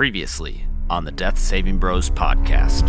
[0.00, 2.86] Previously on the Death Saving Bros podcast.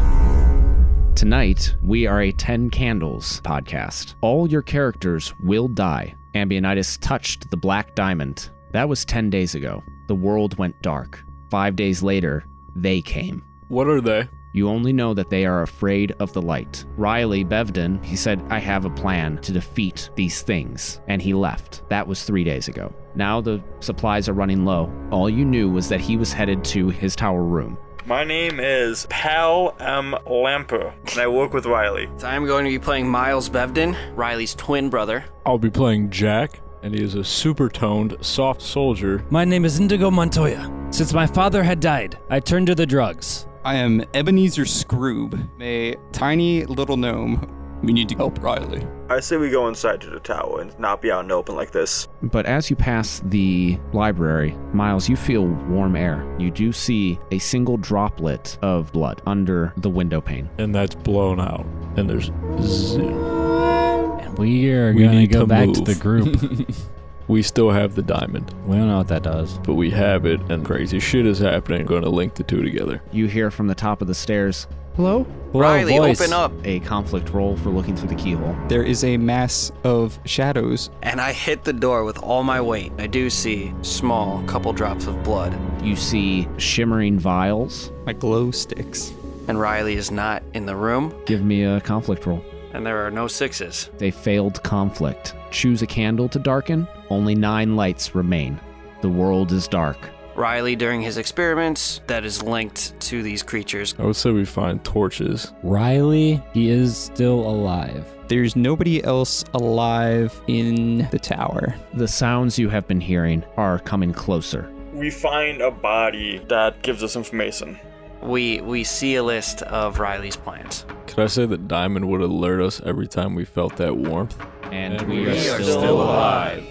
[1.13, 4.15] Tonight, we are a 10 Candles podcast.
[4.21, 6.15] All your characters will die.
[6.35, 8.49] Ambionitis touched the black diamond.
[8.71, 9.83] That was 10 days ago.
[10.07, 11.21] The world went dark.
[11.49, 12.45] Five days later,
[12.77, 13.43] they came.
[13.67, 14.29] What are they?
[14.53, 16.85] You only know that they are afraid of the light.
[16.95, 21.01] Riley Bevden, he said, I have a plan to defeat these things.
[21.09, 21.83] And he left.
[21.89, 22.95] That was three days ago.
[23.15, 24.91] Now the supplies are running low.
[25.11, 27.77] All you knew was that he was headed to his tower room.
[28.05, 30.15] My name is Pal M.
[30.25, 32.09] Lamper, and I work with Riley.
[32.17, 35.25] So I'm going to be playing Miles Bevden, Riley's twin brother.
[35.45, 39.23] I'll be playing Jack, and he is a super toned, soft soldier.
[39.29, 40.71] My name is Indigo Montoya.
[40.89, 43.45] Since my father had died, I turned to the drugs.
[43.63, 47.55] I am Ebenezer Scroob, a tiny little gnome.
[47.81, 48.85] We need to help Riley.
[49.09, 51.55] I say we go inside to the tower and not be out in the open
[51.55, 52.07] like this.
[52.21, 56.23] But as you pass the library, Miles, you feel warm air.
[56.39, 60.49] You do see a single droplet of blood under the window pane.
[60.59, 61.65] And that's blown out.
[61.97, 64.19] And there's zero.
[64.21, 66.69] And we are We going to go to back to the group.
[67.27, 69.57] We still have the diamond, we don't know what that does.
[69.59, 71.85] but we have it, and crazy shit is happening.
[71.85, 73.01] Going to link the two together.
[73.13, 75.25] You hear from the top of the stairs, Hello?
[75.51, 76.19] Hello, Riley, voice.
[76.21, 76.51] open up.
[76.65, 78.55] A conflict roll for looking through the keyhole.
[78.67, 80.89] There is a mass of shadows.
[81.01, 82.91] And I hit the door with all my weight.
[82.97, 85.57] I do see small couple drops of blood.
[85.81, 87.91] You see shimmering vials.
[88.05, 89.13] My glow sticks.
[89.47, 91.13] And Riley is not in the room.
[91.25, 92.43] Give me a conflict roll.
[92.73, 93.89] And there are no sixes.
[93.97, 95.35] They failed conflict.
[95.51, 96.87] Choose a candle to darken.
[97.09, 98.59] Only nine lights remain.
[99.01, 100.10] The world is dark.
[100.35, 103.93] Riley, during his experiments, that is linked to these creatures.
[103.99, 105.53] I would say we find torches.
[105.61, 108.05] Riley, he is still alive.
[108.27, 111.75] There's nobody else alive in the tower.
[111.93, 114.71] The sounds you have been hearing are coming closer.
[114.93, 117.77] We find a body that gives us information.
[118.21, 120.85] We we see a list of Riley's plans.
[121.07, 124.37] Could I say that diamond would alert us every time we felt that warmth?
[124.71, 126.65] And, And we, we are, are still, still alive.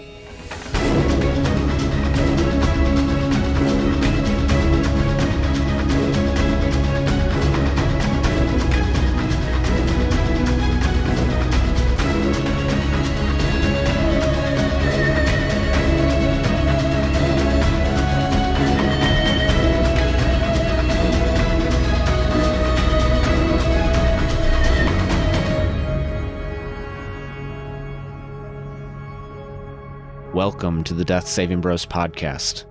[30.43, 32.65] Welcome to the Death Saving Bros podcast.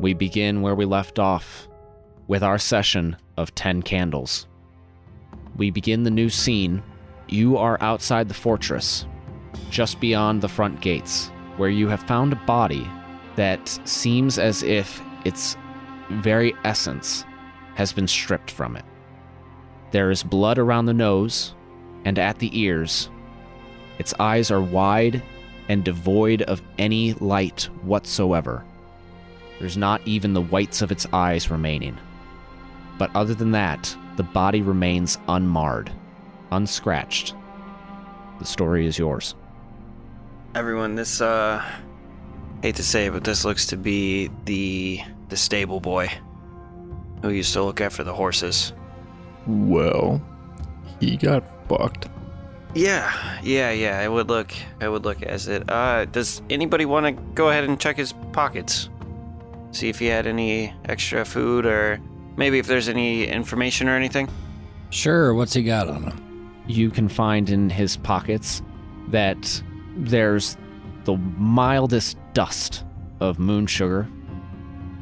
[0.00, 1.68] We begin where we left off
[2.26, 4.46] with our session of 10 candles.
[5.58, 6.82] We begin the new scene.
[7.28, 9.04] You are outside the fortress,
[9.68, 12.90] just beyond the front gates, where you have found a body
[13.36, 15.58] that seems as if its
[16.12, 17.26] very essence
[17.74, 18.86] has been stripped from it.
[19.90, 21.54] There is blood around the nose
[22.06, 23.10] and at the ears.
[23.98, 25.22] Its eyes are wide
[25.72, 28.62] and devoid of any light whatsoever.
[29.58, 31.96] There's not even the whites of its eyes remaining.
[32.98, 35.90] But other than that, the body remains unmarred,
[36.50, 37.34] unscratched.
[38.38, 39.34] The story is yours.
[40.54, 41.64] Everyone, this uh
[42.60, 45.00] hate to say it, but this looks to be the
[45.30, 46.10] the stable boy
[47.22, 48.74] who used to look after the horses.
[49.46, 50.20] Well,
[51.00, 52.08] he got fucked.
[52.74, 54.02] Yeah, yeah, yeah.
[54.02, 55.70] It would look it would look as it.
[55.70, 58.88] Uh does anybody want to go ahead and check his pockets?
[59.72, 62.00] See if he had any extra food or
[62.36, 64.28] maybe if there's any information or anything?
[64.90, 66.62] Sure, what's he got on him?
[66.66, 68.62] You can find in his pockets
[69.08, 69.62] that
[69.96, 70.56] there's
[71.04, 72.84] the mildest dust
[73.20, 74.08] of moon sugar.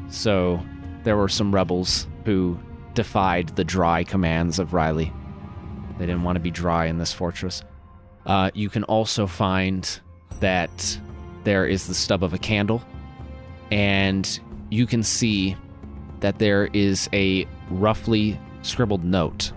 [0.09, 0.61] So
[1.05, 2.59] there were some rebels who
[2.95, 5.13] defied the dry commands of Riley.
[6.01, 7.63] They didn't want to be dry in this fortress.
[8.25, 10.01] Uh, you can also find
[10.41, 10.99] that
[11.45, 12.83] there is the stub of a candle,
[13.71, 14.41] and
[14.71, 15.59] you can see
[16.21, 19.53] that there is a roughly scribbled note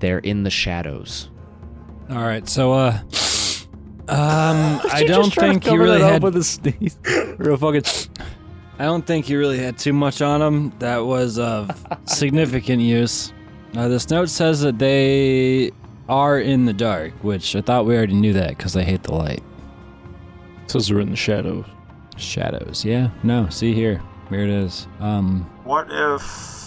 [0.00, 1.30] there in the shadows.
[2.10, 3.00] All right, so uh
[4.08, 6.98] um I don't think he really had with a sneeze.
[7.38, 7.84] Real fucking.
[8.78, 11.70] I don't think he really had too much on him that was of
[12.04, 13.32] significant use.
[13.76, 15.70] Uh, this note says that they
[16.08, 19.14] are in the dark, which I thought we already knew that because they hate the
[19.14, 19.42] light.
[20.66, 21.66] Says we're in the shadows.
[22.16, 23.10] Shadows, yeah.
[23.22, 24.02] No, see here.
[24.30, 24.86] Here it is.
[25.00, 26.58] Um, What if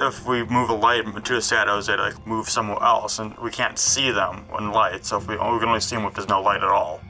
[0.00, 3.50] if we move a light into the shadows, they like move somewhere else, and we
[3.50, 5.04] can't see them in light.
[5.04, 7.00] So if we, we can only see them if there's no light at all.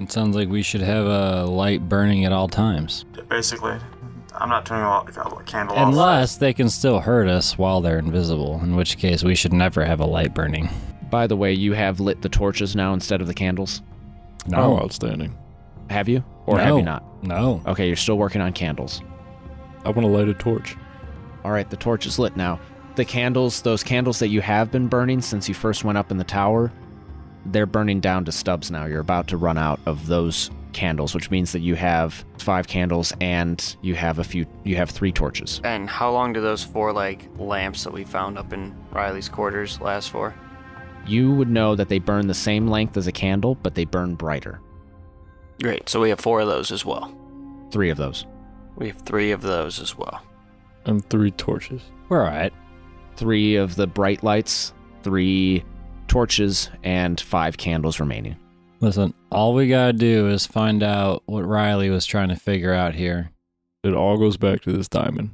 [0.00, 3.04] it sounds like we should have a light burning at all times.
[3.28, 3.76] Basically,
[4.40, 5.76] I'm not doing a, lot, a candle.
[5.76, 5.88] off.
[5.88, 9.84] Unless they can still hurt us while they're invisible, in which case we should never
[9.84, 10.68] have a light burning.
[11.10, 13.82] By the way, you have lit the torches now instead of the candles.
[14.54, 15.36] Oh, outstanding.
[15.90, 16.24] Have you?
[16.46, 17.04] Or have you not?
[17.22, 17.62] No.
[17.66, 19.02] Okay, you're still working on candles.
[19.84, 20.76] I want to light a torch.
[21.44, 22.60] All right, the torch is lit now.
[22.96, 26.16] The candles, those candles that you have been burning since you first went up in
[26.16, 26.72] the tower,
[27.46, 28.84] they're burning down to stubs now.
[28.84, 33.12] You're about to run out of those candles, which means that you have five candles
[33.20, 35.60] and you have a few you have three torches.
[35.64, 39.80] And how long do those four like lamps that we found up in Riley's quarters
[39.80, 40.34] last for?
[41.06, 44.14] You would know that they burn the same length as a candle, but they burn
[44.14, 44.60] brighter.
[45.62, 45.88] Great.
[45.88, 47.14] So we have four of those as well.
[47.70, 48.26] Three of those.
[48.76, 50.22] We have three of those as well.
[50.84, 51.82] And three torches.
[52.08, 52.52] We're alright.
[53.16, 54.72] Three of the bright lights,
[55.02, 55.64] three
[56.06, 58.36] torches, and five candles remaining.
[58.80, 62.94] Listen, all we gotta do is find out what Riley was trying to figure out
[62.94, 63.30] here.
[63.82, 65.30] It all goes back to this diamond.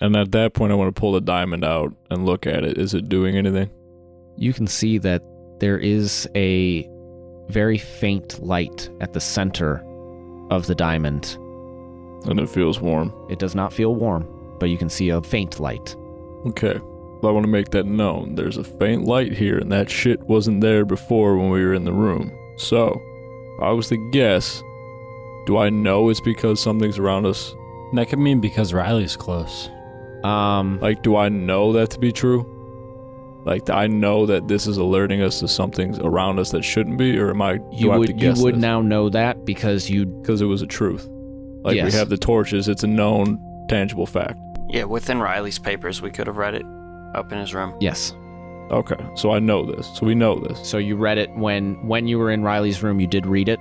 [0.00, 2.78] And at that point, I want to pull the diamond out and look at it.
[2.78, 3.70] Is it doing anything?
[4.36, 5.22] you can see that
[5.60, 6.88] there is a
[7.48, 9.82] very faint light at the center
[10.50, 11.36] of the diamond.
[12.28, 13.12] And it feels warm.
[13.30, 14.26] It does not feel warm,
[14.58, 15.96] but you can see a faint light.
[16.46, 16.78] Okay.
[16.78, 18.34] Well, I want to make that known.
[18.34, 21.84] There's a faint light here, and that shit wasn't there before when we were in
[21.84, 22.36] the room.
[22.56, 23.00] So,
[23.56, 24.62] if I was to guess,
[25.46, 27.54] do I know it's because something's around us?
[27.94, 29.68] That could mean because Riley's close.
[30.24, 32.48] Um, Like, do I know that to be true?
[33.44, 37.18] Like, I know that this is alerting us to something's around us that shouldn't be,
[37.18, 37.56] or am I?
[37.56, 38.62] Do you I have would to you guess would this?
[38.62, 41.08] now know that because you because it was a truth.
[41.64, 41.92] Like Yes.
[41.92, 44.38] we have the torches, it's a known, tangible fact.
[44.68, 46.64] Yeah, within Riley's papers, we could have read it
[47.16, 47.74] up in his room.
[47.80, 48.14] yes.
[48.70, 49.90] Okay, so I know this.
[49.94, 50.66] So we know this.
[50.66, 53.00] So you read it when when you were in Riley's room.
[53.00, 53.60] You did read it,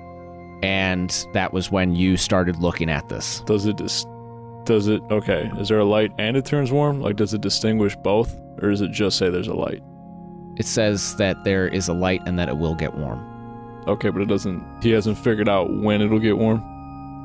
[0.63, 3.42] and that was when you started looking at this.
[3.42, 4.06] Does it dis-
[4.63, 7.01] does it okay, is there a light and it turns warm?
[7.01, 9.81] Like does it distinguish both or does it just say there's a light?
[10.57, 13.27] It says that there is a light and that it will get warm.
[13.88, 16.63] Okay, but it doesn't he hasn't figured out when it'll get warm.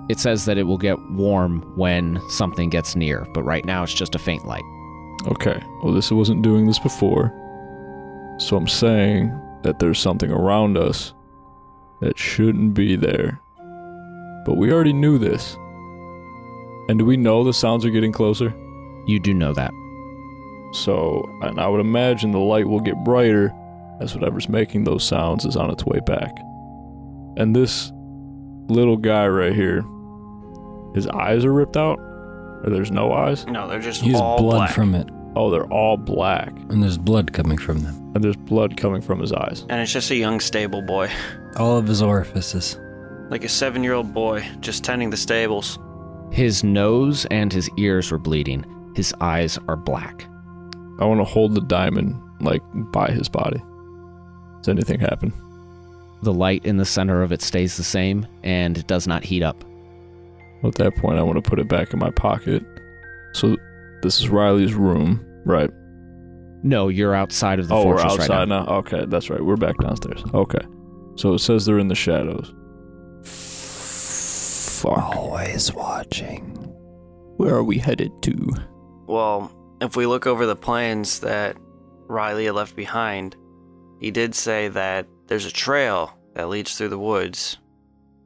[0.08, 3.94] It says that it will get warm when something gets near, but right now it's
[3.94, 4.62] just a faint light.
[5.26, 5.60] Okay.
[5.82, 7.32] Well, this wasn't doing this before.
[8.38, 9.28] So I'm saying
[9.62, 11.14] that there's something around us
[12.00, 13.40] that shouldn't be there.
[14.44, 15.54] But we already knew this.
[16.88, 18.54] And do we know the sounds are getting closer?
[19.06, 19.72] You do know that.
[20.72, 23.52] So, and I would imagine the light will get brighter
[24.00, 26.36] as whatever's making those sounds is on its way back.
[27.36, 27.92] And this
[28.68, 29.84] little guy right here,
[30.94, 31.98] his eyes are ripped out?
[31.98, 33.46] Or there's no eyes?
[33.46, 34.70] No, they're just He's all blood black.
[34.74, 36.48] from it, Oh, they're all black.
[36.70, 37.94] and there's blood coming from them.
[38.14, 39.66] And there's blood coming from his eyes.
[39.68, 41.10] and it's just a young stable boy,
[41.58, 42.78] All of his orifices.
[43.30, 45.78] like a seven-year-old boy, just tending the stables.
[46.32, 48.64] His nose and his ears were bleeding.
[48.96, 50.24] His eyes are black.
[50.98, 53.60] I want to hold the diamond, like, by his body.
[54.60, 55.32] Does anything happen?
[56.22, 59.42] The light in the center of it stays the same and it does not heat
[59.42, 59.62] up.
[60.64, 62.64] At that point, I want to put it back in my pocket.
[63.34, 63.56] So,
[64.06, 65.68] this is Riley's room, right?
[66.62, 68.64] No, you're outside of the oh, we're outside right now.
[68.64, 68.76] now.
[68.76, 69.44] Okay, that's right.
[69.44, 70.22] We're back downstairs.
[70.32, 70.64] Okay.
[71.16, 72.54] So it says they're in the shadows.
[74.80, 75.16] Fuck.
[75.16, 76.54] Always watching.
[77.36, 78.48] Where are we headed to?
[79.08, 79.50] Well,
[79.80, 81.56] if we look over the plans that
[82.06, 83.34] Riley had left behind,
[84.00, 87.58] he did say that there's a trail that leads through the woods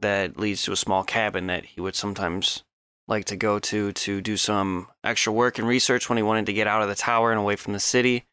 [0.01, 2.63] that leads to a small cabin that he would sometimes
[3.11, 6.53] like to go to to do some extra work and research when he wanted to
[6.53, 8.23] get out of the tower and away from the city.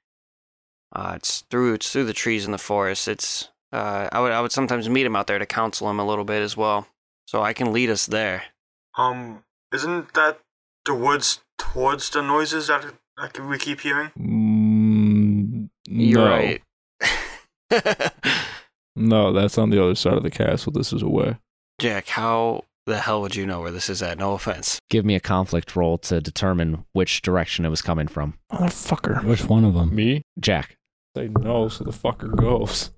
[0.95, 3.09] Uh, it's through it's through the trees in the forest.
[3.09, 6.07] It's uh, I would I would sometimes meet him out there to counsel him a
[6.07, 6.87] little bit as well,
[7.27, 8.45] so I can lead us there.
[8.97, 9.43] Um,
[9.75, 10.39] isn't that
[10.87, 14.11] the woods towards the noises that, that we keep hearing?
[14.19, 16.31] Mm, You're no.
[16.31, 16.63] right.
[18.99, 20.73] No, that's on the other side of the castle.
[20.73, 21.37] This is away.
[21.81, 24.19] Jack, how the hell would you know where this is at?
[24.19, 24.79] No offense.
[24.91, 28.35] Give me a conflict roll to determine which direction it was coming from.
[28.53, 29.23] Motherfucker.
[29.25, 29.95] Which one of them?
[29.95, 30.23] Me?
[30.41, 30.77] Jack.
[31.17, 32.91] Say no, so the fucker goes.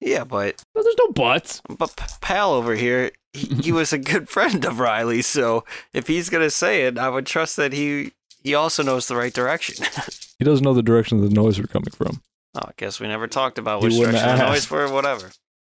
[0.00, 1.62] Yeah, but No, there's no buts.
[1.68, 5.64] but P- Pal over here, he, he was a good friend of Riley's, so
[5.94, 8.12] if he's gonna say it, I would trust that he
[8.42, 9.84] he also knows the right direction.
[10.38, 12.20] He doesn't know the direction the noise were coming from.
[12.56, 14.42] oh, I guess we never talked about which direction the ask.
[14.42, 15.30] noise for, whatever.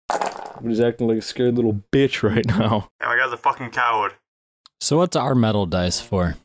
[0.09, 2.89] But he's acting like a scared little bitch right now.
[3.01, 4.13] Yeah, my guy's a fucking coward.
[4.79, 6.35] So what's our metal dice for?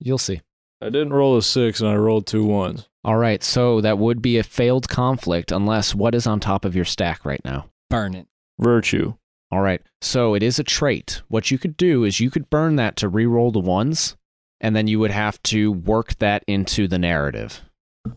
[0.00, 0.40] You'll see.
[0.80, 2.88] I didn't roll a six and I rolled two ones.
[3.04, 6.76] All right, so that would be a failed conflict unless what is on top of
[6.76, 7.70] your stack right now?
[7.90, 8.26] Burn it.
[8.60, 9.14] Virtue.
[9.50, 11.22] All right, so it is a trait.
[11.28, 14.16] What you could do is you could burn that to re-roll the ones,
[14.60, 17.62] and then you would have to work that into the narrative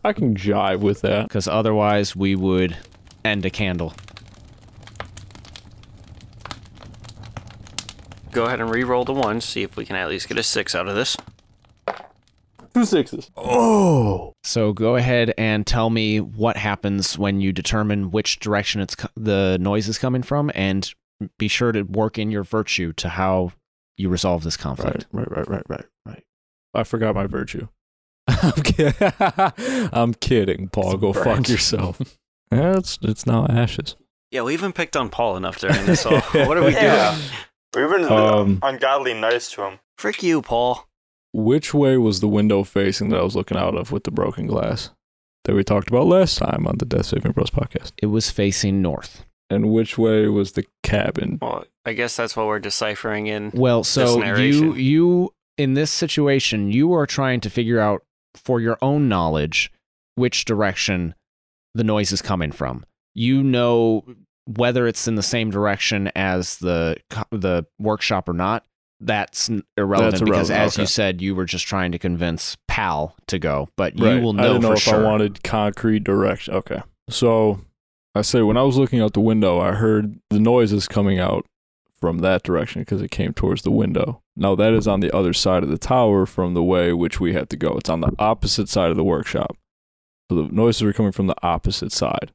[0.04, 1.28] I can jive with that.
[1.28, 2.76] because otherwise we would
[3.24, 3.94] end a candle.
[8.32, 10.74] Go ahead and re-roll the one, see if we can at least get a six
[10.74, 11.16] out of this.
[12.74, 13.30] Two sixes.
[13.36, 14.32] Oh.
[14.44, 19.08] So go ahead and tell me what happens when you determine which direction it's co-
[19.14, 20.90] the noise is coming from, and
[21.38, 23.52] be sure to work in your virtue to how
[23.98, 25.06] you resolve this conflict.
[25.12, 26.24] Right, right, right, right, right, right.
[26.74, 27.68] I forgot my virtue.
[28.26, 29.12] I'm kidding.
[29.92, 30.96] I'm kidding, Paul.
[30.96, 32.00] Go fuck yourself.
[32.52, 33.96] yeah, it's it's now ashes.
[34.30, 36.06] Yeah, we even picked on Paul enough during this.
[36.06, 36.18] all.
[36.20, 37.14] what are we Yeah.
[37.16, 37.28] doing?
[37.74, 39.78] We've been Um, ungodly nice to him.
[39.96, 40.88] Frick you, Paul.
[41.32, 44.46] Which way was the window facing that I was looking out of with the broken
[44.46, 44.90] glass
[45.44, 47.92] that we talked about last time on the Death Saving Bros podcast?
[47.96, 49.24] It was facing north.
[49.48, 51.38] And which way was the cabin?
[51.40, 53.50] Well, I guess that's what we're deciphering in.
[53.54, 58.02] Well, so you you in this situation, you are trying to figure out
[58.34, 59.70] for your own knowledge
[60.14, 61.14] which direction
[61.74, 62.84] the noise is coming from.
[63.14, 64.04] You know
[64.46, 66.96] whether it's in the same direction as the
[67.30, 68.64] the workshop or not.
[69.04, 73.16] That's irrelevant That's because, irrelevant, as you said, you were just trying to convince Pal
[73.26, 74.22] to go, but you Right.
[74.22, 75.04] will I know didn't know if sure.
[75.04, 76.54] I wanted concrete direction.
[76.54, 76.82] Okay.
[77.10, 77.62] So
[78.14, 81.44] I say when I was looking out the window, I heard the noises coming out
[82.00, 84.22] from that direction because it came towards the window.
[84.36, 87.32] Now that is on the other side of the tower from the way which we
[87.32, 87.76] have to go.
[87.78, 89.56] It's on the opposite side of the workshop.
[90.30, 92.30] So the noises are coming from the opposite side.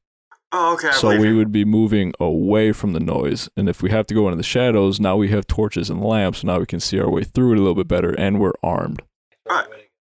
[0.52, 0.90] Oh, okay.
[0.90, 1.38] I so we you.
[1.38, 3.50] would be moving away from the noise.
[3.58, 6.40] And if we have to go into the shadows, now we have torches and lamps.
[6.40, 8.54] So now we can see our way through it a little bit better and we're
[8.64, 9.02] armed.
[9.48, 9.68] Right.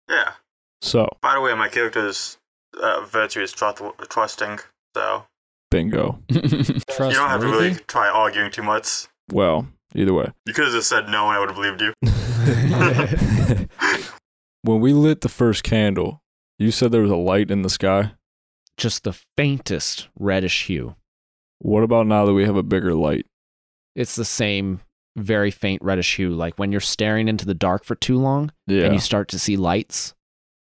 [0.08, 0.32] Yeah.
[0.80, 2.38] So, By the way, my character's
[2.80, 4.60] uh, virtue is trust- trusting,
[4.94, 5.24] so
[5.70, 6.22] bingo.
[6.28, 9.06] you don't have to really try arguing too much.
[9.30, 10.30] Well, either way.
[10.46, 11.92] You could have just said no, and I would have believed you.
[14.62, 16.22] when we lit the first candle,
[16.58, 18.12] you said there was a light in the sky.
[18.78, 20.96] Just the faintest reddish hue.
[21.58, 23.26] What about now that we have a bigger light?
[23.94, 24.80] It's the same
[25.16, 28.84] very faint reddish hue, like when you're staring into the dark for too long Yeah.
[28.84, 30.14] and you start to see lights.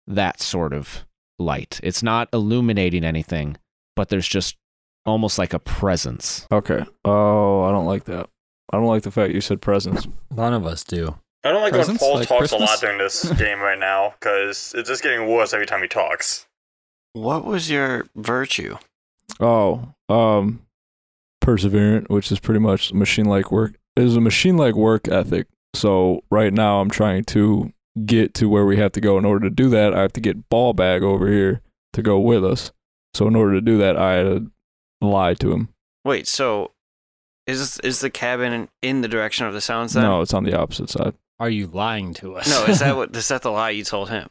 [0.08, 1.06] That sort of
[1.38, 1.82] light.
[1.84, 3.58] It's not illuminating anything,
[3.96, 4.56] but there's just
[5.06, 6.48] almost like a presence.
[6.52, 6.86] okay.
[7.04, 8.30] Oh, I don't like that.
[8.72, 10.08] I don't like the fact you said presence.
[10.32, 11.16] None of us do.
[11.44, 12.02] I don't like Presents?
[12.02, 15.28] when Paul Like talks a lot during this game right now, because it's just getting
[15.30, 16.47] worse every time he talks.
[17.18, 18.78] What was your virtue?
[19.40, 20.62] Oh, um,
[21.42, 23.76] perseverant, which is pretty much machine-like work.
[23.96, 25.48] It is a machine-like work ethic.
[25.74, 27.74] So right now, I'm trying to
[28.06, 29.18] get to where we have to go.
[29.18, 31.62] In order to do that, I have to get ball bag over here
[31.94, 32.72] to go with us.
[33.14, 34.52] So in order to do that, I had to
[35.02, 35.70] lie to him.
[36.06, 36.72] Wait, so
[37.48, 40.04] is is the cabin in the direction of the sounds then?
[40.04, 41.16] No, it's on the opposite side.
[41.40, 42.48] Are you lying to us?
[42.48, 44.30] No, is that what is that the lie you told him?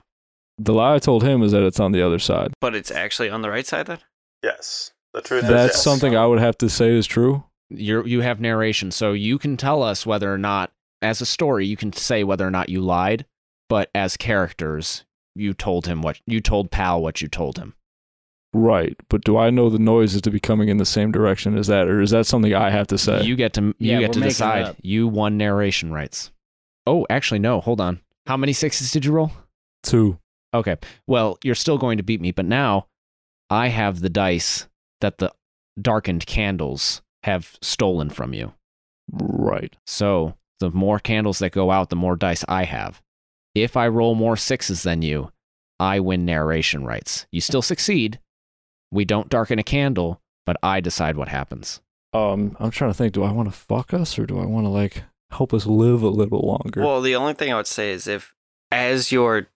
[0.58, 2.54] The lie I told him is that it's on the other side.
[2.60, 3.98] But it's actually on the right side then?
[4.42, 4.92] Yes.
[5.12, 5.82] The truth is That's yes.
[5.82, 7.44] something I would have to say is true.
[7.68, 10.72] You're, you have narration, so you can tell us whether or not,
[11.02, 13.26] as a story, you can say whether or not you lied,
[13.68, 17.74] but as characters, you told him what you told Pal what you told him.
[18.54, 18.96] Right.
[19.08, 21.66] But do I know the noise is to be coming in the same direction as
[21.66, 23.22] that, or is that something I have to say?
[23.22, 24.76] You get to you Yeah, get to decide.
[24.80, 26.30] You won narration rights.
[26.86, 27.60] Oh, actually, no.
[27.60, 28.00] Hold on.
[28.26, 29.32] How many sixes did you roll?
[29.82, 30.18] Two.
[30.56, 30.76] Okay.
[31.06, 32.86] Well, you're still going to beat me, but now
[33.50, 34.66] I have the dice
[35.00, 35.32] that the
[35.80, 38.54] darkened candles have stolen from you.
[39.12, 39.76] Right.
[39.86, 43.02] So the more candles that go out, the more dice I have.
[43.54, 45.30] If I roll more sixes than you,
[45.78, 47.26] I win narration rights.
[47.30, 48.20] You still succeed.
[48.90, 51.80] We don't darken a candle, but I decide what happens.
[52.12, 53.12] Um, I'm trying to think.
[53.12, 56.02] Do I want to fuck us, or do I want to like help us live
[56.02, 56.80] a little longer?
[56.80, 58.34] Well, the only thing I would say is if
[58.70, 59.48] as your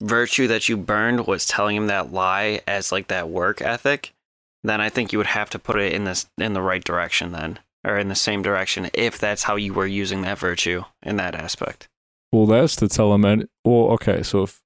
[0.00, 4.14] virtue that you burned was telling him that lie as like that work ethic,
[4.62, 7.32] then I think you would have to put it in this in the right direction
[7.32, 7.58] then.
[7.84, 11.36] Or in the same direction if that's how you were using that virtue in that
[11.36, 11.88] aspect.
[12.32, 13.24] Well, that's to tell him.
[13.24, 14.22] And well, okay.
[14.22, 14.60] So if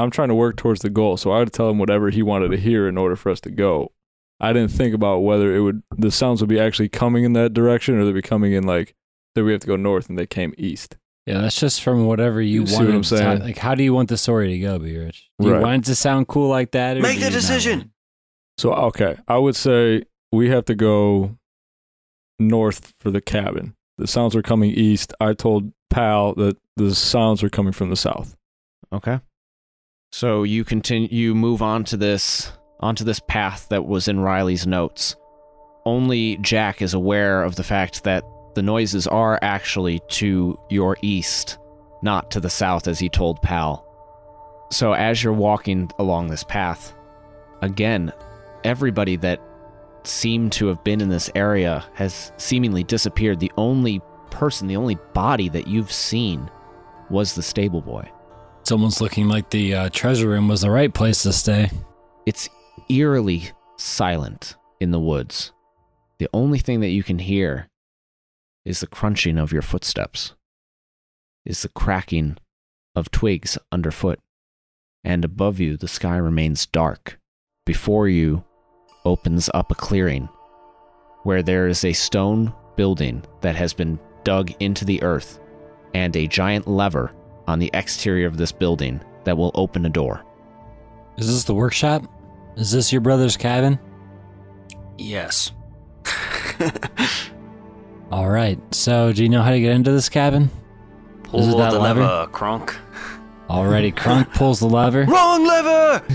[0.00, 2.50] I'm trying to work towards the goal, so I would tell him whatever he wanted
[2.50, 3.92] to hear in order for us to go.
[4.40, 7.54] I didn't think about whether it would the sounds would be actually coming in that
[7.54, 8.94] direction, or they'd be coming in like
[9.34, 10.96] that we have to go north and they came east.
[11.30, 12.86] Yeah, that's just from whatever you You see want.
[12.88, 13.40] what I'm saying?
[13.40, 15.30] Like, how do you want the story to go, B Rich?
[15.38, 15.62] Do you Right.
[15.62, 16.96] want it to sound cool like that?
[16.96, 17.92] Or Make the decision!
[18.58, 21.36] So okay, I would say we have to go
[22.38, 23.74] north for the cabin.
[23.98, 25.12] The sounds are coming east.
[25.20, 28.36] I told Pal that the sounds are coming from the south.
[28.92, 29.20] Okay.
[30.12, 34.66] So you continue you move on to this onto this path that was in Riley's
[34.66, 35.16] notes.
[35.86, 41.58] Only Jack is aware of the fact that the noises are actually to your east
[42.02, 43.86] not to the south as he told Pal.
[44.70, 46.94] So as you're walking along this path,
[47.62, 48.12] again,
[48.64, 49.40] everybody that
[50.04, 53.40] seemed to have been in this area has seemingly disappeared.
[53.40, 56.50] The only person, the only body that you've seen
[57.10, 58.10] was the stable boy.
[58.60, 61.70] It's almost looking like the uh, treasure room was the right place to stay.
[62.26, 62.48] It's
[62.88, 65.52] eerily silent in the woods.
[66.18, 67.69] The only thing that you can hear
[68.64, 70.34] is the crunching of your footsteps,
[71.44, 72.36] is the cracking
[72.94, 74.18] of twigs underfoot.
[75.02, 77.18] And above you, the sky remains dark.
[77.64, 78.44] Before you
[79.04, 80.28] opens up a clearing
[81.22, 85.40] where there is a stone building that has been dug into the earth
[85.94, 87.12] and a giant lever
[87.46, 90.24] on the exterior of this building that will open a door.
[91.16, 92.04] Is this the workshop?
[92.56, 93.78] Is this your brother's cabin?
[94.98, 95.52] Yes.
[98.10, 98.58] All right.
[98.74, 100.50] So, do you know how to get into this cabin?
[101.24, 102.00] Pull Is it that the lever?
[102.00, 102.76] lever, Kronk.
[103.48, 105.04] Already, Kronk pulls the lever.
[105.08, 106.02] Wrong lever!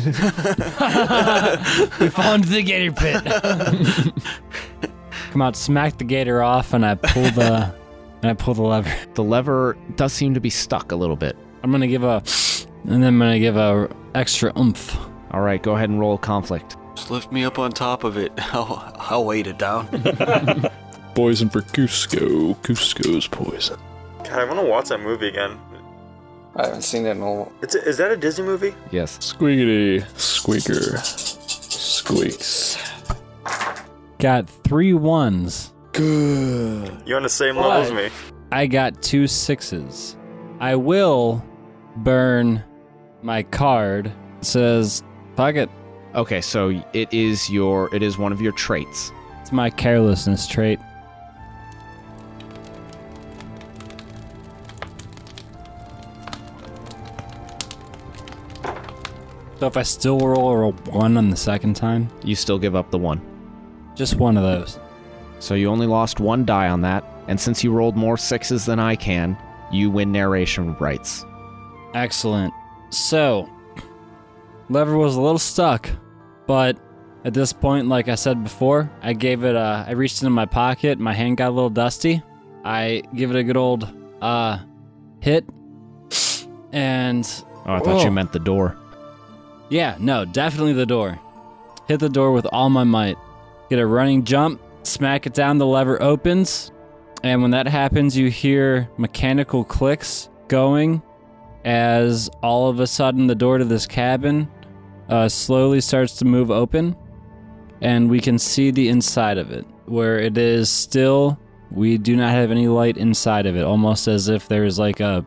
[1.99, 3.23] we fall into the gator pit.
[5.31, 7.75] Come out, smack the gator off, and I pull the
[8.21, 8.93] and I pull the lever.
[9.15, 11.35] The lever does seem to be stuck a little bit.
[11.61, 12.23] I'm gonna give a,
[12.85, 14.97] and then I'm gonna give a extra oomph.
[15.31, 16.77] All right, go ahead and roll conflict.
[16.95, 18.31] Just lift me up on top of it.
[18.53, 19.89] I'll, I'll weight it down.
[21.15, 22.55] Poison for Kuzco.
[22.57, 23.79] Kuzco's poison.
[24.19, 25.57] God, I want to watch that movie again.
[26.57, 28.75] I haven't seen that in a It's is that a Disney movie?
[28.91, 29.17] Yes.
[29.19, 30.05] Squeakity.
[30.17, 30.97] Squeaker.
[30.97, 32.77] Squeaks.
[34.19, 35.73] Got three ones.
[35.93, 37.01] Good.
[37.05, 38.09] You're on the same level as me.
[38.51, 40.17] I got two sixes.
[40.59, 41.43] I will
[41.97, 42.63] burn
[43.21, 44.07] my card.
[44.07, 45.03] It says,
[45.35, 45.69] fuck it.
[46.13, 49.11] Okay, so it is your it is one of your traits.
[49.41, 50.79] It's my carelessness trait.
[59.59, 62.91] So if I still roll a one on the second time, You still give up
[62.91, 63.21] the one.
[63.95, 64.79] just one of those.
[65.39, 68.79] So you only lost one die on that, and since you rolled more sixes than
[68.79, 69.37] I can,
[69.71, 71.25] you win narration rights.
[71.93, 72.53] Excellent.
[72.89, 73.49] So,
[74.69, 75.89] lever was a little stuck,
[76.47, 76.77] but
[77.23, 79.85] at this point, like I said before, I gave it a.
[79.87, 80.99] I reached into my pocket.
[80.99, 82.21] My hand got a little dusty.
[82.63, 83.91] I give it a good old
[84.21, 84.59] uh
[85.21, 85.45] hit,
[86.71, 87.25] and
[87.65, 88.77] Oh, I thought you meant the door.
[89.69, 91.19] Yeah, no, definitely the door.
[91.87, 93.17] Hit the door with all my might.
[93.69, 96.71] Get a running jump, smack it down, the lever opens.
[97.23, 101.01] And when that happens, you hear mechanical clicks going
[101.63, 104.47] as all of a sudden the door to this cabin
[105.09, 106.95] uh, slowly starts to move open.
[107.81, 111.39] And we can see the inside of it, where it is still,
[111.71, 115.25] we do not have any light inside of it, almost as if there's like a,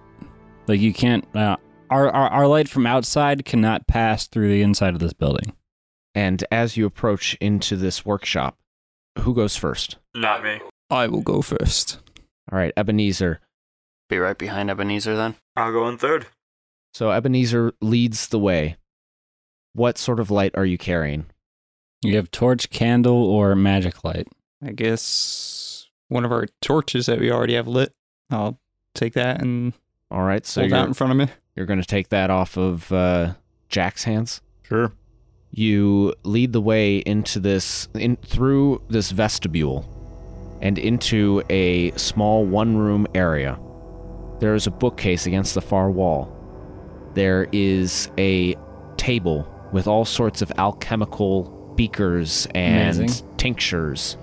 [0.66, 1.56] like you can't, uh,
[1.90, 5.54] our, our, our light from outside cannot pass through the inside of this building.
[6.14, 8.58] And as you approach into this workshop,
[9.18, 9.96] who goes first?
[10.14, 10.60] Not me.
[10.90, 11.98] I will go first.
[12.50, 13.40] All right, Ebenezer.
[14.08, 15.36] Be right behind Ebenezer then.
[15.56, 16.26] I'll go in third.
[16.94, 18.76] So Ebenezer leads the way.
[19.74, 21.26] What sort of light are you carrying?
[22.02, 24.28] You have torch, candle, or magic light.
[24.64, 27.92] I guess one of our torches that we already have lit.
[28.30, 28.58] I'll
[28.94, 29.72] take that and
[30.10, 31.26] All right, so hold that you're, in front of me.
[31.58, 33.34] You're going to take that off of uh,
[33.68, 34.40] Jack's hands.
[34.62, 34.92] Sure.
[35.50, 39.84] You lead the way into this, in through this vestibule,
[40.62, 43.58] and into a small one-room area.
[44.38, 46.32] There is a bookcase against the far wall.
[47.14, 48.54] There is a
[48.96, 53.28] table with all sorts of alchemical beakers and Amazing.
[53.36, 54.16] tinctures.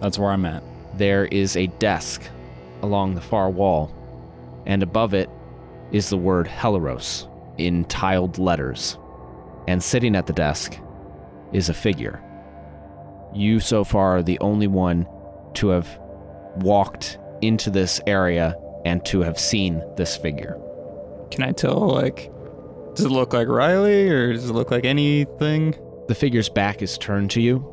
[0.00, 0.64] That's where I'm at.
[0.98, 2.20] There is a desk
[2.82, 3.94] along the far wall,
[4.66, 5.30] and above it
[5.94, 8.98] is the word Helaros in tiled letters.
[9.68, 10.76] And sitting at the desk
[11.52, 12.20] is a figure.
[13.32, 15.06] You, so far, are the only one
[15.54, 15.98] to have
[16.56, 20.60] walked into this area and to have seen this figure.
[21.30, 22.28] Can I tell, like,
[22.96, 25.76] does it look like Riley or does it look like anything?
[26.08, 27.64] The figure's back is turned to you.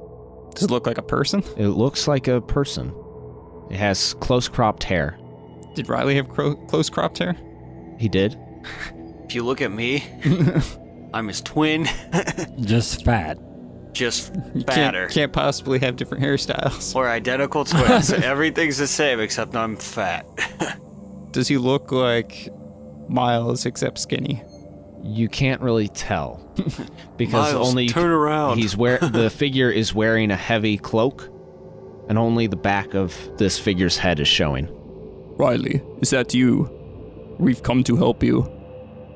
[0.54, 1.44] Does it look like a person?
[1.58, 2.94] It looks like a person.
[3.72, 5.18] It has close cropped hair.
[5.74, 7.36] Did Riley have cro- close cropped hair?
[8.02, 8.38] He did.
[9.26, 10.04] If you look at me,
[11.14, 11.88] I'm his twin,
[12.60, 13.38] Just fat.
[13.94, 14.34] just
[14.66, 15.00] fatter.
[15.04, 16.94] can't, can't possibly have different hairstyles.
[16.94, 18.12] We're identical twins.
[18.12, 20.26] Everything's the same except I'm fat.
[21.32, 22.50] Does he look like
[23.08, 24.44] Miles except skinny?
[25.02, 26.54] You can't really tell
[27.16, 28.58] because Miles, only turn around.
[28.58, 31.30] he's wear the figure is wearing a heavy cloak,
[32.10, 34.68] and only the back of this figure's head is showing.
[35.38, 36.70] Riley, is that you?
[37.42, 38.50] We've come to help you.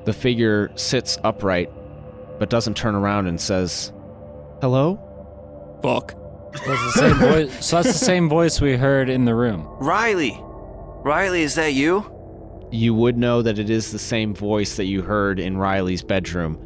[0.04, 1.70] The figure sits upright,
[2.40, 3.92] but doesn't turn around and says,
[4.60, 4.98] Hello?
[5.80, 6.14] Fuck.
[6.52, 7.64] That's the same voice.
[7.64, 9.68] So that's the same voice we heard in the room.
[9.78, 12.12] Riley, Riley, is that you?
[12.72, 16.58] You would know that it is the same voice that you heard in Riley's bedroom.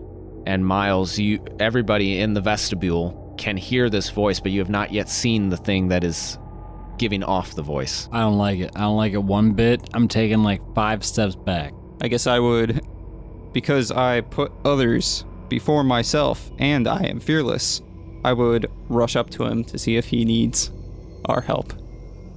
[0.46, 4.94] And Miles, you everybody in the vestibule can hear this voice, but you have not
[4.94, 6.38] yet seen the thing that is
[7.00, 8.10] giving off the voice.
[8.12, 8.72] I don't like it.
[8.76, 9.88] I don't like it one bit.
[9.94, 11.72] I'm taking like five steps back.
[12.02, 12.86] I guess I would,
[13.54, 17.80] because I put others before myself and I am fearless,
[18.22, 20.70] I would rush up to him to see if he needs
[21.24, 21.72] our help.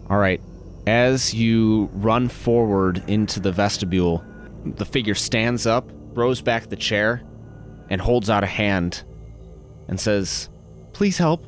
[0.10, 0.42] All right.
[0.88, 4.24] As you run forward into the vestibule,
[4.64, 7.22] the figure stands up, throws back the chair,
[7.90, 9.04] and holds out a hand
[9.90, 10.48] and says,
[10.94, 11.46] Please help.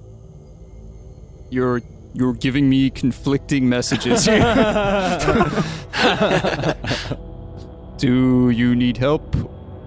[1.50, 1.82] You're
[2.16, 4.42] you're giving me conflicting messages here.
[7.98, 9.36] Do you need help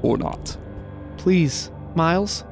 [0.03, 0.57] or not?
[1.17, 1.71] Please.
[1.95, 2.45] Miles?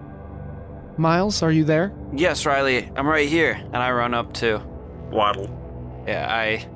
[0.96, 1.92] Miles, are you there?
[2.14, 3.52] Yes, Riley, I'm right here.
[3.52, 4.62] And I run up to.
[5.10, 6.04] Waddle.
[6.06, 6.66] Yeah, I.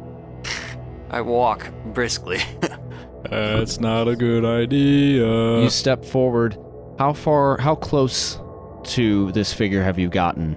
[1.10, 2.38] I walk briskly.
[3.30, 5.62] That's not a good idea.
[5.62, 6.56] you step forward.
[6.98, 8.38] How far, how close
[8.84, 10.56] to this figure have you gotten,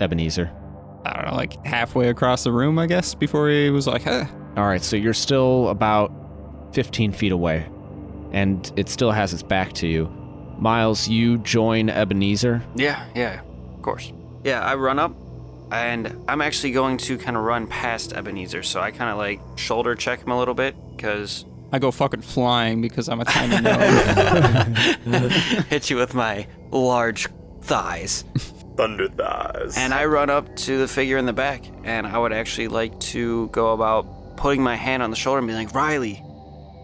[0.00, 0.50] Ebenezer?
[1.04, 4.24] I don't know, like halfway across the room, I guess, before he was like, huh.
[4.56, 6.12] All right, so you're still about
[6.72, 7.66] 15 feet away,
[8.32, 10.06] and it still has its back to you.
[10.58, 12.62] Miles, you join Ebenezer.
[12.76, 13.40] yeah, yeah,
[13.74, 14.12] of course.
[14.44, 15.14] Yeah, I run up,
[15.72, 18.62] and I'm actually going to kind of run past Ebenezer.
[18.62, 22.22] So I kind of like shoulder check him a little bit because I go fucking
[22.22, 23.60] flying because I'm a tiny
[25.04, 25.30] gnome.
[25.68, 27.28] hit you with my large
[27.62, 28.24] thighs.
[28.76, 29.76] Thunder thighs.
[29.76, 32.98] And I run up to the figure in the back, and I would actually like
[33.00, 36.22] to go about putting my hand on the shoulder and be like, Riley,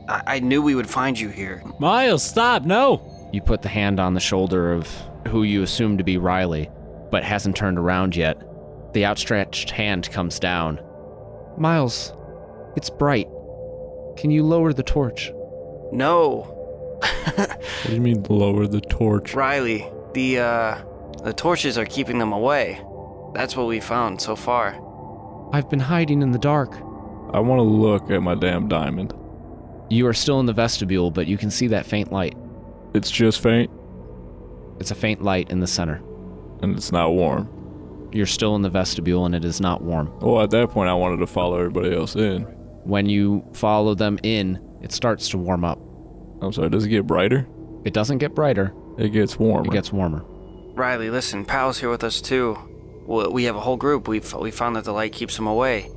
[0.09, 1.63] I, I knew we would find you here.
[1.79, 2.65] Miles, stop!
[2.65, 3.29] No.
[3.33, 4.89] You put the hand on the shoulder of
[5.29, 6.71] who you assume to be Riley,
[7.11, 8.41] but hasn't turned around yet.
[8.93, 10.81] The outstretched hand comes down.
[11.59, 12.13] Miles,
[12.77, 13.29] it's bright.
[14.17, 15.33] Can you lower the torch?
[15.93, 16.57] No,
[17.37, 19.35] What do you mean lower the torch?
[19.35, 20.79] Riley, the uh,
[21.25, 22.81] the torches are keeping them away.
[23.35, 24.79] That's what we found so far.
[25.53, 26.73] I've been hiding in the dark.
[27.33, 29.15] I want to look at my damn diamond.
[29.89, 32.37] You are still in the vestibule, but you can see that faint light.
[32.95, 33.71] It's just faint
[34.81, 36.03] It's a faint light in the center.
[36.63, 37.49] and it's not warm.
[38.13, 40.13] You're still in the vestibule and it is not warm.
[40.21, 42.43] Well, at that point, I wanted to follow everybody else in.
[42.85, 45.79] When you follow them in, it starts to warm up.
[46.43, 47.47] I'm sorry, does it get brighter?
[47.85, 49.67] It doesn't get brighter, It gets warmer.
[49.67, 50.25] it gets warmer.
[50.81, 52.57] Riley, listen, Pal's here with us too.
[53.07, 54.09] We have a whole group.
[54.09, 55.91] We've we found that the light keeps them away.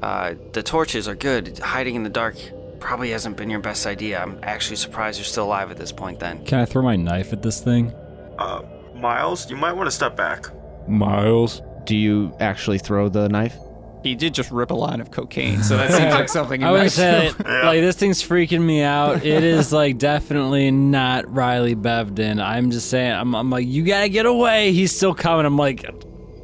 [0.00, 1.58] Uh, the torches are good.
[1.58, 2.36] Hiding in the dark
[2.78, 4.22] probably hasn't been your best idea.
[4.22, 6.20] I'm actually surprised you're still alive at this point.
[6.20, 6.44] Then.
[6.44, 7.92] Can I throw my knife at this thing?
[8.38, 8.62] Uh,
[8.94, 10.46] Miles, you might want to step back.
[10.88, 11.60] Miles.
[11.84, 13.56] Do you actually throw the knife?
[14.02, 16.82] He did just rip a line of cocaine, so that seems like something I might
[16.84, 17.44] would say, do.
[17.44, 19.24] Like, this thing's freaking me out.
[19.24, 22.42] It is like definitely not Riley Bevden.
[22.42, 24.72] I'm just saying, I'm, I'm like, you gotta get away.
[24.72, 25.46] He's still coming.
[25.46, 25.84] I'm like,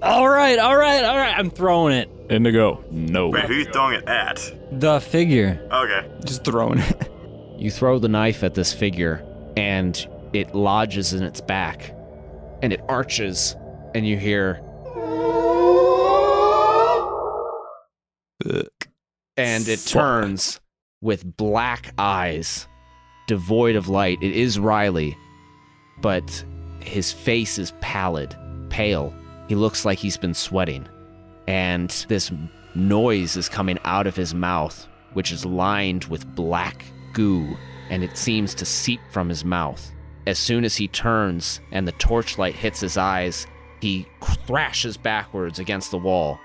[0.02, 1.34] all right, all right, all right.
[1.36, 2.10] I'm throwing it.
[2.30, 2.84] Indigo.
[2.90, 3.28] No.
[3.28, 4.52] Wait, who are you throwing it at?
[4.72, 5.66] The figure.
[5.70, 6.10] Okay.
[6.24, 7.10] Just throwing it.
[7.58, 9.24] You throw the knife at this figure,
[9.56, 11.94] and it lodges in its back,
[12.62, 13.54] and it arches,
[13.94, 14.60] and you hear,
[19.36, 20.60] and it turns
[21.00, 22.66] with black eyes,
[23.26, 24.18] devoid of light.
[24.22, 25.16] It is Riley,
[26.00, 26.44] but
[26.80, 28.36] his face is pallid,
[28.70, 29.14] pale.
[29.48, 30.88] He looks like he's been sweating.
[31.46, 32.32] And this
[32.74, 37.56] noise is coming out of his mouth, which is lined with black goo,
[37.90, 39.92] and it seems to seep from his mouth.
[40.26, 43.46] As soon as he turns and the torchlight hits his eyes,
[43.80, 44.06] he
[44.46, 46.38] thrashes backwards against the wall,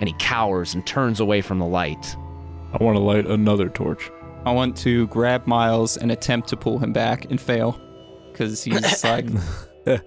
[0.00, 2.16] and he cowers and turns away from the light.
[2.72, 4.10] I want to light another torch.
[4.44, 7.80] I want to grab Miles and attempt to pull him back and fail.
[8.32, 9.26] Because he's like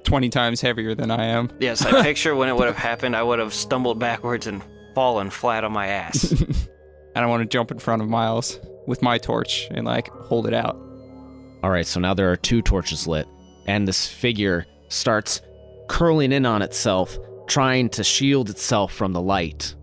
[0.04, 1.50] 20 times heavier than I am.
[1.60, 3.16] Yes, I picture when it would have happened.
[3.16, 4.62] I would have stumbled backwards and
[4.94, 6.34] fallen flat on my ass.
[7.16, 10.46] And I want to jump in front of Miles with my torch and like hold
[10.46, 10.76] it out.
[11.64, 13.28] All right, so now there are two torches lit,
[13.66, 15.42] and this figure starts
[15.90, 19.74] curling in on itself, trying to shield itself from the light.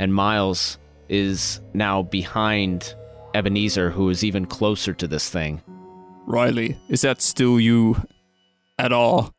[0.00, 0.78] And Miles
[1.10, 2.94] is now behind
[3.34, 5.60] Ebenezer, who is even closer to this thing.
[6.26, 7.96] Riley, is that still you
[8.78, 9.30] at all?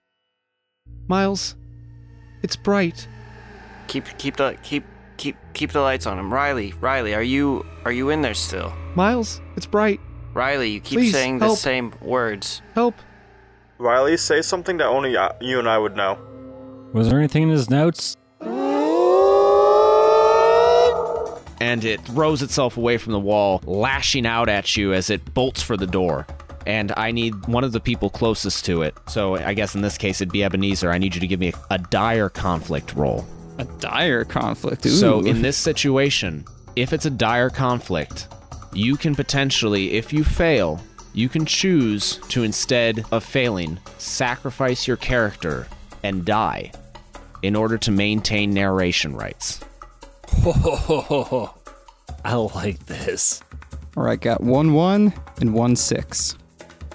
[1.08, 1.56] Miles,
[2.44, 3.08] it's bright.
[3.88, 4.84] keep keep the keep
[5.18, 6.32] keep keep the lights on him.
[6.32, 8.72] Riley, Riley, are you are you in there still?
[8.94, 10.00] Miles, it's bright.
[10.36, 12.62] Riley, you keep Please, saying the same words.
[12.76, 12.94] Help.
[13.80, 16.20] Riley, say something that only uh, you and I would know.
[16.94, 18.16] Was there anything in his notes?
[21.62, 25.62] And it throws itself away from the wall, lashing out at you as it bolts
[25.62, 26.26] for the door.
[26.66, 28.98] And I need one of the people closest to it.
[29.08, 30.92] So I guess in this case it'd be Ebenezer.
[30.92, 33.28] I need you to give me a, a dire conflict roll.
[33.60, 34.88] A dire conflict.
[34.88, 34.90] Ooh.
[34.90, 36.46] So in this situation,
[36.76, 38.28] if it's a dire conflict,
[38.74, 40.82] you can potentially, if you fail,
[41.14, 45.68] you can choose to instead of failing, sacrifice your character
[46.02, 46.72] and die
[47.44, 49.60] in order to maintain narration rights.
[52.26, 53.42] I like this.
[53.96, 56.36] All right, got one one and one six.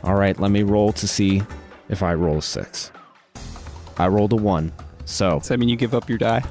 [0.02, 1.42] All right, let me roll to see
[1.88, 2.90] if I roll a six.
[3.98, 4.72] I rolled a one.
[5.04, 6.42] So, Does that mean you give up your die?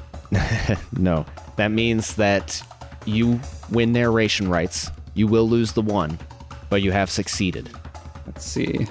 [0.96, 1.26] no.
[1.56, 2.62] That means that
[3.04, 4.90] you win narration rights.
[5.14, 6.18] You will lose the one,
[6.70, 7.70] but you have succeeded.
[8.26, 8.86] Let's see.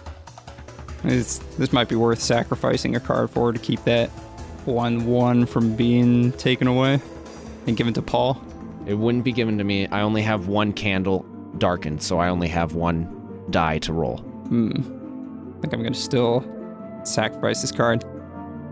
[1.03, 4.09] It's, this might be worth sacrificing a card for to keep that
[4.65, 6.99] one one from being taken away
[7.67, 8.41] and given to Paul.
[8.85, 9.87] It wouldn't be given to me.
[9.87, 11.25] I only have one candle
[11.57, 14.17] darkened, so I only have one die to roll.
[14.17, 14.71] Hmm.
[15.57, 16.45] I think I'm gonna still
[17.03, 18.01] sacrifice this card.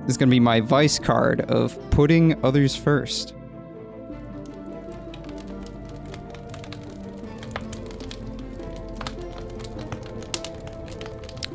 [0.02, 3.34] This is gonna be my vice card of putting others first.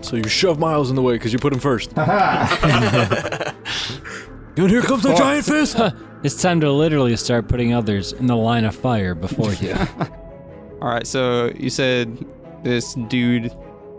[0.01, 1.93] So you shove Miles in the way because you put him first.
[1.97, 2.09] and
[4.57, 5.79] here comes the giant fist.
[6.25, 9.75] It's time to literally start putting others in the line of fire before you.
[10.83, 12.27] All right, so you said
[12.65, 13.53] this dude,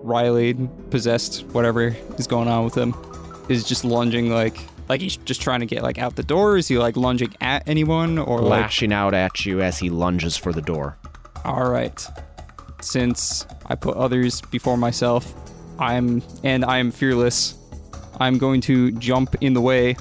[0.04, 0.54] Riley,
[0.90, 2.94] possessed, whatever is going on with him,
[3.48, 6.58] is just lunging like like he's just trying to get like out the door.
[6.58, 8.64] Is he like lunging at anyone or like?
[8.64, 10.98] Lashing out at you as he lunges for the door.
[11.46, 12.06] All right,
[12.82, 15.34] since I put others before myself,
[15.80, 17.56] I'm and I am fearless.
[18.20, 19.96] I'm going to jump in the way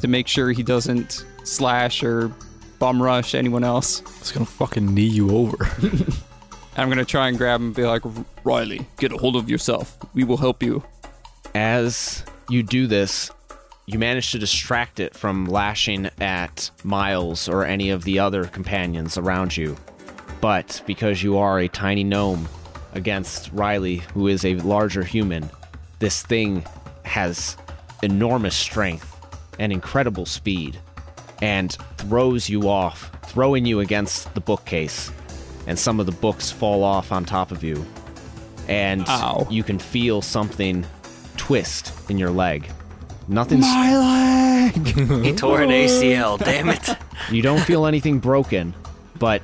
[0.00, 2.32] to make sure he doesn't slash or
[2.78, 4.00] bum rush anyone else.
[4.20, 5.68] It's gonna fucking knee you over.
[6.76, 8.02] I'm gonna try and grab him and be like,
[8.42, 9.96] Riley, get a hold of yourself.
[10.14, 10.82] We will help you.
[11.54, 13.30] As you do this,
[13.86, 19.16] you manage to distract it from lashing at Miles or any of the other companions
[19.16, 19.76] around you.
[20.40, 22.48] But because you are a tiny gnome
[22.92, 25.48] against Riley, who is a larger human,
[26.00, 26.64] this thing
[27.04, 27.56] has
[28.02, 29.10] enormous strength
[29.58, 30.78] and incredible speed
[31.42, 35.10] and throws you off, throwing you against the bookcase.
[35.66, 37.84] And some of the books fall off on top of you.
[38.68, 39.46] And Ow.
[39.50, 40.86] you can feel something
[41.36, 42.70] twist in your leg.
[43.28, 46.88] Nothing's He tore an ACL, damn it.
[47.30, 48.74] you don't feel anything broken,
[49.18, 49.42] but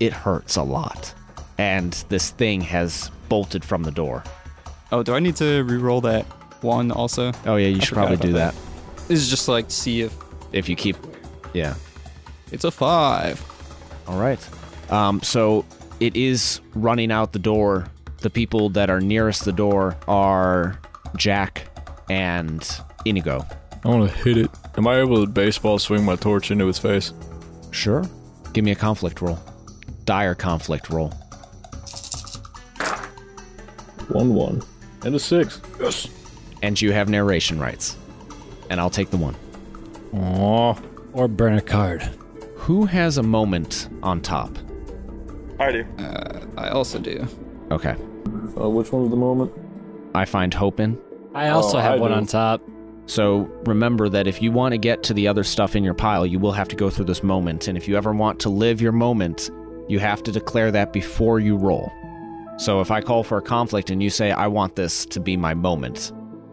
[0.00, 1.14] it hurts a lot.
[1.58, 4.24] And this thing has bolted from the door.
[4.92, 6.24] Oh, do I need to re-roll that
[6.62, 7.32] one also?
[7.46, 9.06] Oh yeah, you I should probably do about that.
[9.08, 10.16] This is just like to see if
[10.52, 10.96] if you keep
[11.52, 11.74] yeah.
[12.52, 13.44] it's a five.
[14.06, 14.40] All right.
[14.90, 15.64] Um, so
[16.00, 17.86] it is running out the door.
[18.18, 20.78] The people that are nearest the door are
[21.16, 21.68] Jack
[22.10, 22.66] and
[23.04, 23.46] Inigo.
[23.84, 24.50] I want to hit it.
[24.76, 27.12] Am I able to baseball swing my torch into its face?
[27.70, 28.04] Sure.
[28.52, 29.38] Give me a conflict roll.
[30.04, 31.10] Dire conflict roll.
[34.08, 34.62] One one
[35.04, 35.60] and a six.
[35.80, 36.08] Yes.
[36.62, 37.96] And you have narration rights.
[38.68, 39.36] And I'll take the one.
[40.14, 40.74] Aw.
[41.12, 42.02] Or burn a card.
[42.56, 44.56] Who has a moment on top?
[45.58, 45.86] I do.
[46.56, 47.26] I also do.
[47.70, 47.94] Okay.
[48.58, 49.52] Uh, which one's the moment?
[50.14, 50.98] I find hope in.
[51.34, 52.16] I also Oh, have I one do.
[52.16, 52.62] on top.
[53.06, 56.24] So remember that if you want to get to the other stuff in your pile,
[56.26, 57.66] you will have to go through this moment.
[57.68, 59.50] And if you ever want to live your moment,
[59.88, 61.90] you have to declare that before you roll.
[62.58, 65.36] So if I call for a conflict and you say, I want this to be
[65.36, 66.12] my moment,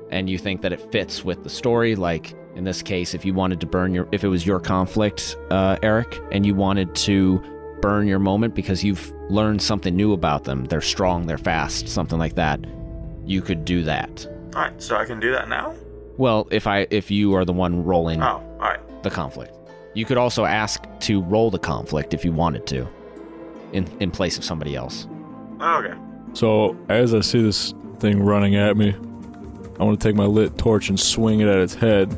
[0.10, 3.34] and you think that it fits with the story, like in this case, if you
[3.36, 7.40] wanted to burn your, if it was your conflict, uh, Eric, and you wanted to
[7.82, 12.18] burn your moment because you've learned something new about them, they're strong, they're fast, something
[12.18, 12.60] like that,
[13.26, 14.26] you could do that.
[14.56, 15.76] All right, so I can do that now.
[16.18, 18.80] Well, if I if you are the one rolling Oh, all right.
[19.04, 19.54] the conflict,
[19.94, 22.88] you could also ask to roll the conflict if you wanted to,
[23.74, 25.08] in in place of somebody else.
[25.62, 25.94] Okay.
[26.34, 28.96] So as I see this thing running at me,
[29.80, 32.10] I want to take my lit torch and swing it at its head,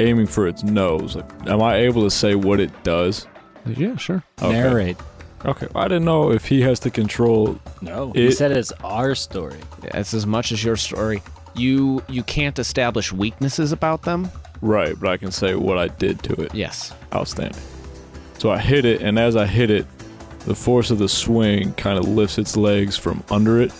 [0.00, 1.16] aiming for its nose.
[1.16, 3.26] Like, am I able to say what it does?
[3.66, 4.22] Yeah, sure.
[4.42, 4.52] Okay.
[4.52, 4.96] Narrate.
[5.44, 5.66] Okay.
[5.74, 7.58] I didn't know if he has to control.
[7.80, 8.12] No.
[8.12, 9.58] he It- said it's our story.
[9.82, 11.22] It's as much as your story.
[11.54, 14.30] You you can't establish weaknesses about them.
[14.62, 16.54] Right, but I can say what I did to it.
[16.54, 16.92] Yes.
[17.14, 17.60] Outstanding.
[18.38, 19.86] So I hit it, and as I hit it,
[20.46, 23.72] the force of the swing kind of lifts its legs from under it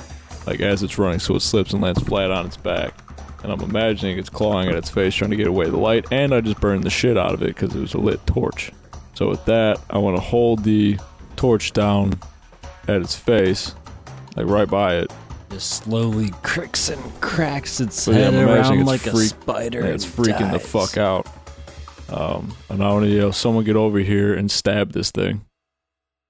[0.47, 2.95] like as it's running, so it slips and lands flat on its back.
[3.43, 6.35] And I'm imagining it's clawing at its face, trying to get away the light, and
[6.35, 8.71] I just burned the shit out of it because it was a lit torch.
[9.15, 10.99] So with that, I want to hold the
[11.37, 12.19] torch down
[12.87, 13.75] at its face,
[14.37, 15.13] like right by it.
[15.51, 19.81] Just slowly cricks and cracks its So, head I'm around it's like a spider.
[19.81, 21.27] And it's and freaking the fuck out.
[22.09, 25.45] Um, and I want to yell, "Someone get over here and stab this thing!"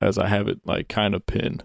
[0.01, 1.65] As I have it like kind of pinned.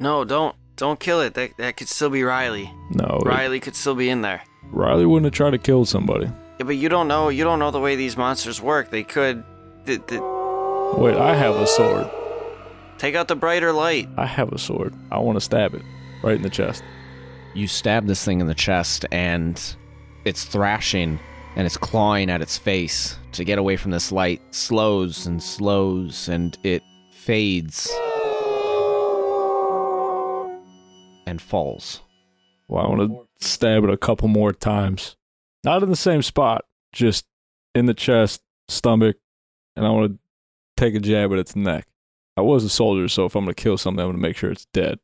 [0.00, 1.34] No, don't don't kill it.
[1.34, 2.70] That that could still be Riley.
[2.90, 4.42] No, it- Riley could still be in there.
[4.70, 6.26] Riley wouldn't have tried to kill somebody.
[6.58, 7.28] Yeah, but you don't know.
[7.28, 8.90] You don't know the way these monsters work.
[8.90, 9.44] They could.
[9.86, 12.08] th- th- Wait, I have a sword.
[12.98, 14.08] take out the brighter light.
[14.16, 14.94] I have a sword.
[15.10, 15.82] I want to stab it
[16.22, 16.82] right in the chest.
[17.54, 19.60] You stab this thing in the chest, and
[20.24, 21.18] it's thrashing
[21.56, 24.42] and it's clawing at its face to get away from this light.
[24.54, 27.90] Slows and slows, and it fades
[31.26, 32.02] and falls.
[32.68, 35.16] Well, I want to stab it a couple more times.
[35.64, 37.26] Not in the same spot, just
[37.74, 39.16] in the chest, stomach,
[39.74, 40.18] and I want to
[40.76, 41.86] take a jab at its neck.
[42.36, 44.36] I was a soldier, so if I'm going to kill something, I'm going to make
[44.36, 44.98] sure it's dead.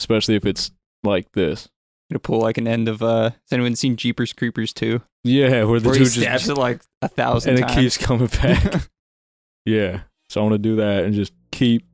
[0.00, 0.70] Especially if it's
[1.02, 1.68] like this.
[2.10, 5.02] Gonna pull like an end of uh has anyone seen Jeepers Creepers 2?
[5.24, 7.98] Yeah, where the Where dude he stabs just it like a thousand and it keeps
[7.98, 8.88] coming back.
[9.66, 11.84] yeah, so I want to do that and just keep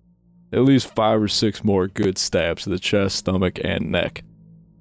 [0.53, 4.23] at least five or six more good stabs to the chest, stomach, and neck.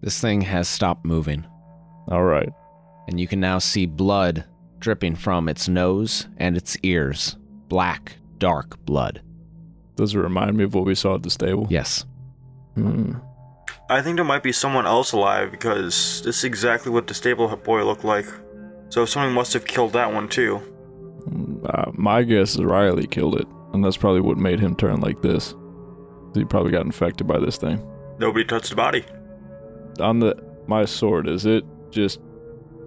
[0.03, 1.45] This thing has stopped moving,
[2.09, 2.49] All right.
[3.07, 4.43] and you can now see blood
[4.79, 7.37] dripping from its nose and its ears.
[7.69, 9.21] Black, dark blood.
[9.95, 11.67] Does it remind me of what we saw at the stable?
[11.69, 12.05] Yes.
[12.75, 13.13] Hmm.
[13.89, 17.47] I think there might be someone else alive because this is exactly what the stable
[17.55, 18.25] boy looked like.
[18.89, 20.61] So someone must have killed that one too.
[21.65, 25.21] Uh, my guess is Riley killed it, and that's probably what made him turn like
[25.21, 25.55] this.
[26.33, 27.81] He probably got infected by this thing.
[28.19, 29.05] Nobody touched the body.
[29.99, 30.35] On the
[30.67, 32.19] my sword, is it just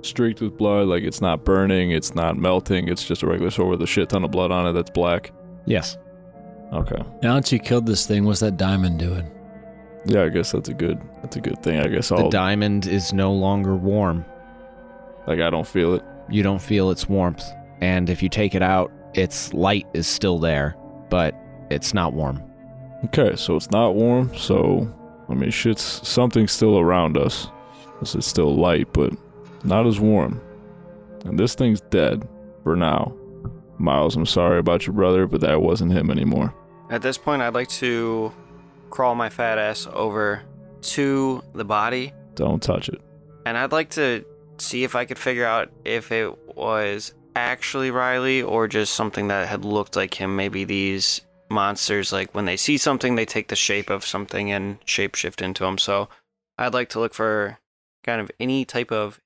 [0.03, 0.89] streaked with blood?
[0.89, 2.89] Like it's not burning, it's not melting.
[2.89, 5.33] It's just a regular sword with a shit ton of blood on it that's black.
[5.67, 5.97] Yes.
[6.73, 7.01] Okay.
[7.23, 9.31] Now that you killed this thing, what's that diamond doing?
[10.05, 11.81] Yeah, I guess that's a good that's a good thing.
[11.81, 14.25] I guess The I'll diamond is no longer warm.
[15.27, 16.03] like I don't feel it.
[16.29, 17.45] You don't feel its warmth.
[17.81, 20.77] And if you take it out, its light is still there,
[21.11, 21.35] but
[21.71, 22.43] it's not warm.
[23.07, 24.35] Okay, so it's not warm.
[24.37, 24.93] So
[25.29, 27.49] I mean, shit's something's still around us.
[28.03, 29.13] Is still light, but
[29.65, 30.41] not as warm.
[31.25, 32.29] And this thing's dead
[32.63, 33.15] for now.
[33.79, 36.55] Miles, I'm sorry about your brother, but that wasn't him anymore.
[36.91, 38.33] At this point, I'd like to
[38.91, 40.43] crawl my fat ass over
[40.83, 43.01] to the body, Don't touch it.
[43.45, 44.25] and I'd like to
[44.59, 49.49] see if I could figure out if it was actually Riley or just something that
[49.49, 50.37] had looked like him.
[50.37, 54.81] Maybe these monsters, like when they see something, they take the shape of something and
[54.85, 55.79] shapeshift into them.
[55.79, 56.09] So
[56.59, 57.59] I'd like to look for
[58.05, 59.21] kind of any type of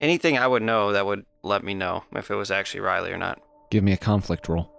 [0.00, 3.18] anything I would know that would let me know if it was actually Riley or
[3.18, 3.40] not.
[3.70, 4.70] Give me a conflict roll.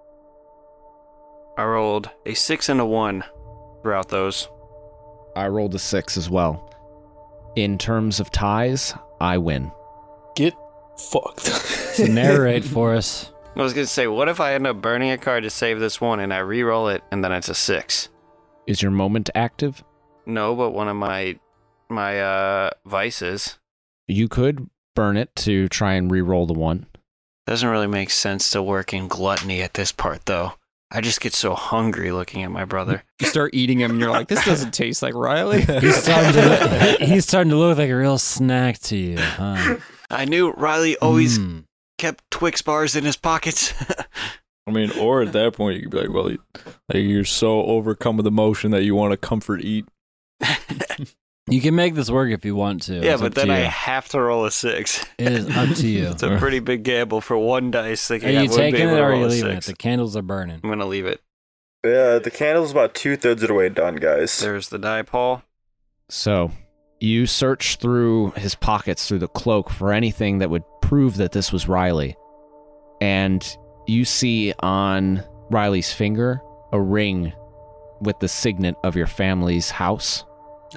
[1.57, 3.23] I rolled a six and a one
[3.81, 4.47] throughout those.
[5.35, 6.67] I rolled a six as well.
[7.55, 9.71] In terms of ties, I win.
[10.35, 10.53] Get
[10.97, 11.41] fucked.
[11.41, 13.30] So narrate for us.
[13.55, 15.99] I was gonna say, what if I end up burning a card to save this
[16.01, 18.09] one and I re-roll it and then it's a six?
[18.65, 19.83] Is your moment active?
[20.25, 21.37] No, but one of my
[21.89, 23.59] my uh vices
[24.07, 26.85] You could burn it to try and re-roll the one.
[27.45, 30.53] doesn't really make sense to work in gluttony at this part though.
[30.93, 33.03] I just get so hungry looking at my brother.
[33.21, 35.61] You start eating him, and you're like, this doesn't taste like Riley.
[35.79, 39.75] He's starting to he- he's starting to look like a real snack to you, huh?
[40.09, 41.65] I knew Riley always Mm.
[42.01, 43.73] Kept Twix bars in his pockets.
[44.67, 46.43] I mean, or at that point, you could be like, well, you-
[46.93, 49.85] like you're so overcome with emotion that you want to comfort eat.
[51.47, 52.95] You can make this work if you want to.
[53.03, 53.65] yeah, It's but then I you.
[53.65, 55.03] have to roll a six.
[55.17, 56.07] It is up to you.
[56.11, 58.07] It's a pretty big gamble for one dice.
[58.07, 59.63] Thinking Are you would taking it or are you leaving it?
[59.65, 60.61] The candles are burning.
[60.63, 61.19] I'm gonna leave it.
[61.83, 64.39] Yeah, the candle's are about two thirds of the way done, guys.
[64.39, 65.41] There's the die, Paul.
[66.09, 66.51] So,
[67.01, 71.51] you search through his pockets, through the cloak, for anything that would prove that this
[71.51, 72.15] was Riley.
[73.01, 76.39] And you see on Riley's finger
[76.71, 77.33] a ring
[78.01, 80.23] with the signet of your family's house.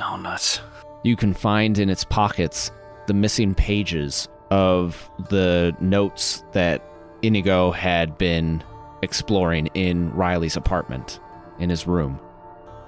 [0.01, 0.61] Oh, nuts.
[1.03, 2.71] You can find in its pockets
[3.07, 6.83] the missing pages of the notes that
[7.21, 8.65] Inigo had been
[9.03, 11.21] exploring in Riley's apartment,
[11.59, 12.19] in his room.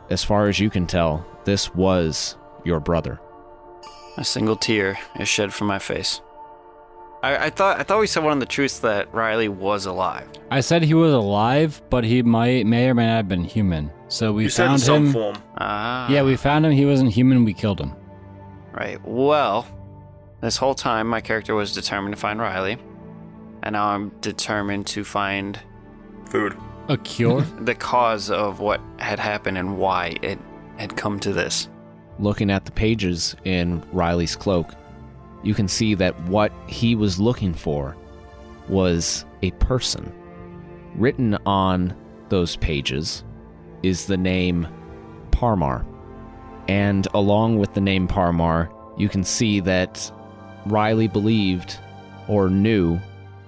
[0.09, 3.21] As far as you can tell, this was your brother.
[4.17, 6.21] A single tear is shed from my face.
[7.23, 10.29] I, I thought I thought we said one of the truths that Riley was alive.
[10.51, 13.91] I said he was alive, but he might may or may not have been human.
[14.09, 15.13] So we you said in found some him.
[15.13, 15.37] form.
[15.59, 16.09] Ah.
[16.11, 16.73] Yeah, we found him.
[16.73, 17.45] He wasn't human.
[17.45, 17.95] We killed him.
[18.73, 19.01] Right.
[19.05, 19.67] Well,
[20.41, 22.79] this whole time my character was determined to find Riley,
[23.63, 25.59] and now I'm determined to find
[26.31, 26.57] Food.
[26.89, 27.41] A cure?
[27.61, 30.39] the cause of what had happened and why it
[30.77, 31.69] had come to this.
[32.19, 34.73] Looking at the pages in Riley's cloak,
[35.43, 37.97] you can see that what he was looking for
[38.69, 40.13] was a person.
[40.95, 41.95] Written on
[42.29, 43.23] those pages
[43.83, 44.67] is the name
[45.31, 45.85] Parmar.
[46.69, 50.11] And along with the name Parmar, you can see that
[50.67, 51.79] Riley believed
[52.29, 52.99] or knew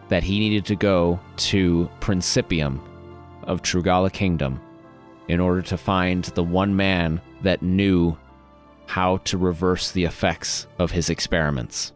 [0.09, 2.81] that he needed to go to Principium
[3.45, 4.61] of Trugala Kingdom
[5.27, 8.17] in order to find the one man that knew
[8.89, 11.93] how to reverse the effects of his experiments.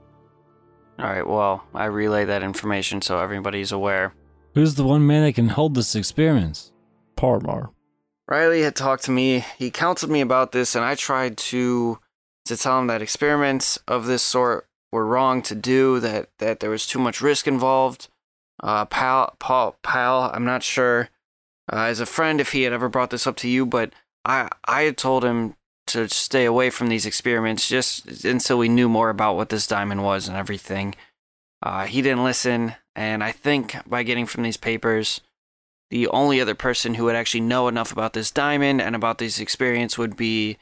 [0.99, 1.26] All right.
[1.26, 4.14] Well, I relay that information so everybody's aware.
[4.55, 6.70] Who's the one man that can hold this experiment?
[7.16, 7.70] Parmar.
[8.28, 9.45] Riley had talked to me.
[9.59, 11.99] He counseled me about this, and I tried to
[12.45, 15.99] to tell him that experiments of this sort were wrong to do.
[15.99, 18.09] That that there was too much risk involved.
[18.62, 21.09] Uh, pal, Paul, pal, I'm not sure.
[21.72, 23.93] Uh, as a friend, if he had ever brought this up to you, but
[24.26, 25.57] I I had told him
[25.89, 30.03] to stay away from these experiments just until we knew more about what this diamond
[30.03, 30.95] was and everything.
[31.62, 35.20] Uh, he didn't listen, and I think by getting from these papers,
[35.91, 39.39] the only other person who would actually know enough about this diamond and about this
[39.39, 40.57] experience would be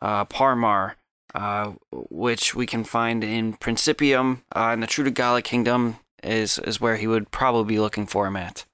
[0.00, 0.94] uh, Parmar,
[1.34, 6.96] uh, which we can find in Principium uh, in the Trugala Kingdom is is where
[6.96, 8.64] he would probably be looking for him at.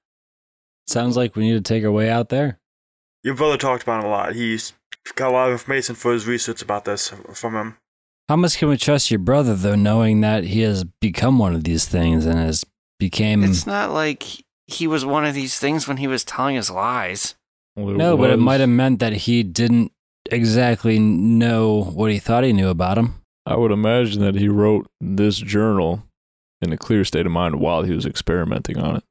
[0.86, 2.58] Sounds like we need to take our way out there.
[3.22, 4.34] Your brother talked about him a lot.
[4.34, 4.72] He's
[5.12, 7.76] got a lot of information for his research about this from him.
[8.28, 11.64] How much can we trust your brother, though, knowing that he has become one of
[11.64, 12.64] these things and has
[12.98, 13.44] became.
[13.44, 14.24] It's not like
[14.66, 17.34] he was one of these things when he was telling us lies.
[17.76, 19.92] Well, no, but it might have meant that he didn't
[20.30, 23.14] exactly know what he thought he knew about him.
[23.46, 26.02] I would imagine that he wrote this journal
[26.60, 29.04] in a clear state of mind while he was experimenting on it.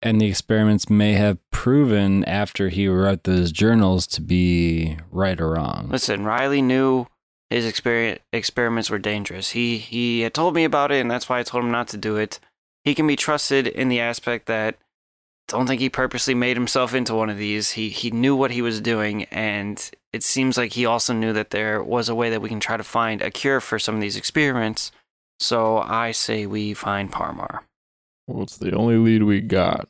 [0.00, 5.50] And the experiments may have proven after he wrote those journals to be right or
[5.50, 5.88] wrong.
[5.90, 7.06] Listen, Riley knew
[7.50, 9.50] his exper- experiments were dangerous.
[9.50, 11.96] He he had told me about it, and that's why I told him not to
[11.96, 12.38] do it.
[12.84, 14.76] He can be trusted in the aspect that
[15.48, 17.72] don't think he purposely made himself into one of these.
[17.72, 21.50] He he knew what he was doing, and it seems like he also knew that
[21.50, 24.00] there was a way that we can try to find a cure for some of
[24.00, 24.92] these experiments.
[25.40, 27.60] So I say we find Parmar.
[28.28, 29.88] Well, it's the only lead we got.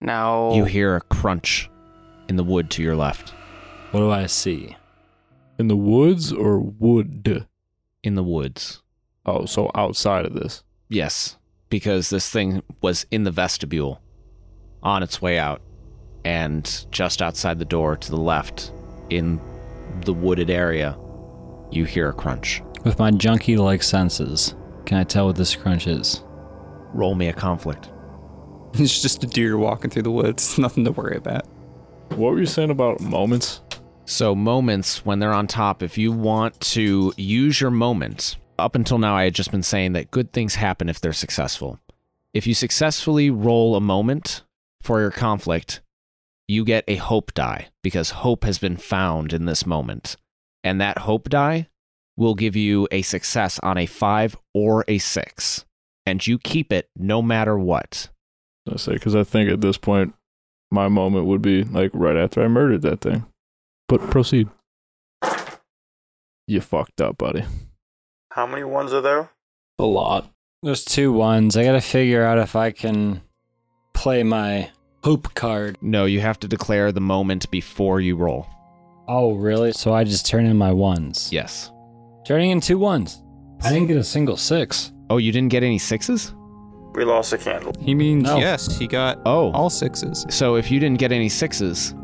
[0.00, 1.68] Now You hear a crunch
[2.28, 3.30] in the wood to your left.
[3.90, 4.76] What do I see?
[5.58, 7.46] In the woods or wood?
[8.02, 8.82] In the woods.
[9.26, 10.62] Oh, so outside of this.
[10.88, 11.36] Yes,
[11.68, 14.00] because this thing was in the vestibule
[14.82, 15.60] on its way out.
[16.24, 18.72] And just outside the door to the left,
[19.10, 19.40] in
[20.04, 20.96] the wooded area,
[21.72, 22.62] you hear a crunch.
[22.84, 24.54] With my junkie like senses,
[24.86, 26.22] can I tell what this crunch is?
[26.92, 27.90] Roll me a conflict.
[28.74, 30.58] It's just a deer walking through the woods.
[30.58, 31.46] Nothing to worry about.
[32.10, 33.60] What were you saying about moments?
[34.06, 38.98] So, moments when they're on top, if you want to use your moment, up until
[38.98, 41.78] now, I had just been saying that good things happen if they're successful.
[42.32, 44.42] If you successfully roll a moment
[44.80, 45.82] for your conflict,
[46.48, 50.16] you get a hope die because hope has been found in this moment.
[50.64, 51.68] And that hope die
[52.16, 55.64] will give you a success on a five or a six.
[56.06, 58.08] And you keep it no matter what.
[58.70, 60.14] I say because I think at this point,
[60.70, 63.26] my moment would be like right after I murdered that thing.
[63.88, 64.48] But proceed.
[66.46, 67.44] You fucked up, buddy.
[68.32, 69.30] How many ones are there?
[69.78, 70.30] A lot.
[70.62, 71.56] There's two ones.
[71.56, 73.22] I gotta figure out if I can
[73.94, 74.70] play my
[75.04, 75.78] hope card.
[75.80, 78.46] No, you have to declare the moment before you roll.
[79.08, 79.72] Oh, really?
[79.72, 81.30] So I just turn in my ones.
[81.32, 81.70] Yes.
[82.24, 83.22] Turning in two ones.
[83.62, 84.92] I didn't get a single six.
[85.12, 86.34] Oh, you didn't get any sixes?
[86.94, 87.74] We lost a candle.
[87.78, 88.38] He means No.
[88.38, 89.50] yes, he got Oh.
[89.52, 90.24] all sixes.
[90.30, 91.94] So if you didn't get any sixes,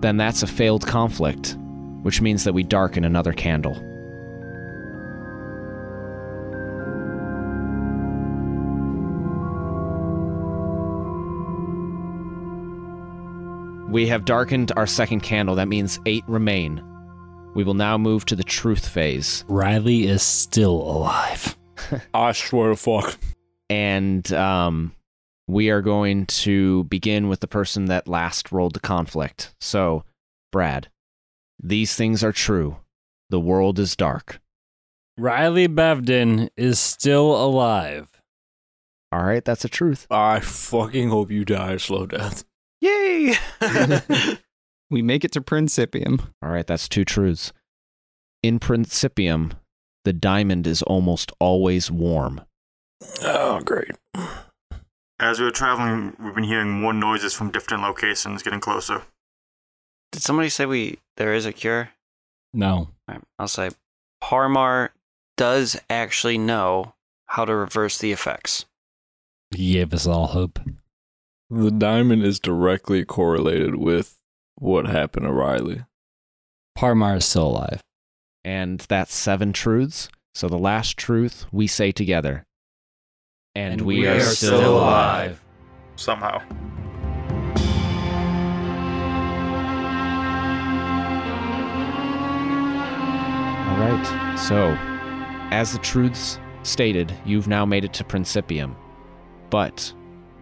[0.00, 1.56] then that's a failed conflict,
[2.02, 3.76] which means that we darken another candle.
[13.90, 15.54] We have darkened our second candle.
[15.54, 16.82] That means eight remain.
[17.54, 19.44] We will now move to the truth phase.
[19.48, 21.56] Riley is still alive.
[22.14, 23.18] I swear to fuck.
[23.70, 24.94] And um,
[25.46, 29.54] we are going to begin with the person that last rolled the conflict.
[29.60, 30.04] So,
[30.52, 30.88] Brad,
[31.62, 32.78] these things are true.
[33.30, 34.40] The world is dark.
[35.18, 38.08] Riley Bevden is still alive.
[39.10, 40.06] All right, that's a truth.
[40.10, 42.44] I fucking hope you die a slow death.
[42.80, 43.34] Yay!
[44.90, 46.32] We make it to Principium.
[46.42, 47.52] All right, that's two truths.
[48.42, 49.52] In Principium,
[50.08, 52.40] the diamond is almost always warm.
[53.22, 53.90] Oh, great.
[55.20, 59.02] As we were traveling, we've been hearing more noises from different locations getting closer.
[60.10, 61.90] Did somebody say we there is a cure?
[62.54, 62.88] No.
[63.06, 63.68] Alright, I'll say
[64.24, 64.88] Parmar
[65.36, 66.94] does actually know
[67.26, 68.64] how to reverse the effects.
[69.54, 70.58] He gave us all hope.
[71.50, 74.16] The diamond is directly correlated with
[74.54, 75.84] what happened to Riley.
[76.78, 77.82] Parmar is still alive.
[78.48, 80.08] And that's seven truths.
[80.34, 82.46] So the last truth we say together.
[83.54, 85.44] And, we, are, still alive.
[85.96, 86.40] Somehow.
[93.68, 94.38] All right.
[94.38, 94.74] So,
[95.50, 98.74] as the truths stated, you've now made it to Principium.
[99.50, 99.92] But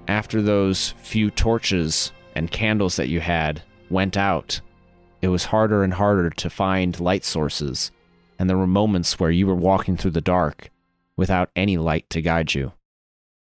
[0.07, 4.61] after those few torches and candles that you had went out,
[5.23, 7.91] it was harder and harder to find light sources,
[8.39, 10.71] and there were moments where you were walking through the dark
[11.17, 12.73] without any light to guide you.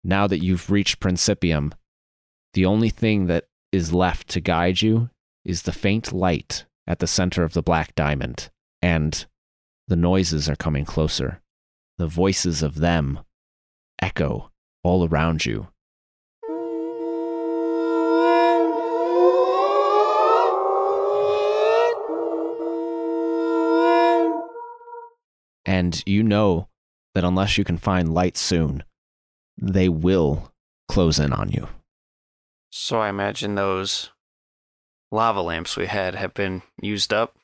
[0.04, 1.74] Now that you've reached Principium,
[2.54, 5.10] the only thing that is left to guide you
[5.44, 8.50] is the faint light at the center of the black diamond,
[8.82, 9.26] and
[9.88, 11.42] the noises are coming closer.
[11.98, 13.20] The voices of them
[14.02, 14.52] echo
[14.84, 15.68] all around you.
[25.68, 26.70] And you know
[27.14, 28.84] that unless you can find light soon,
[29.58, 30.52] they will
[30.88, 31.68] close in on you.
[32.72, 34.12] So I imagine those
[35.12, 37.36] lava lamps we had have been used up.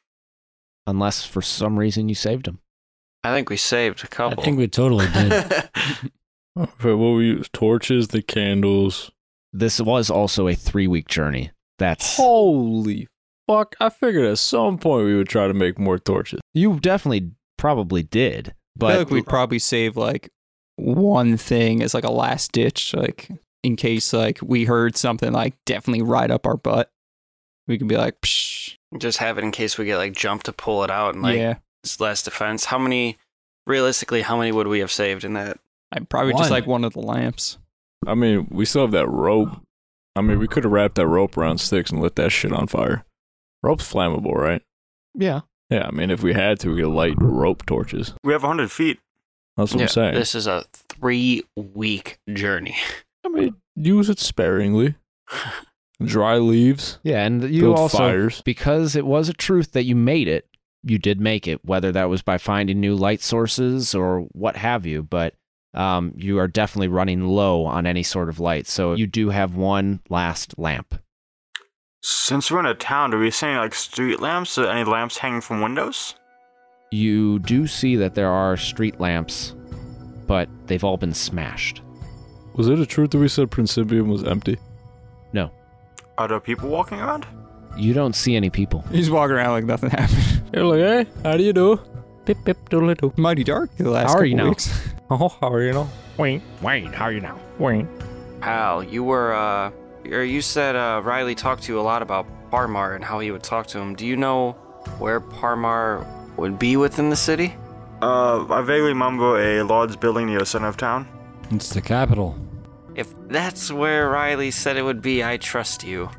[0.88, 2.60] Unless for some reason you saved them.
[3.24, 4.42] I think we saved a I couple.
[4.42, 5.70] I think we totally did.
[6.56, 7.50] Oh, okay, what we use?
[7.52, 9.10] Torches, the candles.
[9.52, 11.50] This was also a three week journey.
[11.80, 12.18] That's.
[12.18, 13.08] Holy
[13.48, 13.76] fuck.
[13.80, 16.42] I figured at some point we would try to make more torches.
[16.54, 17.32] You definitely
[17.64, 18.50] probably did.
[18.50, 20.30] I But feel like we'd probably save like
[20.76, 23.30] one thing as like a last ditch, like
[23.64, 26.92] in case like we heard something like definitely right up our butt.
[27.66, 30.52] We can be like, Psh, Just have it in case we get like jumped to
[30.52, 31.56] pull it out and like yeah.
[31.86, 32.66] it's less defense.
[32.66, 33.18] How many,
[33.66, 35.58] realistically, how many would we have saved in that?
[35.94, 36.42] I'd probably One.
[36.42, 37.60] just like one of the lamps.
[38.06, 39.52] I mean, we still have that rope.
[40.18, 42.68] I mean, we could have wrapped that rope around sticks and lit that shit on
[42.68, 43.06] fire.
[43.62, 44.62] Rope's flammable, right?
[45.16, 45.42] yeah.
[45.70, 48.14] Yeah, I mean, if we had to, we could light rope torches.
[48.24, 49.00] We have 100 feet.
[49.58, 50.14] That's what I'm saying.
[50.16, 52.76] This is a three week journey.
[53.26, 54.96] I mean, use it sparingly.
[56.04, 58.42] Dry leaves, Yeah, and you build also fires.
[58.42, 60.48] because it was a truth that you made it,
[60.84, 64.86] you did make it, whether that was by finding new light sources or what have
[64.86, 65.36] you, but
[65.74, 68.68] um, you are definitely running low on any sort of light.
[68.68, 70.96] So you do have one last lamp.
[72.06, 74.58] Since we're in a town, do we see any like street lamps?
[74.58, 76.16] Or any lamps hanging from windows?
[76.92, 79.56] You do see that there are street lamps,
[80.28, 81.82] but they've all been smashed.
[82.56, 84.58] Was it a truth that we said Principium was empty?
[85.32, 85.50] No,
[86.18, 87.26] Are there people walking around?
[87.78, 88.82] you don't see any people.
[88.92, 90.44] He's walking around like nothing happened.
[90.54, 91.80] You're like, hey, how do you do?
[92.26, 93.12] Pip pip doodly doo.
[93.18, 94.50] Mighty dark the last How are couple you now?
[94.50, 94.90] weeks.
[95.10, 95.90] Oh, how are you now?
[96.18, 97.40] Wayne, Wayne, how are you now?
[97.60, 97.88] Wayne.
[98.42, 99.70] Pal, you were, uh,
[100.12, 103.32] or you said uh, Riley talked to you a lot about Parmar and how he
[103.32, 103.96] would talk to him.
[103.96, 104.54] Do you know
[105.00, 106.06] where Parmar
[106.38, 107.56] would be within the city?
[108.02, 111.08] Uh, I vaguely remember a large building near the center of town.
[111.52, 112.38] it's the capital.
[112.96, 116.10] If that's where Riley said it would be, I trust you.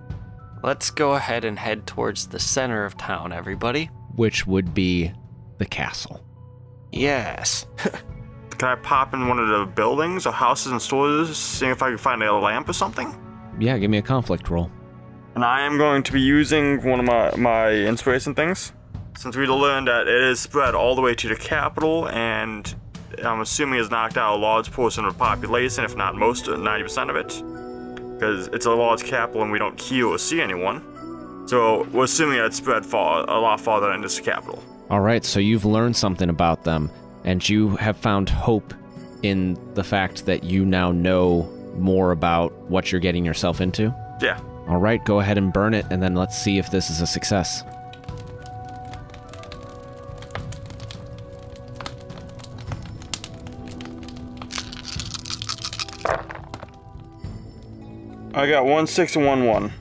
[0.62, 3.90] Let's go ahead and head towards the center of town, everybody.
[4.16, 5.12] Which would be
[5.58, 6.24] the castle.
[6.90, 7.66] Yes.
[8.58, 11.90] Can I pop in one of the buildings or houses and stores, seeing if I
[11.90, 13.14] can find a lamp or something?
[13.58, 14.70] Yeah, give me a conflict roll.
[15.34, 18.72] And I am going to be using one of my, my inspiration things.
[19.16, 22.72] Since we learned that it is spread all the way to the capital, and
[23.22, 27.10] I'm assuming it's knocked out a large portion of the population, if not most, 90%
[27.10, 28.14] of it.
[28.14, 31.46] Because it's a large capital and we don't hear or see anyone.
[31.46, 34.62] So we're assuming that it's spread far, a lot farther than the capital.
[34.90, 36.90] All right, so you've learned something about them,
[37.24, 38.72] and you have found hope
[39.22, 43.94] in the fact that you now know more about what you're getting yourself into.
[44.20, 44.40] Yeah.
[44.68, 47.06] All right, go ahead and burn it, and then let's see if this is a
[47.06, 47.62] success.
[58.36, 59.72] I got one six and one one.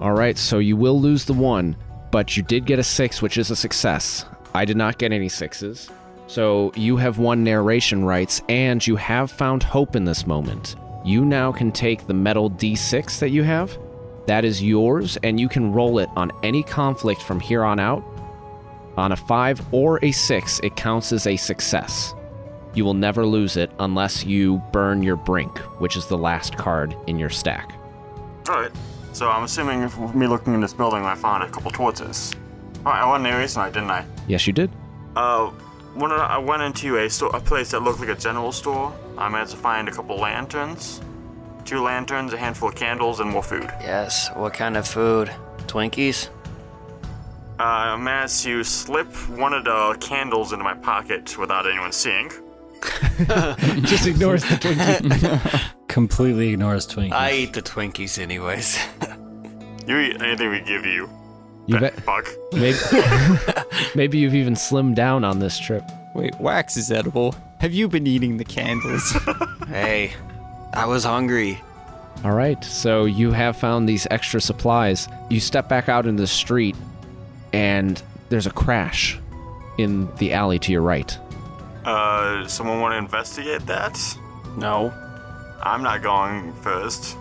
[0.00, 1.76] All right, so you will lose the one,
[2.10, 4.24] but you did get a six, which is a success.
[4.54, 5.90] I did not get any sixes.
[6.26, 10.76] So you have won narration rights, and you have found hope in this moment.
[11.04, 13.78] You now can take the metal d6 that you have.
[14.26, 18.02] That is yours, and you can roll it on any conflict from here on out.
[18.96, 22.14] On a 5 or a 6, it counts as a success.
[22.72, 26.96] You will never lose it unless you burn your brink, which is the last card
[27.06, 27.74] in your stack.
[28.48, 28.72] Alright.
[29.12, 32.32] So I'm assuming if me looking in this building, I found a couple torches.
[32.78, 34.06] Alright, I went near tonight, didn't I?
[34.26, 34.70] Yes, you did.
[35.14, 35.52] Uh,
[35.94, 39.28] when I went into a, store, a place that looked like a general store, I
[39.28, 41.00] managed to find a couple lanterns.
[41.64, 43.70] Two lanterns, a handful of candles, and more food.
[43.80, 44.28] Yes.
[44.34, 45.30] What kind of food?
[45.66, 46.28] Twinkies?
[47.58, 52.28] Uh, I managed to slip one of the candles into my pocket without anyone seeing.
[53.86, 55.72] Just ignores the Twinkie.
[55.88, 57.12] Completely ignores Twinkies.
[57.12, 58.78] I eat the Twinkies anyways.
[59.86, 61.10] You eat anything we give you.
[61.66, 62.02] You Fat bet.
[62.02, 62.28] Fuck.
[62.52, 62.78] Maybe,
[63.94, 65.82] maybe you've even slimmed down on this trip.
[66.14, 67.34] Wait, wax is edible.
[67.58, 69.16] Have you been eating the candles?
[69.68, 70.12] hey,
[70.74, 71.60] I was hungry.
[72.22, 75.08] All right, so you have found these extra supplies.
[75.30, 76.76] You step back out into the street,
[77.52, 79.18] and there's a crash
[79.78, 81.18] in the alley to your right.
[81.84, 83.98] Uh, someone want to investigate that?
[84.56, 84.92] No.
[85.62, 87.16] I'm not going first.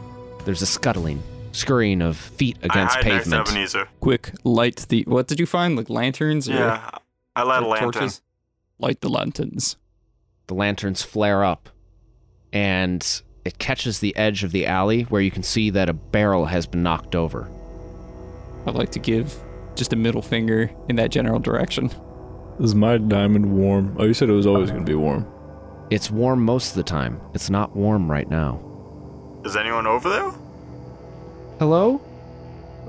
[0.46, 1.24] There's a scuttling,
[1.54, 3.50] scurrying of feet I against hide next to pavement.
[3.50, 3.88] Ebenezer.
[4.02, 5.04] Quick, light the.
[5.08, 5.78] What did you find?
[5.78, 6.50] Like lanterns?
[6.50, 6.90] Or Yeah,
[7.36, 7.92] I light a or lantern.
[7.94, 8.22] torches?
[8.80, 9.78] Light the lanterns.
[10.48, 11.70] The lanterns flare up,
[12.52, 16.46] and it catches the edge of the alley where you can see that a barrel
[16.48, 17.50] has been knocked over.
[18.66, 19.34] I'd like to give
[19.76, 21.92] just a middle finger in that general direction.
[22.60, 23.96] Is my diamond warm?
[24.00, 25.28] Oh, you said it was always going to be warm.
[25.90, 27.20] It's warm most of the time.
[27.34, 28.62] It's not warm right now.
[29.44, 30.32] Is anyone over there?
[31.64, 32.02] Hello?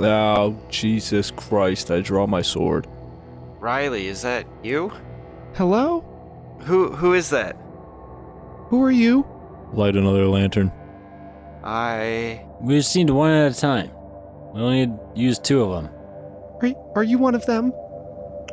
[0.00, 1.92] Oh, Jesus Christ.
[1.92, 2.88] I draw my sword.
[3.60, 4.90] Riley, is that you?
[5.54, 6.00] Hello?
[6.62, 7.54] Who who is that?
[8.70, 9.24] Who are you?
[9.74, 10.72] Light another lantern.
[11.62, 13.92] I We just need one at a time.
[14.52, 15.94] We only use two of them.
[16.60, 17.72] Are, are you one of them?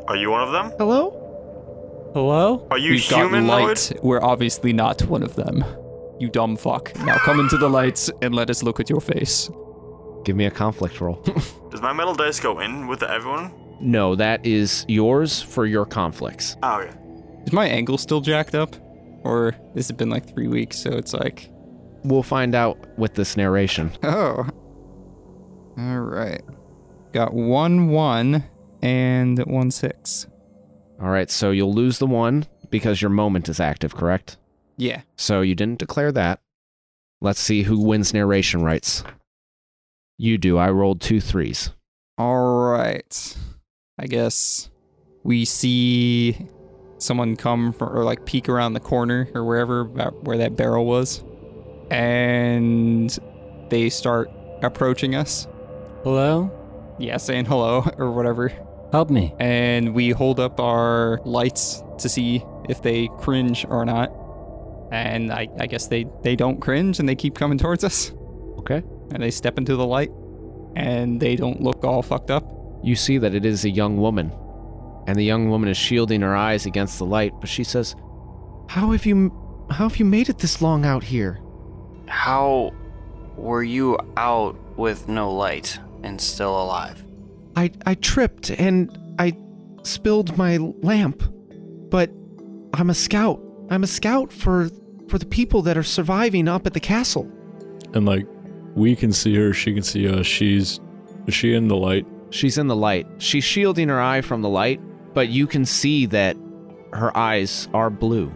[0.07, 0.72] Are you one of them?
[0.78, 2.11] Hello?
[2.13, 2.67] Hello?
[2.69, 3.49] Are you We've got humanoid?
[3.69, 3.93] light.
[4.03, 5.65] We're obviously not one of them.
[6.19, 6.95] You dumb fuck.
[7.07, 9.49] Now come into the lights and let us look at your face.
[10.24, 11.15] Give me a conflict roll.
[11.72, 13.53] Does my metal dice go in with everyone?
[13.84, 16.55] no, that is yours for your conflicts.
[16.61, 16.95] Oh, okay.
[17.47, 18.76] Is my angle still jacked up?
[19.24, 21.49] Or has it been like three weeks, so it's like.
[22.03, 23.91] We'll find out with this narration.
[24.03, 24.47] Oh.
[25.80, 26.43] Alright.
[27.13, 28.43] Got one one
[28.82, 30.28] and one six.
[31.01, 34.38] All right, so you'll lose the one because your moment is active, correct?
[34.78, 35.01] Yeah.
[35.15, 36.39] So you didn't declare that.
[37.22, 39.03] Let's see who wins narration rights.
[40.22, 40.59] You do.
[40.59, 41.72] I rolled two threes.
[42.19, 43.36] Alright.
[43.97, 44.69] I guess
[45.24, 46.47] we see
[46.99, 50.86] someone come from, or like peek around the corner or wherever about where that barrel
[50.86, 51.24] was.
[51.89, 53.09] And
[53.72, 54.30] they start
[54.61, 55.47] approaching us.
[56.03, 56.51] Hello?
[56.99, 58.49] Yeah, saying hello or whatever.
[58.91, 59.34] Help me.
[59.39, 64.11] And we hold up our lights to see if they cringe or not.
[64.91, 68.11] And I, I guess they, they don't cringe and they keep coming towards us.
[68.59, 68.84] Okay.
[69.14, 70.12] And they step into the light
[70.76, 72.45] and they don't look all fucked up.
[72.84, 74.32] You see that it is a young woman,
[75.05, 77.95] and the young woman is shielding her eyes against the light, but she says,
[78.70, 79.32] "How have you
[79.70, 81.39] how have you made it this long out here?"
[82.12, 82.72] how
[83.38, 87.03] were you out with no light and still alive?
[87.55, 89.38] I I tripped and I
[89.84, 91.24] spilled my lamp.
[91.89, 92.12] But
[92.74, 93.41] I'm a scout.
[93.70, 94.70] I'm a scout for
[95.07, 97.30] for the people that are surviving up at the castle.
[97.93, 98.28] And like,
[98.76, 100.26] we can see her, she can see us.
[100.26, 100.80] She's.
[101.28, 102.05] Is she in the light?
[102.32, 103.05] She's in the light.
[103.19, 104.80] She's shielding her eye from the light,
[105.13, 106.36] but you can see that
[106.93, 108.32] her eyes are blue.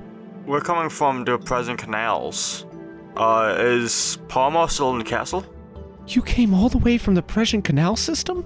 [0.46, 2.66] We're coming from the present canals.
[3.18, 5.46] Uh, is Palma still in the castle?
[6.08, 8.46] You came all the way from the Prussian Canal system?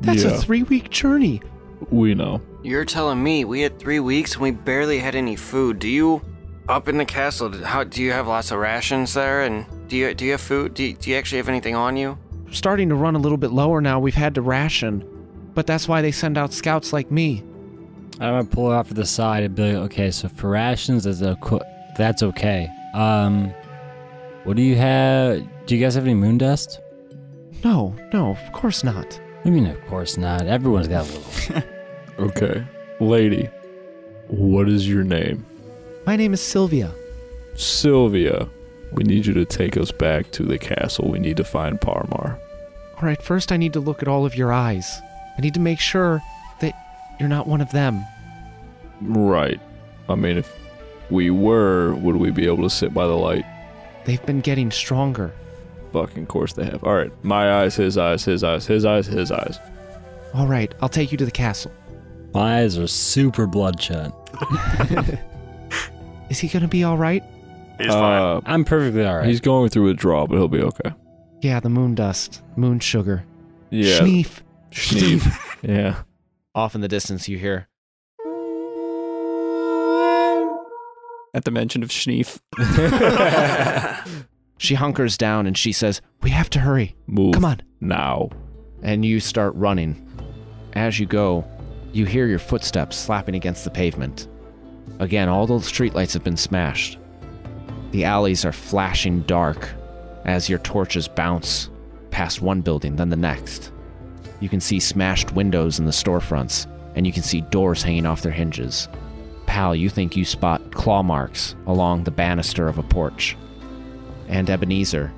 [0.00, 1.42] That's a 3-week journey.
[1.90, 2.40] We know.
[2.62, 5.78] You're telling me we had three weeks and we barely had any food.
[5.78, 6.22] Do you,
[6.68, 9.42] up in the castle, how do you have lots of rations there?
[9.42, 10.74] And do you do you have food?
[10.74, 12.18] Do you, do you actually have anything on you?
[12.52, 13.98] starting to run a little bit lower now.
[13.98, 15.04] We've had to ration,
[15.54, 17.42] but that's why they send out scouts like me.
[18.20, 21.04] I'm gonna pull it off to the side and be like, okay, so for rations,
[21.04, 21.36] that's, a,
[21.98, 22.68] that's okay.
[22.94, 23.52] Um,
[24.44, 25.46] what do you have?
[25.66, 26.80] Do you guys have any moon dust?
[27.64, 29.20] No, no, of course not.
[29.44, 30.46] I mean, of course not.
[30.46, 31.62] Everyone's got a little.
[32.18, 32.64] Okay.
[32.98, 33.50] Lady,
[34.28, 35.44] what is your name?
[36.06, 36.94] My name is Sylvia.
[37.54, 38.48] Sylvia.
[38.96, 41.10] We need you to take us back to the castle.
[41.10, 42.38] We need to find Parmar.
[42.96, 45.00] All right, first I need to look at all of your eyes.
[45.36, 46.22] I need to make sure
[46.60, 46.74] that
[47.20, 48.04] you're not one of them.
[49.02, 49.60] Right.
[50.08, 50.50] I mean, if
[51.10, 53.44] we were, would we be able to sit by the light?
[54.06, 55.34] They've been getting stronger.
[55.92, 56.82] Fucking course they have.
[56.82, 57.12] All right.
[57.22, 59.58] My eyes, his eyes, his eyes, his eyes, his eyes.
[60.32, 61.72] All right, I'll take you to the castle.
[62.32, 64.12] My eyes are super bloodshot.
[66.30, 67.22] Is he gonna be all right?
[67.78, 68.22] He's fine.
[68.22, 69.26] Uh, I'm perfectly all right.
[69.26, 70.92] He's going through withdrawal, but he'll be okay.
[71.42, 73.24] Yeah, the moon dust, moon sugar.
[73.70, 73.98] Yeah.
[74.00, 74.40] Schneef.
[74.70, 75.56] Schneef.
[75.62, 76.02] yeah.
[76.54, 77.68] Off in the distance, you hear.
[81.34, 82.40] At the mention of Schneef.
[84.58, 86.96] She hunkers down and she says, "We have to hurry.
[87.06, 87.34] Move.
[87.34, 88.30] Come on." Now.
[88.82, 90.02] And you start running.
[90.74, 91.44] As you go,
[91.92, 94.28] you hear your footsteps slapping against the pavement.
[94.98, 96.98] Again, all the streetlights have been smashed.
[97.92, 99.70] The alleys are flashing dark
[100.24, 101.70] as your torches bounce
[102.10, 103.72] past one building, then the next.
[104.40, 108.22] You can see smashed windows in the storefronts, and you can see doors hanging off
[108.22, 108.88] their hinges.
[109.46, 113.36] Pal, you think you spot claw marks along the banister of a porch.
[114.28, 115.12] And Ebenezer,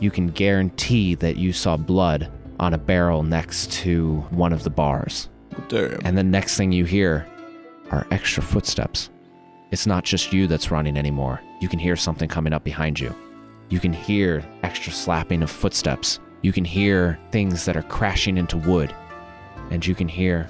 [0.00, 4.70] you can guarantee that you saw blood on a barrel next to one of the
[4.70, 5.28] bars.
[5.68, 6.00] Damn.
[6.04, 7.26] And the next thing you hear
[7.90, 9.10] are extra footsteps.
[9.74, 11.40] It's not just you that's running anymore.
[11.58, 13.12] You can hear something coming up behind you.
[13.70, 16.20] You can hear extra slapping of footsteps.
[16.42, 18.94] You can hear things that are crashing into wood.
[19.72, 20.48] And you can hear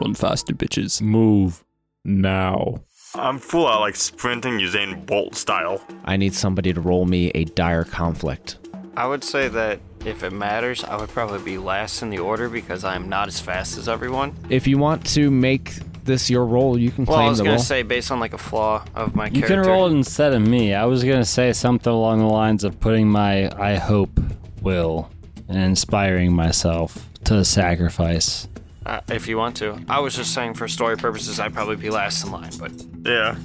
[0.00, 1.02] Run faster, bitches.
[1.02, 1.62] Move.
[2.06, 2.84] Now.
[3.16, 5.86] I'm full out like sprinting Usain Bolt style.
[6.06, 8.56] I need somebody to roll me a dire conflict.
[8.96, 12.48] I would say that if it matters, I would probably be last in the order
[12.48, 14.34] because I'm not as fast as everyone.
[14.50, 15.74] If you want to make
[16.04, 17.62] this your role, you can claim the Well, I was the gonna role.
[17.64, 19.38] say based on like a flaw of my character.
[19.40, 19.62] you character.
[19.62, 20.74] can roll it instead of me.
[20.74, 24.20] I was gonna say something along the lines of putting my I hope
[24.60, 25.10] will
[25.48, 28.48] and inspiring myself to sacrifice.
[28.86, 29.78] uh, if you want to.
[29.88, 32.50] I was just saying for story purposes, I'd probably be last in line.
[32.58, 32.72] But
[33.06, 33.36] Yeah.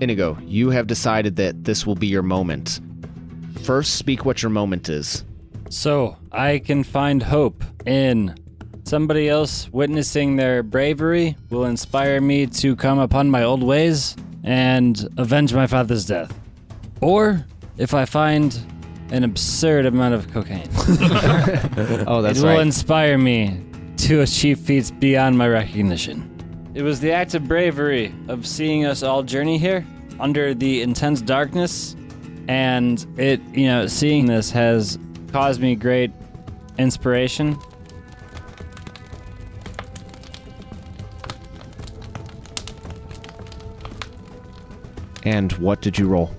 [0.00, 2.80] Inigo, you have decided that this will be your moment.
[3.62, 5.24] First, speak what your moment is.
[5.72, 8.34] So I can find hope in
[8.84, 14.14] somebody else witnessing their bravery will inspire me to come upon my old ways
[14.44, 16.38] and avenge my father's death.
[17.00, 17.46] Or
[17.78, 18.54] if I find
[19.12, 20.68] an absurd amount of cocaine,
[22.06, 22.60] Oh, that's it will right.
[22.60, 23.64] inspire me
[23.96, 26.28] to achieve feats beyond my recognition.
[26.74, 29.86] It was the act of bravery of seeing us all journey here
[30.20, 31.96] under the intense darkness,
[32.46, 34.98] and it, you know, seeing this has
[35.32, 36.12] caused me great
[36.78, 37.58] inspiration.
[45.24, 46.30] and what did you roll?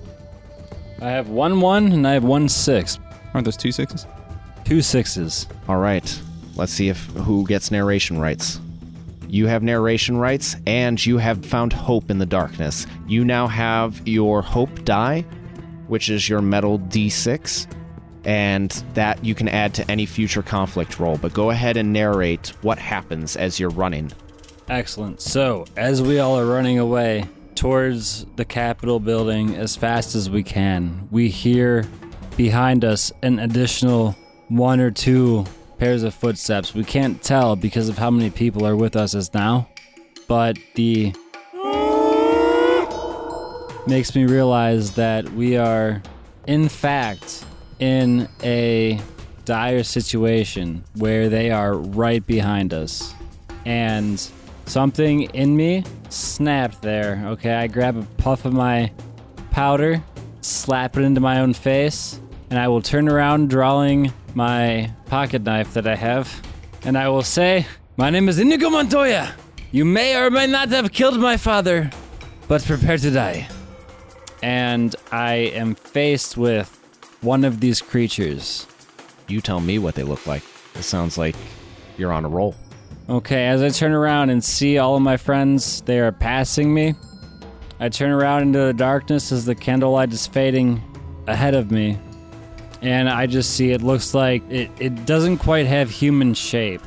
[1.00, 2.98] I have one one and I have one six.
[3.32, 4.06] Aren't those two sixes?
[4.64, 5.46] Two sixes.
[5.68, 6.20] All right.
[6.56, 8.60] Let's see if who gets narration rights.
[9.28, 12.86] You have narration rights, and you have found hope in the darkness.
[13.08, 15.22] You now have your hope die,
[15.88, 17.66] which is your metal d6,
[18.24, 21.16] and that you can add to any future conflict roll.
[21.16, 24.12] But go ahead and narrate what happens as you're running.
[24.68, 25.20] Excellent.
[25.20, 30.42] So, as we all are running away towards the Capitol building as fast as we
[30.42, 31.86] can, we hear
[32.36, 34.16] behind us an additional
[34.48, 35.44] one or two
[35.78, 36.74] pairs of footsteps.
[36.74, 39.68] We can't tell because of how many people are with us as now,
[40.26, 41.12] but the
[43.86, 46.02] makes me realize that we are,
[46.46, 47.44] in fact,
[47.78, 49.00] in a
[49.44, 53.14] dire situation where they are right behind us.
[53.64, 54.20] And
[54.66, 57.22] something in me snapped there.
[57.26, 58.92] Okay, I grab a puff of my
[59.50, 60.02] powder,
[60.40, 62.20] slap it into my own face,
[62.50, 66.42] and I will turn around, drawing my pocket knife that I have,
[66.84, 67.66] and I will say,
[67.96, 69.34] My name is Inigo Montoya.
[69.70, 71.90] You may or may not have killed my father,
[72.46, 73.48] but prepare to die.
[74.42, 76.83] And I am faced with
[77.24, 78.66] one of these creatures.
[79.28, 80.42] You tell me what they look like.
[80.74, 81.34] It sounds like
[81.96, 82.54] you're on a roll.
[83.08, 86.94] Okay, as I turn around and see all of my friends, they are passing me.
[87.80, 90.82] I turn around into the darkness as the candlelight is fading
[91.26, 91.98] ahead of me.
[92.82, 96.82] And I just see it looks like it, it doesn't quite have human shape.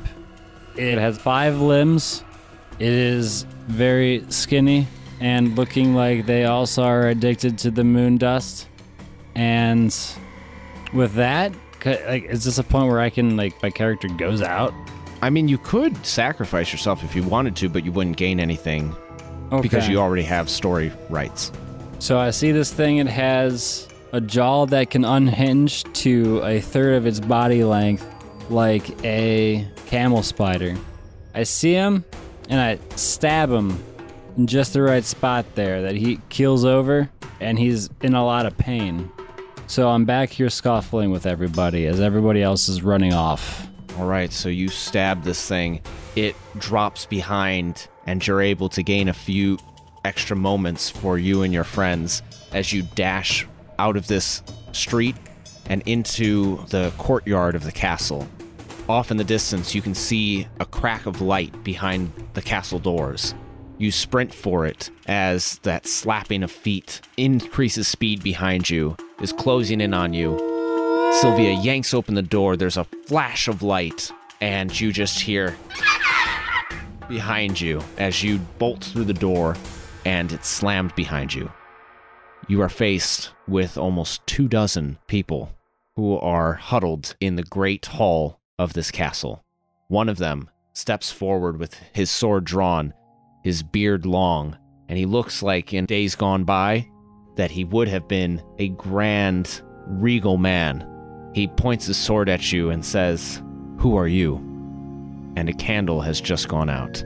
[0.76, 2.22] It has five limbs.
[2.78, 4.86] It is very skinny
[5.20, 8.68] and looking like they also are addicted to the moon dust.
[9.34, 9.96] And
[10.92, 11.52] with that,
[11.84, 14.72] like, is this a point where I can, like, my character goes out?
[15.22, 18.94] I mean, you could sacrifice yourself if you wanted to, but you wouldn't gain anything
[19.62, 21.50] because you already have story rights.
[21.98, 22.98] So I see this thing.
[22.98, 28.06] It has a jaw that can unhinge to a third of its body length,
[28.50, 30.76] like a camel spider.
[31.34, 32.04] I see him,
[32.48, 33.82] and I stab him
[34.36, 37.10] in just the right spot there that he keels over,
[37.40, 39.10] and he's in a lot of pain.
[39.68, 43.68] So I'm back here scuffling with everybody as everybody else is running off.
[43.98, 45.82] All right, so you stab this thing.
[46.16, 49.58] It drops behind, and you're able to gain a few
[50.06, 53.46] extra moments for you and your friends as you dash
[53.78, 54.42] out of this
[54.72, 55.16] street
[55.66, 58.26] and into the courtyard of the castle.
[58.88, 63.34] Off in the distance, you can see a crack of light behind the castle doors.
[63.78, 69.80] You sprint for it as that slapping of feet increases speed behind you, is closing
[69.80, 70.36] in on you.
[71.20, 72.56] Sylvia yanks open the door.
[72.56, 74.10] There's a flash of light,
[74.40, 75.56] and you just hear
[77.08, 79.56] behind you as you bolt through the door
[80.04, 81.50] and it's slammed behind you.
[82.48, 85.52] You are faced with almost two dozen people
[85.96, 89.44] who are huddled in the great hall of this castle.
[89.88, 92.94] One of them steps forward with his sword drawn,
[93.42, 94.56] his beard long,
[94.88, 96.88] and he looks like in days gone by
[97.36, 100.86] that he would have been a grand, regal man.
[101.34, 103.42] He points his sword at you and says,
[103.78, 104.36] Who are you?
[105.36, 107.04] And a candle has just gone out.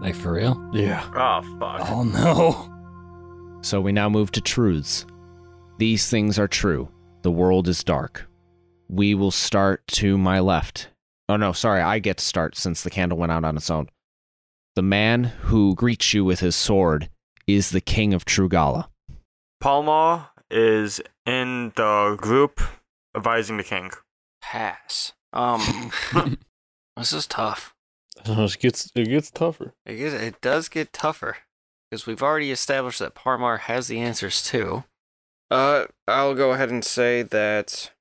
[0.00, 0.70] Like for real?
[0.72, 1.04] Yeah.
[1.16, 1.90] Oh, fuck.
[1.90, 2.72] Oh no.
[3.62, 5.04] So we now move to truths.
[5.78, 6.88] These things are true.
[7.22, 8.26] The world is dark.
[8.88, 10.88] We will start to my left.
[11.28, 13.88] Oh no, sorry, I get to start since the candle went out on its own.
[14.74, 17.10] The man who greets you with his sword
[17.46, 18.88] is the king of Trugala.
[19.60, 22.60] Palma is in the group
[23.14, 23.90] advising the king.
[24.40, 25.12] Pass.
[25.32, 25.90] Um,
[26.96, 27.74] this is tough.
[28.24, 29.74] It gets it gets tougher.
[29.84, 31.36] It, is, it does get tougher
[31.90, 34.84] because we've already established that Parmar has the answers too.
[35.50, 37.92] Uh, I'll go ahead and say that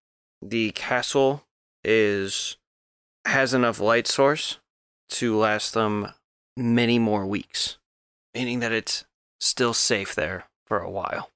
[0.42, 1.44] the castle
[1.84, 2.58] is
[3.26, 4.60] has enough light source
[5.10, 6.08] to last them
[6.58, 7.78] many more weeks,
[8.34, 9.06] meaning that it's
[9.40, 11.30] still safe there for a while.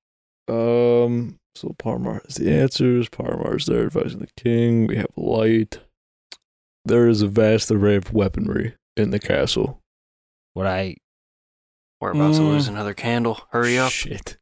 [0.47, 1.37] Um.
[1.55, 3.09] So Parmar has the answers.
[3.09, 4.87] Parmar Parmar's there advising the king.
[4.87, 5.79] We have light.
[6.85, 9.81] There is a vast array of weaponry in the castle.
[10.53, 10.95] What I
[12.01, 12.49] We're about to Mm.
[12.49, 13.41] lose another candle.
[13.51, 13.91] Hurry up.
[13.91, 14.37] Shit,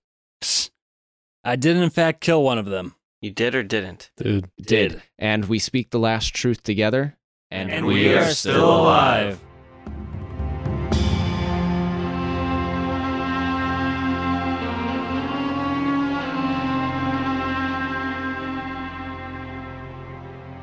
[1.47, 2.95] I did in fact kill one of them.
[3.21, 4.11] You did or didn't?
[4.17, 4.49] dude.
[4.61, 5.01] Did.
[5.17, 7.15] And we speak the last truth together.
[7.49, 9.39] And, And we are still alive.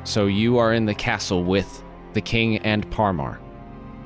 [0.03, 1.83] So you are in the castle with
[2.13, 3.39] the king and Parmar.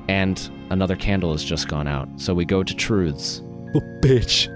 [0.08, 2.08] And another candle has just gone out.
[2.16, 3.42] So we go to truths.
[3.74, 4.48] Oh, bitch.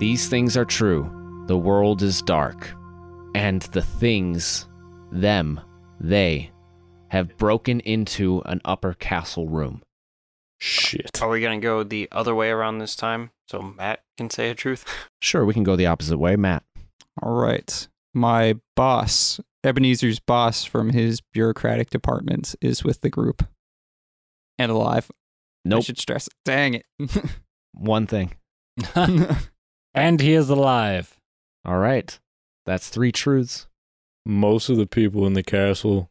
[0.00, 1.44] These things are true.
[1.46, 2.68] The world is dark.
[3.34, 4.66] And the things,
[5.12, 5.60] them,
[6.00, 6.50] they,
[7.08, 9.82] have broken into an upper castle room.
[10.58, 11.22] Shit.
[11.22, 14.54] Are we gonna go the other way around this time so Matt can say a
[14.54, 14.84] truth?
[15.22, 16.62] Sure, we can go the opposite way, Matt.
[17.22, 17.86] All right.
[18.14, 23.46] My boss, Ebenezer's boss from his bureaucratic department, is with the group
[24.58, 25.10] and alive.
[25.66, 25.76] Nope.
[25.76, 25.84] I Nope.
[25.84, 26.32] should stress it.
[26.46, 26.86] Dang it.
[27.74, 28.32] One thing.
[29.94, 31.16] and he is alive.
[31.64, 32.18] All right.
[32.66, 33.66] That's three truths.
[34.24, 36.10] Most of the people in the castle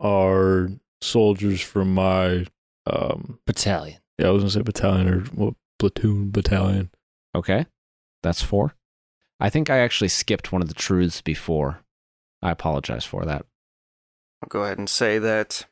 [0.00, 0.68] are
[1.00, 2.46] soldiers from my
[2.86, 4.00] um Battalion.
[4.18, 6.90] yeah, I was gonna say battalion or what platoon battalion.
[7.34, 7.66] Okay.
[8.22, 8.74] That's four.
[9.40, 11.80] I think I actually skipped one of the truths before.
[12.42, 13.46] I apologize for that.
[14.42, 15.66] I'll go ahead and say that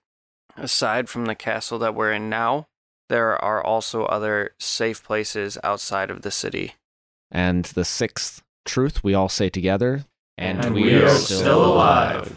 [0.56, 2.66] aside from the castle that we're in now,
[3.08, 6.74] there are also other safe places outside of the city.
[7.34, 10.04] And the sixth truth we all say together.
[10.36, 12.36] And, And we, we are, are still, still alive.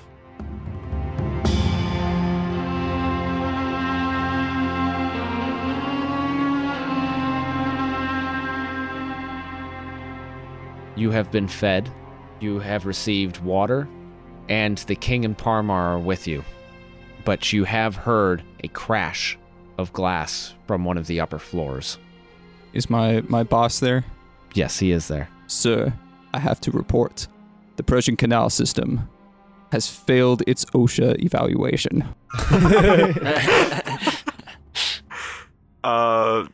[10.98, 11.92] You have been fed,
[12.40, 13.90] you have received water,
[14.48, 16.42] and the king and Parmar are with you.
[17.26, 19.38] But you have heard a crash
[19.78, 21.98] of glass from one of the upper floors.
[22.72, 24.06] is my, my boss there?
[24.56, 25.30] Yes, he is there.
[25.48, 25.94] Sir,
[26.34, 27.28] I have to report.
[27.76, 29.08] The Persian Canal system
[29.72, 32.04] has failed its OSHA evaluation.
[35.86, 36.48] Uh,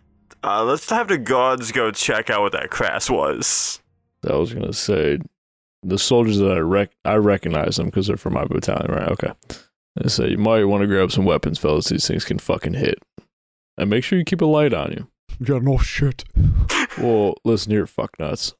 [0.43, 3.81] uh, let's have the gods go check out what that crash was.
[4.29, 5.19] I was gonna say
[5.83, 9.07] the soldiers that I rec I recognize them because they're from my battalion, right?
[9.07, 9.31] Okay.
[10.03, 11.87] I say you might want to grab some weapons, fellas.
[11.87, 12.99] These things can fucking hit,
[13.77, 15.07] and make sure you keep a light on you.
[15.39, 16.25] Yeah, no shit.
[16.97, 18.53] Well, listen here, fucknuts.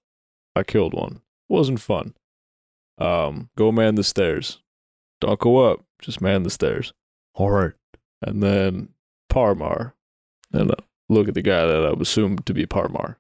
[0.55, 1.21] I killed one.
[1.49, 2.13] Wasn't fun.
[2.97, 4.59] Um, go man the stairs.
[5.19, 5.83] Don't go up.
[6.01, 6.93] Just man the stairs.
[7.35, 7.73] All right.
[8.21, 8.89] And then
[9.31, 9.93] Parmar.
[10.51, 10.75] And uh,
[11.09, 13.15] look at the guy that I assumed to be Parmar.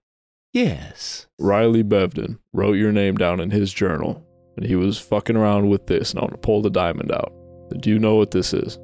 [0.53, 1.27] Yes.
[1.39, 4.25] Riley Bevden wrote your name down in his journal,
[4.57, 7.33] and he was fucking around with this, and I'm gonna pull the diamond out.
[7.79, 8.77] Do you know what this is?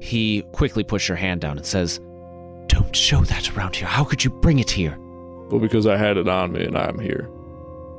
[0.00, 1.98] He quickly puts your hand down and says,
[2.68, 3.88] Don't show that around here.
[3.88, 4.96] How could you bring it here?
[5.50, 7.28] Well, because I had it on me and I'm here.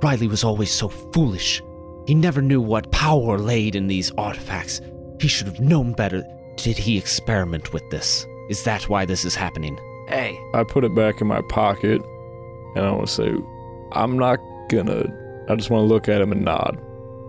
[0.01, 1.61] Riley was always so foolish.
[2.07, 4.81] He never knew what power laid in these artifacts.
[5.19, 6.23] He should have known better.
[6.55, 8.25] Did he experiment with this?
[8.49, 9.77] Is that why this is happening?
[10.07, 12.01] Hey, I put it back in my pocket,
[12.75, 13.33] and I want to say,
[13.91, 14.39] I'm not
[14.69, 15.03] gonna.
[15.49, 16.79] I just want to look at him and nod.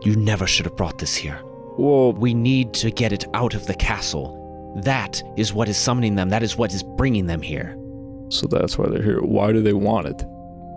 [0.02, 1.38] You never should have brought this here.
[1.76, 4.36] Well, We need to get it out of the castle.
[4.84, 6.28] That is what is summoning them.
[6.30, 7.76] That is what is bringing them here.
[8.30, 9.20] So that's why they're here.
[9.20, 10.24] Why do they want it?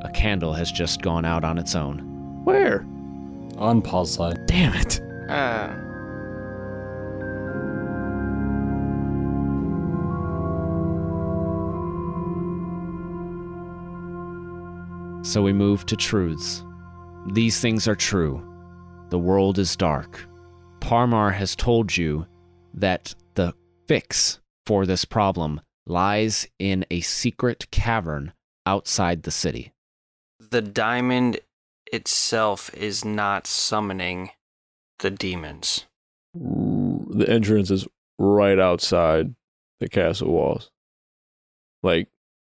[0.02, 2.00] A candle has just gone out on its own.
[2.44, 2.86] Where?
[3.58, 4.38] On Paul's side.
[4.48, 5.00] Damn it.
[5.30, 5.74] uh,
[15.26, 16.66] So we move to truths.
[17.32, 18.44] These things are true.
[19.10, 20.20] The world is dark.
[20.82, 22.26] Parmar has told you
[22.74, 23.54] that the
[23.88, 28.34] fix for this problem lies in a secret cavern
[28.66, 29.72] outside the city.
[30.40, 31.40] the diamond
[31.92, 34.30] itself is not summoning
[35.00, 35.86] the demons.
[36.36, 39.36] The entrance is right outside
[39.80, 40.72] the castle walls.
[41.82, 42.08] Like,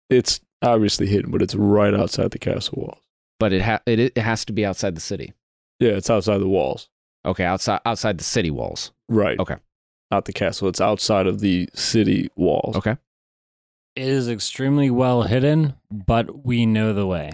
[0.09, 2.99] it's obviously hidden, but it's right outside the castle walls.
[3.39, 5.33] But it, ha- it, it has to be outside the city.
[5.79, 6.89] Yeah, it's outside the walls.
[7.25, 8.91] Okay, outside outside the city walls.
[9.09, 9.39] Right.
[9.39, 9.55] Okay.
[10.11, 10.67] Not the castle.
[10.67, 12.75] It's outside of the city walls.
[12.75, 12.97] Okay.
[13.93, 17.31] It is extremely well hidden, but we know the way.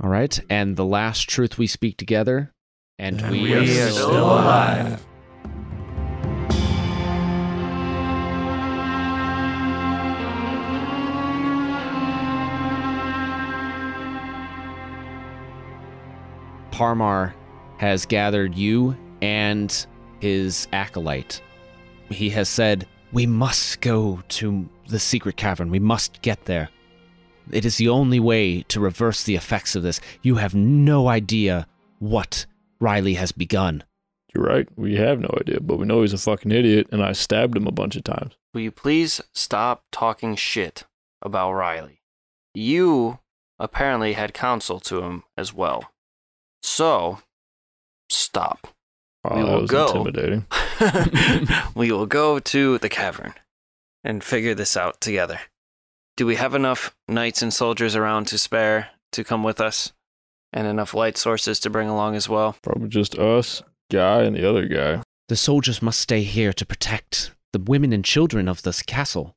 [0.00, 0.38] All right.
[0.48, 2.52] And the last truth we speak together,
[3.00, 5.04] and, we, we are still alive.
[16.70, 17.34] Parmar
[17.78, 19.86] has gathered you and
[20.20, 21.42] his acolyte.
[22.08, 25.70] He has said, We must go to the secret cavern.
[25.70, 26.68] We must get there.
[27.50, 30.00] It is the only way to reverse the effects of this.
[30.22, 31.66] You have no idea
[31.98, 32.44] what
[32.80, 33.84] Riley has begun.
[34.34, 34.68] You're right.
[34.76, 37.66] We have no idea, but we know he's a fucking idiot, and I stabbed him
[37.66, 38.34] a bunch of times.
[38.52, 40.84] Will you please stop talking shit
[41.22, 42.02] about Riley?
[42.54, 43.18] You
[43.58, 45.90] apparently had counsel to him as well.
[46.62, 47.20] So,
[48.10, 48.68] stop.
[49.24, 49.86] Oh, We that will was go.
[49.86, 50.46] intimidating.
[51.74, 53.32] we will go to the cavern
[54.04, 55.40] and figure this out together.
[56.16, 59.92] Do we have enough knights and soldiers around to spare to come with us?
[60.52, 62.56] And enough light sources to bring along as well?
[62.62, 65.02] Probably just us, guy, and the other guy.
[65.28, 69.36] The soldiers must stay here to protect the women and children of this castle.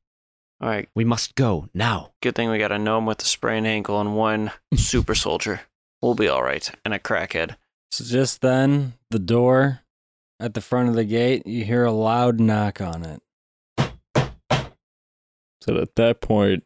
[0.62, 2.12] All right, We must go now.
[2.22, 5.62] good thing we got a gnome with a sprained ankle and one super soldier.
[6.02, 6.70] We'll be all right.
[6.86, 7.58] And a crackhead.
[7.92, 9.82] So just then, the door
[10.40, 13.22] at the front of the gate, you hear a loud knock on it.
[15.62, 16.64] So at that point,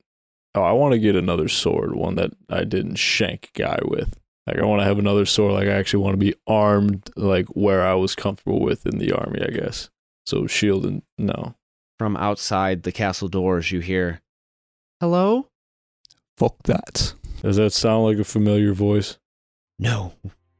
[0.56, 4.18] oh, I want to get another sword, one that I didn't shank guy with.
[4.48, 5.54] Like I want to have another sword.
[5.54, 9.12] Like I actually want to be armed, like where I was comfortable with in the
[9.12, 9.90] army, I guess.
[10.26, 11.56] So shield and no.
[11.98, 14.22] From outside the castle doors, you hear,
[15.02, 15.50] Hello?
[16.38, 17.14] Fuck that.
[17.42, 19.18] Does that sound like a familiar voice?
[19.78, 20.14] No,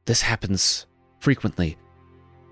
[0.04, 0.86] this happens
[1.20, 1.76] frequently,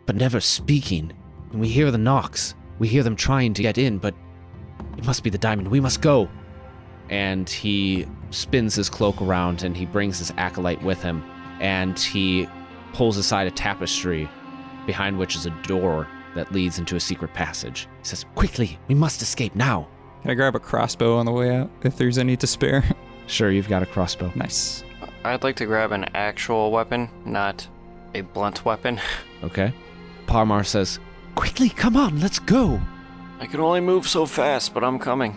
[0.07, 1.13] but never speaking.
[1.51, 2.55] And we hear the knocks.
[2.79, 4.15] We hear them trying to get in, but
[4.99, 5.69] it must be the diamond.
[5.69, 6.29] We must go.
[7.11, 11.23] And he spins his cloak around and he brings his acolyte with him.
[11.61, 12.49] And he
[12.93, 14.29] pulls aside a tapestry
[14.87, 17.87] behind which is a door that leads into a secret passage.
[18.01, 19.87] He says, Quickly, we must escape now.
[20.23, 22.85] Can I grab a crossbow on the way out if there's any to spare?
[23.27, 24.31] Sure, you've got a crossbow.
[24.35, 24.85] nice.
[25.25, 27.67] I'd like to grab an actual weapon, not
[28.15, 29.01] a blunt weapon.
[29.43, 29.73] Okay.
[30.27, 30.99] Parmar says,
[31.35, 32.81] Quickly, come on, let's go.
[33.45, 35.37] I can only move so fast, but I'm coming.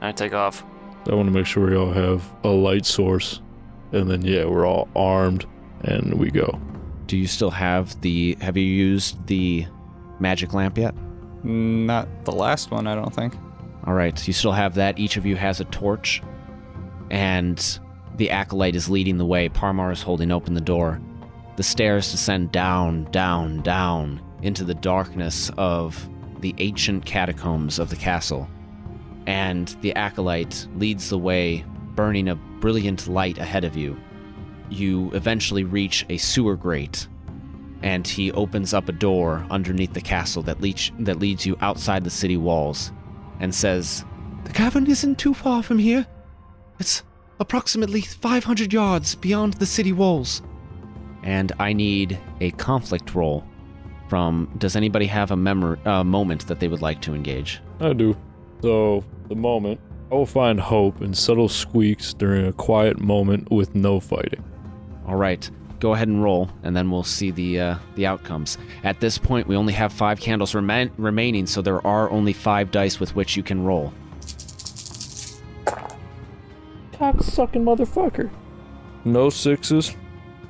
[0.00, 0.62] I take off.
[1.10, 3.40] I want to make sure we all have a light source,
[3.90, 5.46] and then yeah, we're all armed,
[5.80, 6.60] and we go.
[7.06, 8.36] Do you still have the.
[8.40, 9.66] Have you used the
[10.20, 10.94] magic lamp yet?
[11.42, 13.34] Not the last one, I don't think.
[13.84, 15.00] All right, you still have that.
[15.00, 16.22] Each of you has a torch,
[17.10, 17.80] and
[18.14, 19.48] the acolyte is leading the way.
[19.48, 21.00] Parmar is holding open the door.
[21.56, 26.08] The stairs descend down, down, down into the darkness of
[26.40, 28.48] the ancient catacombs of the castle.
[29.26, 31.64] And the acolyte leads the way,
[31.94, 33.98] burning a brilliant light ahead of you.
[34.70, 37.08] you eventually reach a sewer grate,
[37.82, 40.60] and he opens up a door underneath the castle that,
[41.00, 42.92] that leads you outside the city walls
[43.40, 44.04] and says,
[44.44, 46.06] The cavern isn't too far from here.
[46.78, 47.02] It's
[47.40, 50.42] approximately 500 yards beyond the city walls.
[51.22, 53.44] And I need a conflict roll
[54.14, 54.50] from.
[54.58, 57.60] Does anybody have a memor- uh, moment that they would like to engage?
[57.80, 58.16] I do.
[58.60, 59.80] So, the moment,
[60.10, 64.42] I will find hope in subtle squeaks during a quiet moment with no fighting.
[65.06, 65.48] All right,
[65.78, 68.58] go ahead and roll, and then we'll see the uh, the outcomes.
[68.82, 72.70] At this point, we only have five candles rema- remaining, so there are only five
[72.72, 73.92] dice with which you can roll.
[76.92, 78.28] Cock sucking motherfucker.
[79.04, 79.96] No sixes,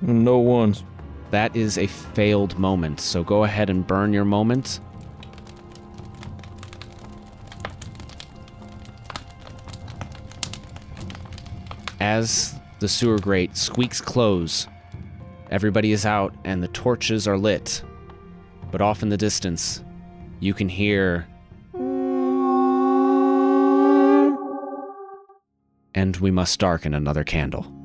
[0.00, 0.82] no ones.
[1.30, 4.80] That is a failed moment, so go ahead and burn your moment.
[12.00, 14.66] As the sewer grate squeaks close,
[15.50, 17.82] everybody is out and the torches are lit.
[18.72, 19.84] But off in the distance,
[20.40, 21.28] you can hear.
[25.94, 27.79] And we must darken another candle.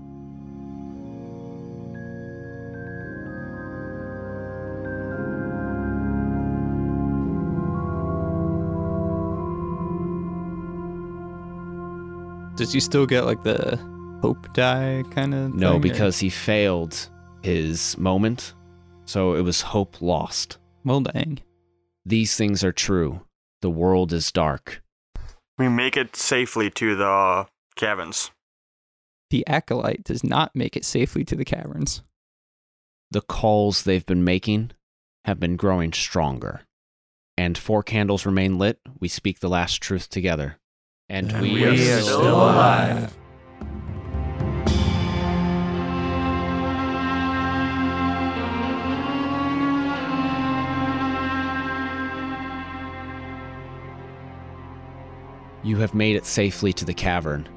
[12.56, 13.78] Does he still get like the
[14.22, 15.54] hope die kind of?
[15.54, 17.10] No, because he failed
[17.42, 18.54] his moment,
[19.06, 20.58] so it was hope lost.
[20.84, 21.40] well, dang.
[22.06, 23.22] These things are true.
[23.62, 24.82] The world is dark.
[25.58, 28.32] We make it safely to the caverns.
[29.32, 32.04] The acolyte does not make it safely to the caverns.
[33.12, 34.72] The calls they've been making
[35.26, 36.62] have been growing stronger.
[37.38, 38.80] And four candles remain lit.
[39.00, 40.60] We speak the last truth together.
[41.08, 43.16] And, And we, we are still alive.
[55.64, 57.48] You have made it safely to the cavern.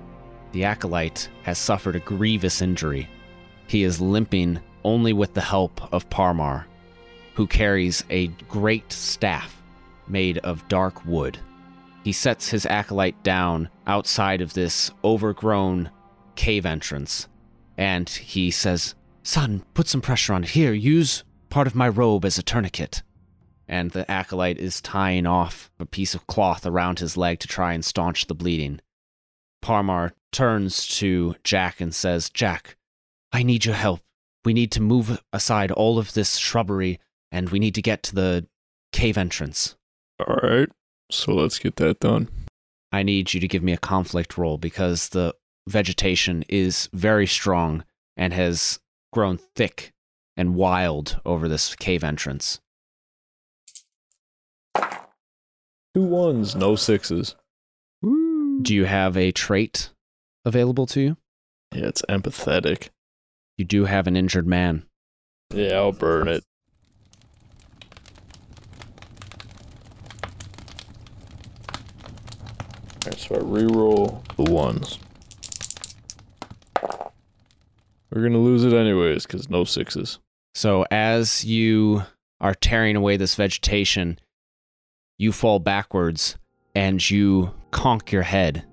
[0.52, 3.08] The acolyte has suffered a grievous injury.
[3.66, 6.64] He is limping only with the help of Parmar,
[7.34, 9.62] who carries a great staff
[10.06, 11.38] made of dark wood.
[12.04, 15.90] He sets his acolyte down outside of this overgrown
[16.36, 17.28] cave entrance,
[17.76, 20.50] and he says, Son, put some pressure on it.
[20.50, 23.02] Here, use part of my robe as a tourniquet
[23.68, 27.74] and the acolyte is tying off a piece of cloth around his leg to try
[27.74, 28.80] and staunch the bleeding.
[29.62, 32.76] Parmar turns to Jack and says, Jack,
[33.30, 34.00] I need your help.
[34.44, 36.98] We need to move aside all of this shrubbery
[37.30, 38.46] and we need to get to the
[38.92, 39.76] cave entrance.
[40.20, 40.70] Alright,
[41.10, 42.28] so let's get that done.
[42.92, 45.34] I need you to give me a conflict roll because the
[45.68, 47.84] vegetation is very strong
[48.16, 48.78] and has
[49.12, 49.92] grown thick
[50.36, 52.60] and wild over this cave entrance.
[55.94, 57.34] Two ones, no sixes.
[58.02, 59.90] Do you have a trait
[60.44, 61.16] available to you?
[61.74, 62.88] Yeah, it's empathetic.
[63.56, 64.84] You do have an injured man.
[65.52, 66.44] Yeah, I'll burn it.
[73.08, 74.98] Alright, so I reroll the ones.
[78.10, 80.18] We're gonna lose it anyways, because no sixes.
[80.54, 82.02] So as you
[82.40, 84.18] are tearing away this vegetation,
[85.16, 86.36] you fall backwards
[86.74, 88.66] and you conk your head,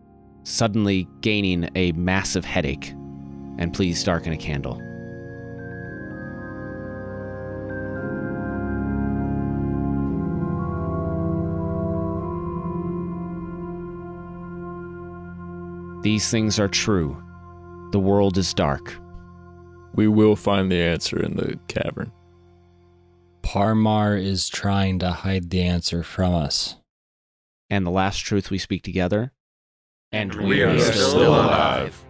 [0.43, 2.91] suddenly gaining a massive headache.
[3.57, 4.81] And please darken a candle.
[16.05, 17.17] These things are true.
[17.91, 18.93] The world is dark.
[19.95, 22.11] We will find the answer in the cavern.
[23.41, 26.75] Parmar is trying to hide the answer from us.
[27.71, 29.33] And the last truth we speak together.
[30.11, 32.04] And we are still alive.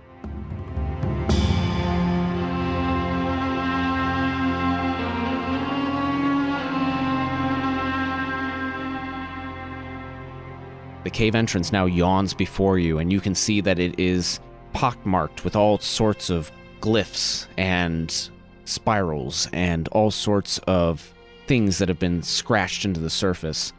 [11.06, 14.40] The cave entrance now yawns before you, and you can see that it is
[14.74, 16.52] pockmarked with all sorts of
[16.82, 18.32] glyphs and
[18.66, 21.14] spirals and all sorts of
[21.46, 23.72] things that have been scratched into the surface.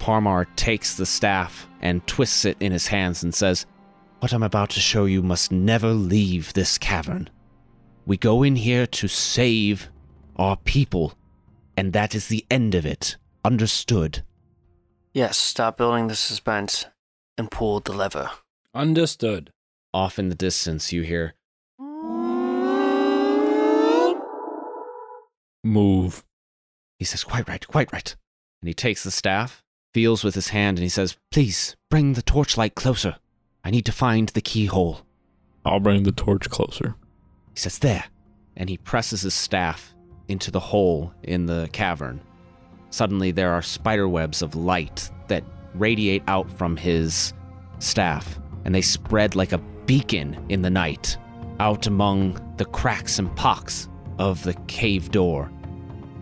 [0.00, 3.64] Parmar takes the staff and twists it in his hands and says,
[4.18, 7.30] What I'm about to show you must never leave this cavern.
[8.06, 9.88] We go in here to save
[10.34, 11.14] our people,
[11.76, 13.16] and that is the end of it.
[13.44, 14.24] Understood?
[15.12, 16.86] Yes, stop building the suspense
[17.36, 18.30] and pull the lever.
[18.74, 19.52] Understood.
[19.92, 21.34] Off in the distance, you hear
[25.64, 26.24] move.
[26.98, 28.14] He says, Quite right, quite right.
[28.62, 29.62] And he takes the staff,
[29.94, 33.16] feels with his hand, and he says, Please, bring the torchlight closer.
[33.64, 35.02] I need to find the keyhole.
[35.64, 36.94] I'll bring the torch closer.
[37.52, 38.04] He says, There.
[38.56, 39.94] And he presses his staff
[40.28, 42.20] into the hole in the cavern.
[42.90, 45.44] Suddenly, there are spider webs of light that
[45.74, 47.32] radiate out from his
[47.78, 51.16] staff, and they spread like a beacon in the night
[51.60, 53.88] out among the cracks and pocks
[54.18, 55.50] of the cave door.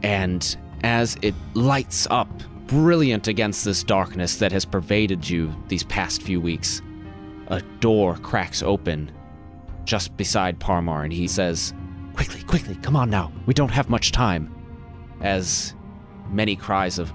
[0.03, 2.29] And as it lights up,
[2.67, 6.83] brilliant against this darkness that has pervaded you these past few weeks,
[7.49, 9.11] a door cracks open
[9.85, 11.73] just beside Parmar, and he says,
[12.15, 13.33] Quickly, quickly, come on now.
[13.47, 14.55] We don't have much time.
[15.21, 15.75] As
[16.31, 17.13] many cries of,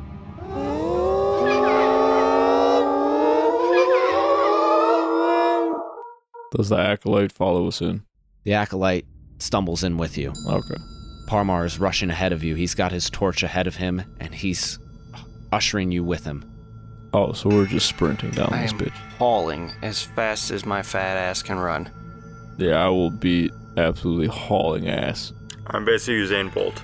[6.55, 8.03] Does the acolyte follow us in?
[8.43, 9.05] the acolyte
[9.39, 10.31] stumbles in with you.
[10.47, 10.75] Okay.
[11.27, 12.53] Parmar is rushing ahead of you.
[12.55, 14.77] He's got his torch ahead of him, and he's
[15.51, 16.43] ushering you with him.
[17.13, 18.93] Oh, so we're just sprinting down I this am bitch.
[19.17, 21.89] hauling as fast as my fat ass can run.
[22.57, 25.31] Yeah, I will be absolutely hauling ass.
[25.67, 26.81] I'm basically using Bolt.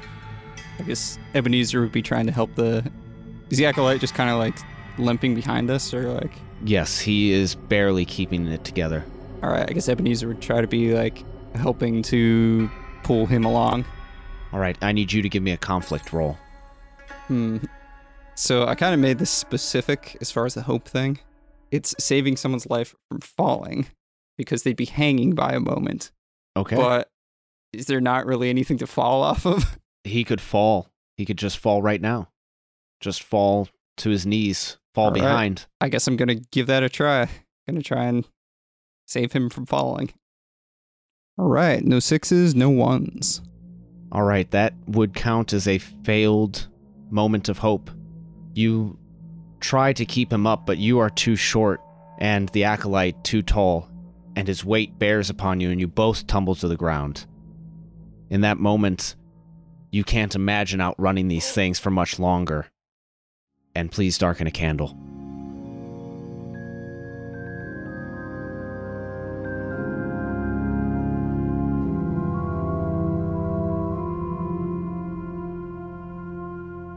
[0.79, 2.89] I guess Ebenezer would be trying to help the.
[3.49, 4.57] Is the acolyte just kind of like
[4.97, 6.31] limping behind us, or like?
[6.63, 9.03] Yes, he is barely keeping it together.
[9.43, 11.23] All right, I guess Ebenezer would try to be like
[11.55, 12.69] helping to
[13.03, 13.85] pull him along.
[14.51, 16.37] All right, I need you to give me a conflict roll.
[17.27, 17.57] Hmm.
[18.35, 21.19] So I kind of made this specific as far as the hope thing.
[21.71, 23.87] It's saving someone's life from falling
[24.37, 26.11] because they'd be hanging by a moment.
[26.55, 26.75] Okay.
[26.75, 27.09] But
[27.73, 29.77] is there not really anything to fall off of?
[30.09, 30.89] He could fall.
[31.15, 32.29] He could just fall right now.
[32.99, 33.67] Just fall
[33.97, 35.21] to his knees, fall All right.
[35.21, 35.65] behind.
[35.81, 37.29] I guess I'm gonna give that a try.
[37.67, 38.25] Gonna try and
[39.05, 40.11] save him from falling.
[41.37, 43.41] All right, no sixes, no ones.
[44.11, 46.67] All right, that would count as a failed
[47.09, 47.89] moment of hope.
[48.55, 48.97] You
[49.59, 51.79] try to keep him up, but you are too short,
[52.17, 53.89] and the acolyte too tall,
[54.35, 57.25] and his weight bears upon you, and you both tumble to the ground.
[58.29, 59.15] In that moment,
[59.91, 62.67] you can't imagine outrunning these things for much longer.
[63.75, 64.95] And please darken a candle.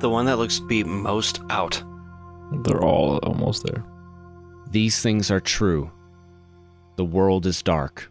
[0.01, 1.83] The one that looks to be most out.
[2.65, 3.85] They're all almost there.
[4.69, 5.91] These things are true.
[6.97, 8.11] The world is dark.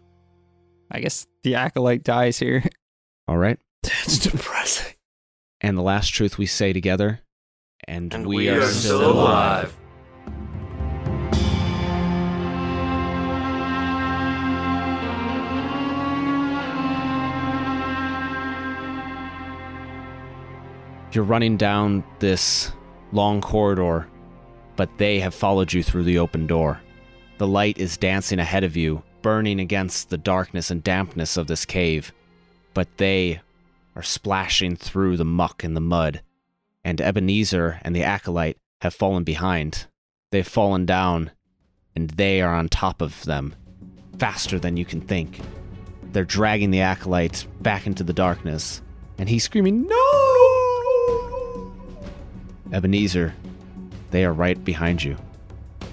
[0.90, 2.64] I guess the acolyte dies here.
[3.28, 3.58] All right?
[3.82, 4.94] That's depressing.
[5.60, 7.20] And the last truth we say together,
[7.84, 9.76] and, And we, are, still alive.
[21.12, 22.72] You're running down this
[23.12, 24.08] long corridor,
[24.76, 26.80] but they have followed you through the open door.
[27.38, 31.66] The light is dancing ahead of you, burning against the darkness and dampness of this
[31.66, 32.12] cave,
[32.72, 33.42] but they
[33.94, 36.22] are splashing through the muck and the mud,
[36.84, 39.86] and Ebenezer and the acolyte have fallen behind.
[40.30, 41.30] They've fallen down,
[41.94, 43.54] and they are on top of them,
[44.18, 45.40] faster than you can think.
[46.12, 48.82] They're dragging the acolyte back into the darkness,
[49.18, 51.72] and he's screaming, No!
[52.72, 53.34] Ebenezer,
[54.10, 55.16] they are right behind you.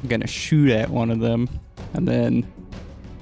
[0.02, 1.50] I'm gonna shoot at one of them,
[1.94, 2.52] and then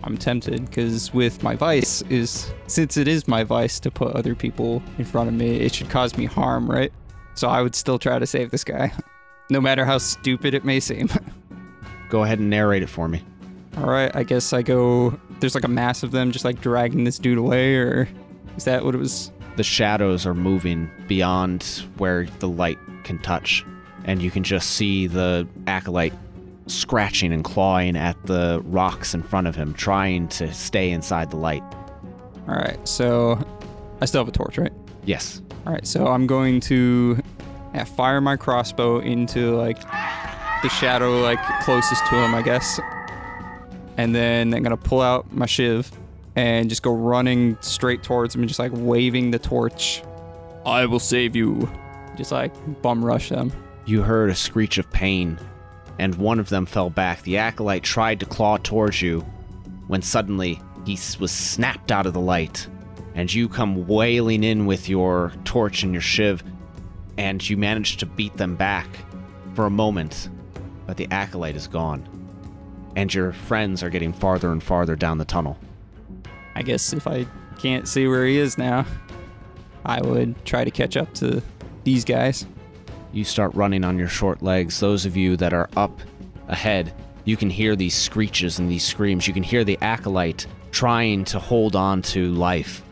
[0.08, 4.34] I'm tempted because with my vice is since it is my vice to put other
[4.34, 6.92] people in front of me, it should cause me harm, right?
[7.36, 8.92] So I would still try to save this guy,
[9.50, 11.10] no matter how stupid it may seem.
[12.10, 13.22] Go ahead and narrate it for me.
[13.78, 15.20] All right, I guess I go.
[15.40, 18.10] There's like a mass of them just like dragging this dude away, or
[18.56, 19.32] is that what it was?
[19.58, 23.66] the shadows are moving beyond where the light can touch,
[24.06, 26.14] and you can just see the acolyte
[26.68, 31.38] scratching and clawing at the rocks in front of him, trying to stay inside the
[31.38, 31.64] light.
[32.48, 33.40] All right, so
[34.02, 34.74] I still have a torch, right?
[35.06, 35.42] Yes.
[35.66, 37.18] All right, so I'm going to
[37.74, 39.82] yeah, fire my crossbow into like
[40.62, 42.80] the shadow like closest to him, I guess.
[43.98, 45.92] And then I'm gonna pull out my shiv
[46.36, 50.04] and just go running straight towards him and just like waving the torch.
[50.66, 51.70] I will save you.
[52.16, 53.52] Just like bum rush them.
[53.86, 55.40] You heard a screech of pain,
[56.00, 57.24] and one of them fell back.
[57.24, 59.22] The acolyte tried to claw towards you
[59.88, 62.68] when suddenly he was snapped out of the light,
[63.16, 66.44] and you come wailing in with your torch and your shiv,
[67.18, 68.88] and you manage to beat them back
[69.54, 70.30] for a moment,
[70.86, 72.08] but the acolyte is gone,
[72.96, 75.58] and your friends are getting farther and farther down the tunnel.
[76.56, 77.26] I guess if I
[77.60, 78.86] can't see where he is now,
[79.86, 81.42] I would try to catch up to
[81.84, 82.46] these guys.
[83.12, 84.80] You start running on your short legs.
[84.80, 86.00] Those of you that are up
[86.48, 86.94] ahead,
[87.26, 89.28] you can hear these screeches and these screams.
[89.28, 92.84] You can hear the acolyte trying to hold on to life.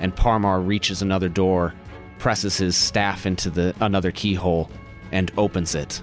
[0.00, 1.74] And Parmar reaches another door,
[2.18, 4.70] presses his staff into the another keyhole,
[5.12, 6.02] and opens it.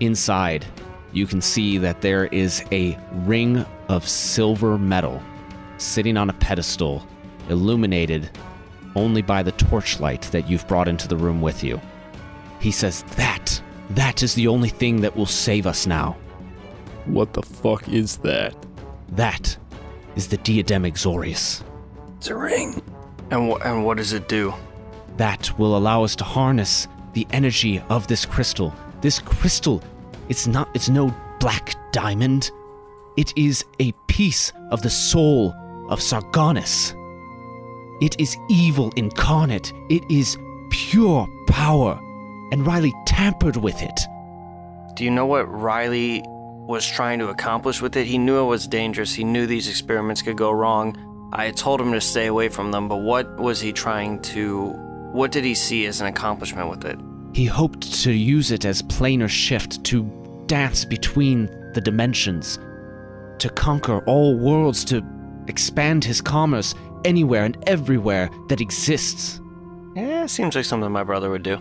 [0.00, 0.66] Inside,
[1.12, 5.22] you can see that there is a ring of silver metal
[5.78, 7.06] sitting on a pedestal,
[7.48, 8.30] illuminated
[8.94, 11.80] only by the torchlight that you've brought into the room with you.
[12.60, 13.60] He says, That,
[13.90, 16.16] that is the only thing that will save us now.
[17.06, 18.54] What the fuck is that?
[19.10, 19.56] That
[20.16, 21.62] is the diadem exorius.
[22.18, 22.82] It's a ring.
[23.30, 24.54] And, wh- and what does it do?
[25.16, 28.74] That will allow us to harness the energy of this crystal.
[29.00, 29.82] This crystal,
[30.28, 32.50] it's not, it's no black diamond.
[33.16, 35.54] It is a piece of the soul
[35.88, 36.94] of Sargonis.
[38.02, 39.72] It is evil incarnate.
[39.88, 40.36] It is
[40.70, 42.00] pure power.
[42.52, 44.00] And Riley tampered with it.
[44.94, 48.06] Do you know what Riley was trying to accomplish with it?
[48.06, 49.12] He knew it was dangerous.
[49.14, 50.96] He knew these experiments could go wrong.
[51.32, 54.70] I told him to stay away from them, but what was he trying to.
[55.12, 56.98] What did he see as an accomplishment with it?
[57.32, 60.04] He hoped to use it as planar shift to
[60.46, 62.58] dance between the dimensions,
[63.38, 65.04] to conquer all worlds, to
[65.48, 66.74] expand his commerce
[67.04, 69.40] anywhere and everywhere that exists.
[69.94, 71.58] Yeah, seems like something my brother would do.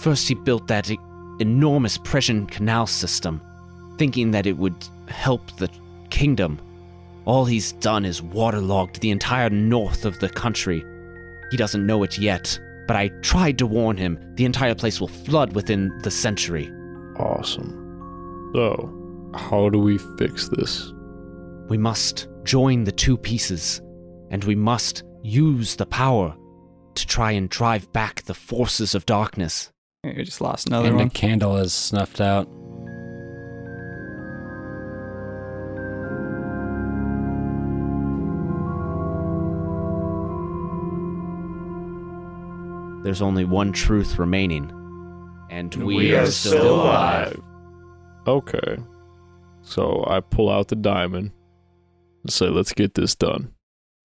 [0.00, 0.90] First, he built that
[1.40, 3.42] enormous Prussian canal system,
[3.98, 4.74] thinking that it would
[5.08, 5.68] help the
[6.08, 6.58] kingdom.
[7.26, 10.82] All he's done is waterlogged the entire north of the country.
[11.50, 15.08] He doesn't know it yet, but I tried to warn him the entire place will
[15.08, 16.70] flood within the century.
[17.18, 17.76] Awesome.
[18.54, 20.94] So, how do we fix this?
[21.68, 23.82] We must join the two pieces,
[24.30, 26.34] and we must use the power
[26.94, 29.70] to try and drive back the forces of darkness.
[30.02, 31.08] We just lost another and one.
[31.08, 32.48] the candle is snuffed out.
[43.04, 44.70] There's only one truth remaining,
[45.50, 47.40] and we, We are, are still, still alive.
[48.26, 48.78] Okay.
[49.62, 51.32] So I pull out the diamond
[52.22, 53.52] and say, let's get this done.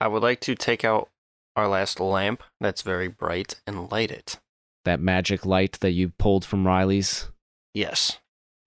[0.01, 1.09] I would like to take out
[1.55, 4.39] our last lamp that's very bright and light it.
[4.85, 7.29] That magic light that you pulled from Riley's.
[7.73, 8.19] Yes.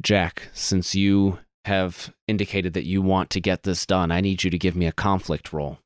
[0.02, 4.50] Jack, since you have indicated that you want to get this done, I need you
[4.50, 5.78] to give me a conflict roll.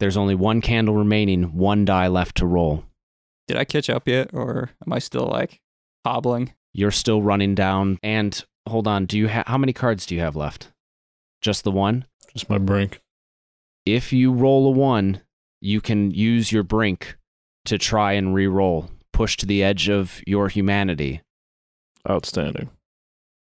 [0.00, 2.84] There's only one candle remaining, one die left to roll.
[3.46, 5.60] Did I catch up yet, or am I still like
[6.04, 6.54] hobbling?
[6.72, 10.20] You're still running down, and hold on, do you ha- how many cards do you
[10.20, 10.72] have left?
[11.40, 12.06] Just the one?
[12.32, 13.00] Just my brink.
[13.86, 15.20] If you roll a one,
[15.60, 17.16] you can use your brink
[17.66, 21.22] to try and re-roll, push to the edge of your humanity.
[22.10, 22.68] Outstanding.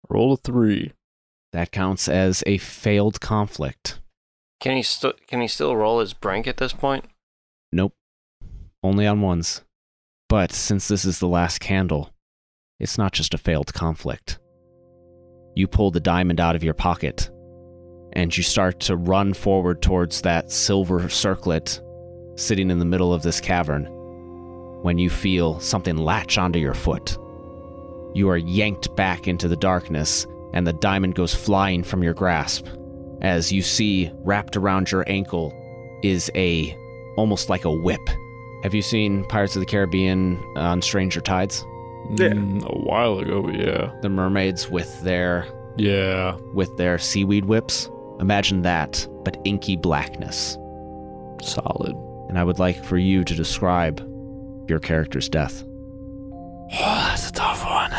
[0.08, 0.94] Roll a three.
[1.52, 4.00] That counts as a failed conflict.
[4.62, 7.06] Can he still can he still roll his brink at this point?
[7.74, 7.94] Nope.
[8.84, 9.64] Only on ones.
[10.30, 12.12] But since this is the last candle,
[12.80, 14.40] it's not just a failed conflict.
[15.56, 17.30] You pull the diamond out of your pocket,
[18.14, 21.82] and you start to run forward towards that silver circlet
[22.36, 23.95] sitting in the middle of this cavern
[24.86, 27.18] when you feel something latch onto your foot.
[28.14, 32.68] You are yanked back into the darkness, and the diamond goes flying from your grasp
[33.22, 35.52] as you see wrapped around your ankle
[36.04, 36.78] is a
[37.18, 38.00] almost like a whip.
[38.62, 41.66] Have you seen Pirates of the Caribbean on Stranger Tides?
[42.18, 42.30] Yeah.
[42.30, 43.92] Mm, a while ago, but yeah.
[44.04, 45.48] The mermaids with their
[45.78, 46.38] Yeah.
[46.54, 47.90] with their seaweed whips.
[48.20, 50.56] Imagine that, but inky blackness.
[51.42, 51.96] Solid.
[52.30, 54.00] And I would like for you to describe
[54.70, 55.64] your character's death.
[55.66, 56.70] Oh,
[57.10, 57.92] that's a tough one.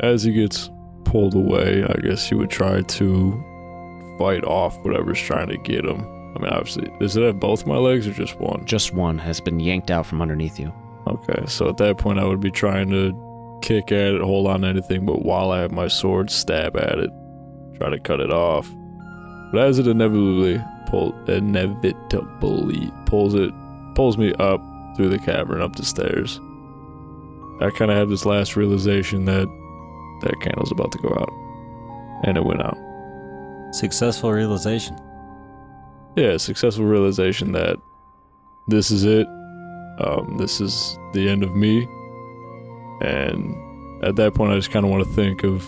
[0.00, 0.70] As he gets
[1.04, 6.00] pulled away, I guess he would try to fight off whatever's trying to get him.
[6.36, 8.64] I mean, obviously, does it have both my legs or just one?
[8.64, 10.72] Just one has been yanked out from underneath you.
[11.06, 14.62] Okay, so at that point, I would be trying to kick at it, hold on
[14.62, 17.10] to anything, but while I have my sword, stab at it,
[17.76, 18.68] try to cut it off.
[19.52, 23.52] But as it inevitably pull, inevitably pulls it,
[23.94, 24.60] pulls me up
[24.96, 26.40] through the cavern up the stairs,
[27.60, 29.46] I kind of have this last realization that
[30.22, 31.30] that candle's about to go out,
[32.24, 32.76] and it went out.
[33.72, 34.96] Successful realization.
[36.16, 37.76] Yeah, successful realization that
[38.68, 39.26] this is it.
[39.98, 41.86] Um, this is the end of me.
[43.00, 43.54] And
[44.04, 45.66] at that point, I just kind of want to think of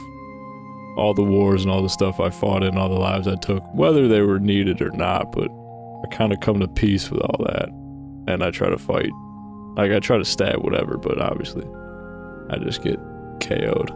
[0.96, 3.62] all the wars and all the stuff I fought in, all the lives I took,
[3.74, 5.32] whether they were needed or not.
[5.32, 7.68] But I kind of come to peace with all that.
[8.26, 9.10] And I try to fight.
[9.76, 11.66] Like I try to stab whatever, but obviously
[12.50, 12.98] I just get
[13.40, 13.92] KO'd.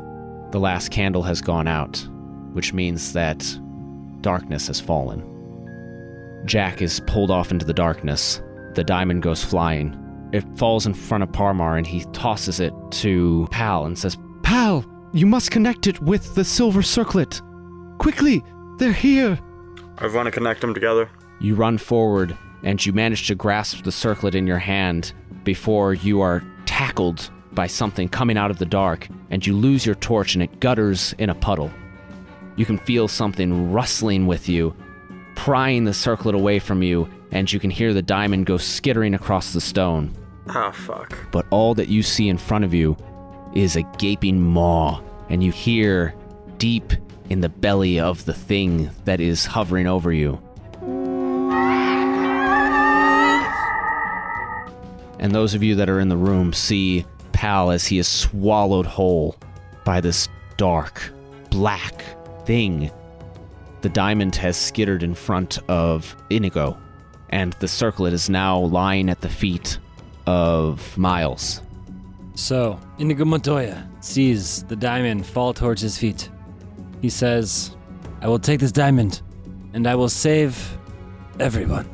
[0.53, 2.07] The last candle has gone out,
[2.53, 3.59] which means that
[4.21, 5.27] darkness has fallen.
[6.45, 8.43] Jack is pulled off into the darkness.
[8.75, 9.97] The diamond goes flying.
[10.33, 14.85] It falls in front of Parmar and he tosses it to Pal and says, Pal,
[15.13, 17.41] you must connect it with the silver circlet.
[17.99, 18.43] Quickly,
[18.79, 19.39] they're here.
[19.99, 21.11] I want to connect them together.
[21.41, 25.13] You run forward and you manage to grasp the circlet in your hand
[25.45, 29.95] before you are tackled by something coming out of the dark and you lose your
[29.97, 31.71] torch and it gutters in a puddle.
[32.57, 34.75] You can feel something rustling with you,
[35.35, 39.53] prying the circlet away from you, and you can hear the diamond go skittering across
[39.53, 40.15] the stone.
[40.49, 41.17] Ah, fuck.
[41.31, 42.97] But all that you see in front of you
[43.55, 46.15] is a gaping maw, and you hear
[46.59, 46.93] deep
[47.31, 50.41] in the belly of the thing that is hovering over you.
[55.21, 58.87] And those of you that are in the room see Pal as he is swallowed
[58.87, 59.37] whole
[59.85, 61.13] by this dark,
[61.51, 62.05] black
[62.47, 62.91] thing.
[63.83, 66.77] The diamond has skittered in front of Inigo,
[67.29, 69.79] and the circlet is now lying at the feet
[70.27, 71.63] of Miles.
[72.35, 76.31] So, Inigo Montoya sees the diamond fall towards his feet.
[77.03, 77.77] He says,
[78.23, 79.21] I will take this diamond,
[79.75, 80.79] and I will save
[81.39, 81.89] everyone.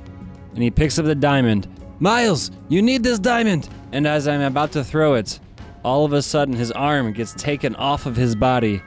[0.54, 1.66] And he picks up the diamond.
[1.98, 3.68] Miles, you need this diamond!
[3.92, 5.40] And as I'm about to throw it,
[5.82, 8.82] all of a sudden his arm gets taken off of his body,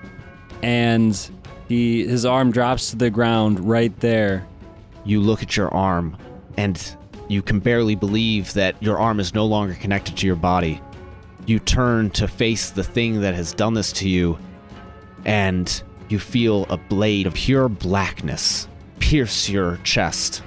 [0.61, 1.18] and
[1.68, 4.45] he his arm drops to the ground right there.
[5.06, 6.18] You look at your arm,
[6.57, 6.95] and
[7.27, 10.81] you can barely believe that your arm is no longer connected to your body.
[11.45, 14.38] You turn to face the thing that has done this to you,
[15.26, 18.68] and you feel a blade of pure blackness
[18.99, 20.44] pierce your chest,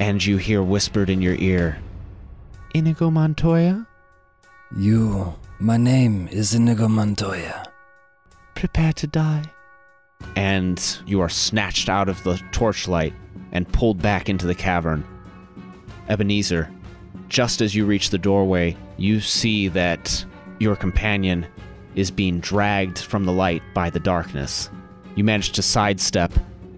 [0.00, 1.78] and you hear whispered in your ear,
[2.74, 3.86] Inigo Montoya,
[4.76, 7.64] You, my name is Inigo Montoya.
[8.54, 9.44] prepare to die.
[10.36, 13.14] And you are snatched out of the torchlight
[13.52, 15.04] and pulled back into the cavern.
[16.08, 16.68] Ebenezer,
[17.28, 20.24] just as you reach the doorway, you see that
[20.58, 21.46] your companion
[21.94, 24.68] is being dragged from the light by the darkness.
[25.14, 26.32] You manage to sidestep,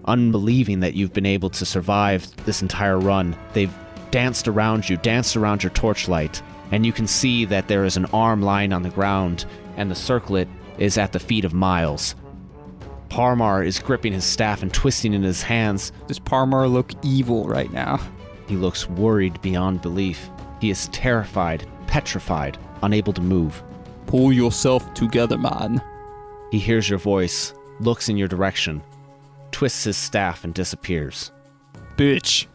[0.05, 3.35] unbelieving that you've been able to survive this entire run.
[3.53, 3.73] They've
[4.11, 8.05] danced around you, danced around your torchlight, and you can see that there is an
[8.07, 9.45] arm lying on the ground,
[9.77, 10.47] and the circlet
[10.77, 12.15] is at the feet of Miles.
[13.09, 15.91] Parmar is gripping his staff and twisting in his hands.
[16.07, 17.99] Does Parmar look evil right now?
[18.47, 20.29] He looks worried beyond belief.
[20.61, 23.61] He is terrified, petrified, unable to move.
[24.07, 25.81] Pull yourself together, man.
[26.51, 28.81] He hears your voice, looks in your direction,
[29.51, 31.31] twists his staff, and disappears.
[31.97, 32.47] Bitch.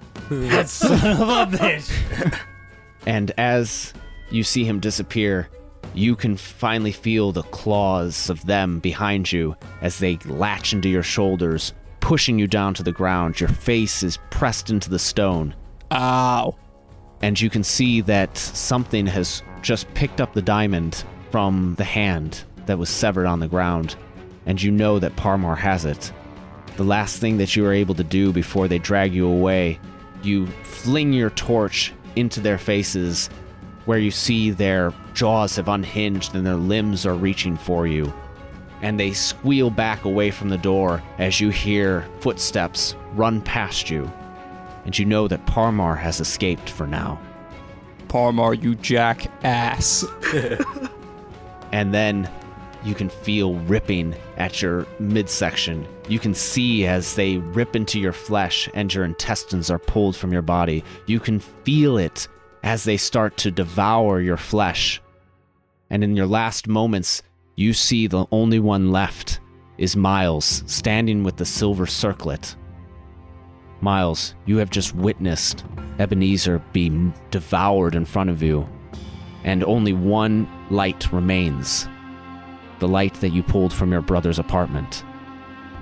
[3.07, 3.95] And as
[4.31, 5.49] you see him disappear,
[5.95, 11.03] you can finally feel the claws of them behind you as they latch into your
[11.05, 13.39] shoulders, pushing you down to the ground.
[13.41, 15.55] Your face is pressed into the stone.
[15.93, 16.57] Ow.
[17.23, 22.45] and you can see that something has just picked up the diamond from the hand
[22.67, 23.97] that was severed on the ground,
[24.47, 26.13] and you know that Parmar has it.
[26.77, 29.79] The last thing that you are able to do before they drag you away,
[30.27, 33.29] you fling your torch into their faces,
[33.85, 38.13] where you see their jaws have unhinged and their limbs are reaching for you.
[38.83, 44.11] And they squeal back away from the door as you hear footsteps run past you
[44.85, 47.21] and you know that Parmar has escaped for now.
[48.09, 50.05] Parmar, you jackass.
[51.73, 52.31] And then
[52.85, 55.87] you can feel ripping at your midsection.
[56.09, 60.33] You can see as they rip into your flesh and your intestines are pulled from
[60.33, 60.85] your body.
[61.07, 62.29] You can feel it
[62.63, 65.01] as they start to devour your flesh.
[65.91, 67.23] And in your last moments,
[67.55, 69.41] you see the only one left
[69.79, 72.57] is Miles standing with the silver circlet.
[73.81, 75.65] Miles, you have just witnessed
[75.99, 78.69] Ebenezer be devoured in front of you,
[79.45, 81.89] and only one light remains
[82.79, 85.05] the light that you pulled from your brother's apartment.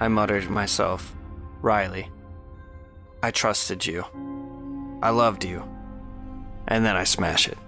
[0.00, 1.14] I muttered to myself,
[1.62, 2.10] Riley,
[3.22, 4.04] I trusted you.
[5.02, 5.66] I loved you.
[6.68, 7.58] And then I smash it.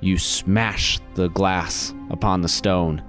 [0.00, 3.02] You smash the glass upon the stone,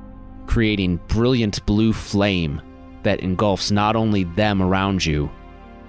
[0.45, 2.61] creating brilliant blue flame
[3.03, 5.29] that engulfs not only them around you,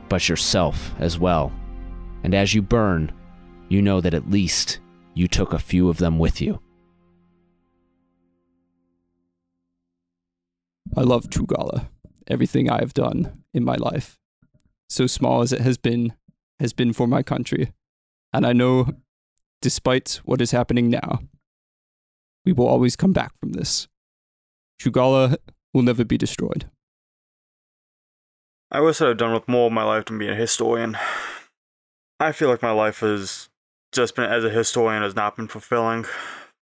[0.09, 1.53] but yourself as well.
[2.23, 3.13] And as you burn,
[3.69, 4.81] you know that at least
[5.15, 6.61] you took a few of them with you.
[10.97, 11.89] I love Trugala.
[12.27, 14.19] Everything I have done in my life,
[14.89, 16.15] so small as it has been,
[16.59, 17.73] has been for my country.
[18.33, 18.95] And I know
[19.61, 21.21] despite what is happening now.
[22.45, 23.89] We will always come back from this.
[24.81, 25.37] Trugala
[25.75, 26.71] will never be destroyed.
[28.71, 30.97] I wish I'd have done with more of my life than being a historian.
[32.19, 33.49] I feel like my life has
[33.93, 36.07] just been, as a historian, has not been fulfilling.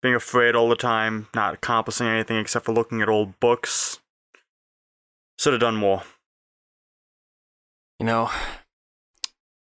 [0.02, 4.00] Being afraid all the time, not accomplishing anything except for looking at old books.
[5.40, 6.04] Should have done more.
[7.98, 8.30] You know,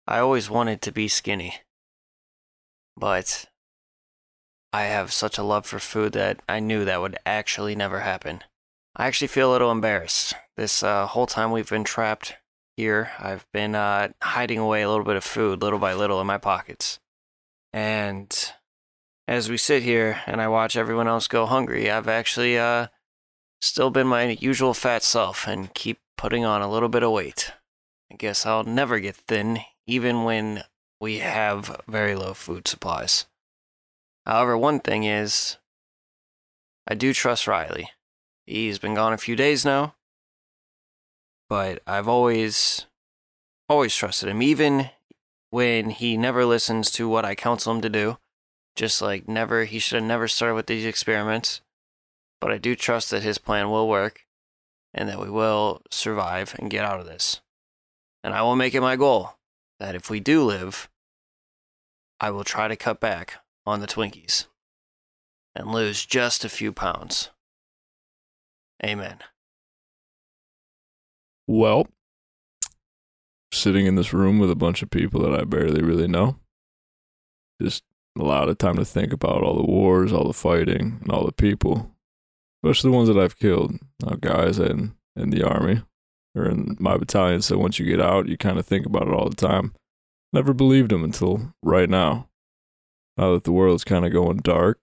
[0.05, 1.61] I always wanted to be skinny.
[2.97, 3.45] But
[4.73, 8.43] I have such a love for food that I knew that would actually never happen.
[8.97, 10.33] I actually feel a little embarrassed.
[10.57, 12.33] This uh, whole time we've been trapped
[12.75, 16.27] here, I've been uh, hiding away a little bit of food little by little in
[16.27, 16.99] my pockets.
[17.71, 18.51] And
[19.29, 22.87] as we sit here and I watch everyone else go hungry, I've actually uh,
[23.63, 27.53] still been my usual fat self and keep putting on a little bit of weight.
[28.11, 30.63] I guess I'll never get thin, even when
[30.99, 33.25] we have very low food supplies.
[34.25, 35.57] However, one thing is,
[36.87, 37.89] I do trust Riley.
[38.45, 39.95] He's been gone a few days now,
[41.47, 42.85] but I've always,
[43.69, 44.89] always trusted him, even
[45.51, 48.17] when he never listens to what I counsel him to do.
[48.75, 51.61] Just like never, he should have never started with these experiments.
[52.43, 54.25] But I do trust that his plan will work
[54.93, 57.39] and that we will survive and get out of this.
[58.21, 59.37] And I will make it my goal
[59.79, 60.89] that if we do live,
[62.19, 64.47] I will try to cut back on the Twinkies
[65.55, 67.29] and lose just a few pounds.
[68.83, 69.19] Amen.
[71.47, 71.87] Well,
[73.53, 76.39] sitting in this room with a bunch of people that I barely really know,
[77.61, 77.85] just
[78.19, 81.25] a lot of time to think about all the wars, all the fighting, and all
[81.25, 81.92] the people,
[82.63, 83.77] especially the ones that I've killed,
[84.21, 85.81] guys in in the army
[86.35, 86.83] or in mm-hmm.
[86.83, 87.41] my battalion.
[87.41, 89.73] So once you get out, you kind of think about it all the time.
[90.31, 92.29] Never believed them until right now.
[93.17, 94.79] Now that the world's kind of going dark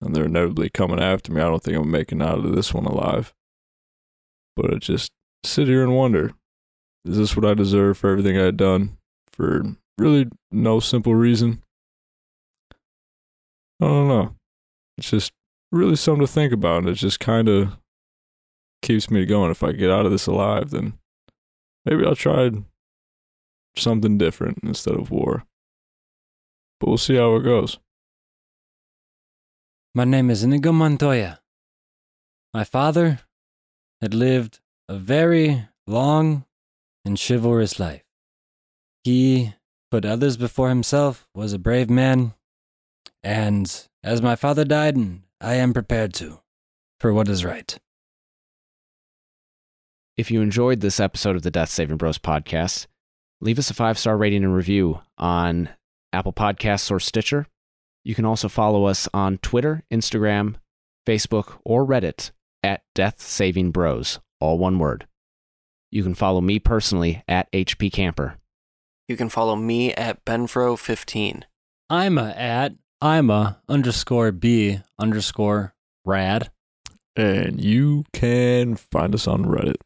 [0.00, 2.86] and they're inevitably coming after me, I don't think I'm making out of this one
[2.86, 3.34] alive.
[4.56, 5.12] But I just
[5.44, 6.32] sit here and wonder
[7.04, 8.96] is this what I deserve for everything I had done
[9.32, 9.64] for
[9.98, 11.62] really no simple reason?
[13.80, 14.36] I don't know.
[14.96, 15.32] It's just
[15.72, 16.78] really something to think about.
[16.78, 17.76] And it just kind of
[18.82, 19.50] keeps me going.
[19.50, 20.98] If I get out of this alive, then
[21.84, 22.50] maybe I'll try
[23.74, 25.44] something different instead of war.
[26.78, 27.78] But we'll see how it goes.
[29.94, 31.40] My name is Inigo Montoya.
[32.54, 33.20] My father
[34.00, 36.44] had lived a very long
[37.04, 38.04] and chivalrous life.
[39.04, 39.54] He
[39.90, 42.34] put others before himself, was a brave man,
[43.22, 44.96] and as my father died,
[45.42, 46.38] I am prepared to,
[47.00, 47.76] for what is right.
[50.16, 52.86] If you enjoyed this episode of the Death Saving Bros podcast,
[53.40, 55.70] leave us a five star rating and review on
[56.12, 57.48] Apple Podcasts or Stitcher.
[58.04, 60.54] You can also follow us on Twitter, Instagram,
[61.08, 62.30] Facebook, or Reddit
[62.62, 65.08] at Death Saving Bros, all one word.
[65.90, 68.38] You can follow me personally at HP Camper.
[69.08, 71.42] You can follow me at Benfro15.
[71.90, 75.74] I'm a at I'm a underscore B underscore
[76.04, 76.52] rad.
[77.16, 79.78] And you can find us on Reddit.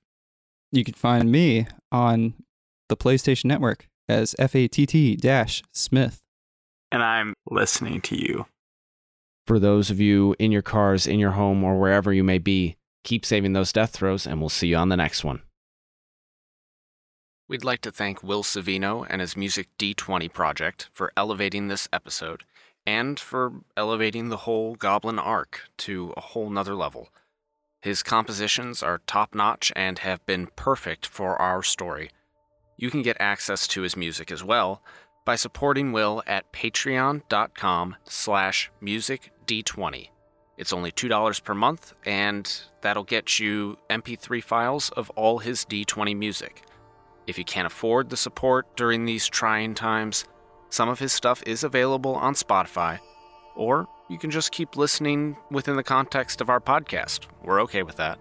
[0.70, 2.34] You can find me on
[2.90, 6.20] the PlayStation Network as FATT dash Smith.
[6.92, 8.44] And I'm listening to you.
[9.46, 12.76] For those of you in your cars, in your home, or wherever you may be,
[13.02, 15.40] keep saving those death throws, and we'll see you on the next one.
[17.48, 22.44] We'd like to thank Will Savino and his Music D20 project for elevating this episode
[22.86, 27.08] and for elevating the whole Goblin arc to a whole nother level.
[27.82, 32.10] His compositions are top notch and have been perfect for our story.
[32.76, 34.82] You can get access to his music as well
[35.24, 40.08] by supporting Will at patreon.com slash musicd20.
[40.56, 46.16] It's only $2 per month, and that'll get you MP3 files of all his D20
[46.16, 46.62] music.
[47.26, 50.24] If you can't afford the support during these trying times,
[50.70, 52.98] some of his stuff is available on Spotify,
[53.54, 57.26] or you can just keep listening within the context of our podcast.
[57.42, 58.18] We're okay with that.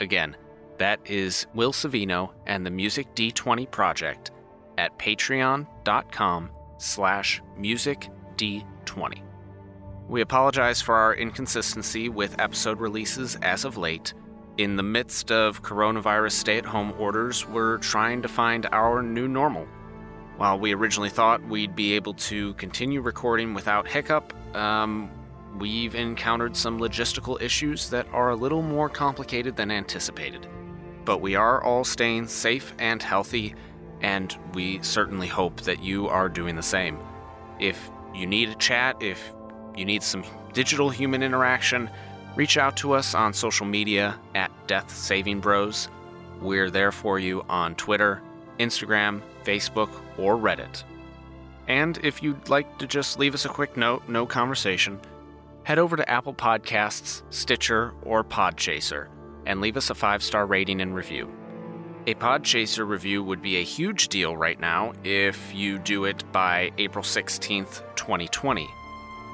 [0.00, 0.36] Again,
[0.78, 4.30] that is Will Savino and the Music D20 Project
[4.78, 9.22] at patreon.com slash musicd20.
[10.08, 14.14] We apologize for our inconsistency with episode releases as of late.
[14.58, 19.26] In the midst of coronavirus stay at home orders, we're trying to find our new
[19.26, 19.66] normal.
[20.36, 25.10] While we originally thought we'd be able to continue recording without hiccup, um,
[25.58, 30.46] we've encountered some logistical issues that are a little more complicated than anticipated.
[31.06, 33.54] But we are all staying safe and healthy,
[34.02, 36.98] and we certainly hope that you are doing the same.
[37.58, 39.32] If you need a chat, if
[39.74, 40.22] you need some
[40.52, 41.88] digital human interaction,
[42.34, 45.88] reach out to us on social media at Death Saving Bros.
[46.42, 48.20] We're there for you on Twitter,
[48.58, 49.88] Instagram, Facebook,
[50.18, 50.84] or Reddit.
[51.68, 55.00] And if you'd like to just leave us a quick note, no conversation,
[55.64, 59.08] head over to Apple Podcasts, Stitcher, or Podchaser
[59.46, 61.32] and leave us a five star rating and review.
[62.08, 66.70] A Podchaser review would be a huge deal right now if you do it by
[66.78, 68.68] April 16th, 2020.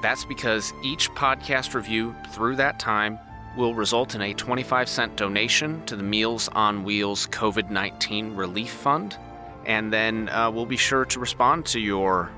[0.01, 3.19] That's because each podcast review through that time
[3.55, 8.71] will result in a 25 cent donation to the Meals on Wheels COVID 19 Relief
[8.71, 9.17] Fund.
[9.65, 12.31] And then uh, we'll be sure to respond to your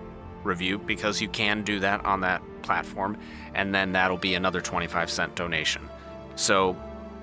[0.44, 3.18] review because you can do that on that platform.
[3.54, 5.90] And then that'll be another 25 cent donation.
[6.36, 6.78] So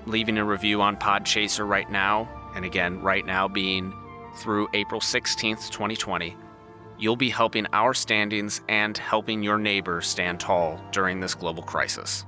[0.05, 3.93] leaving a review on Podchaser right now and again, right now being
[4.37, 6.35] through April 16th, 2020,
[6.97, 12.25] you'll be helping our standings and helping your neighbor stand tall during this global crisis.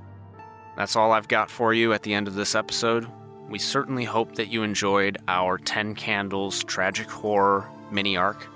[0.76, 3.06] That's all I've got for you at the end of this episode.
[3.48, 8.46] We certainly hope that you enjoyed our 10 Candles tragic horror mini arc.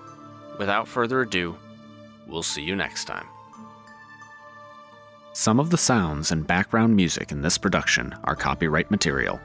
[0.58, 1.56] Without further ado,
[2.26, 3.26] we'll see you next time.
[5.32, 9.40] Some of the sounds and background music in this production are copyright material.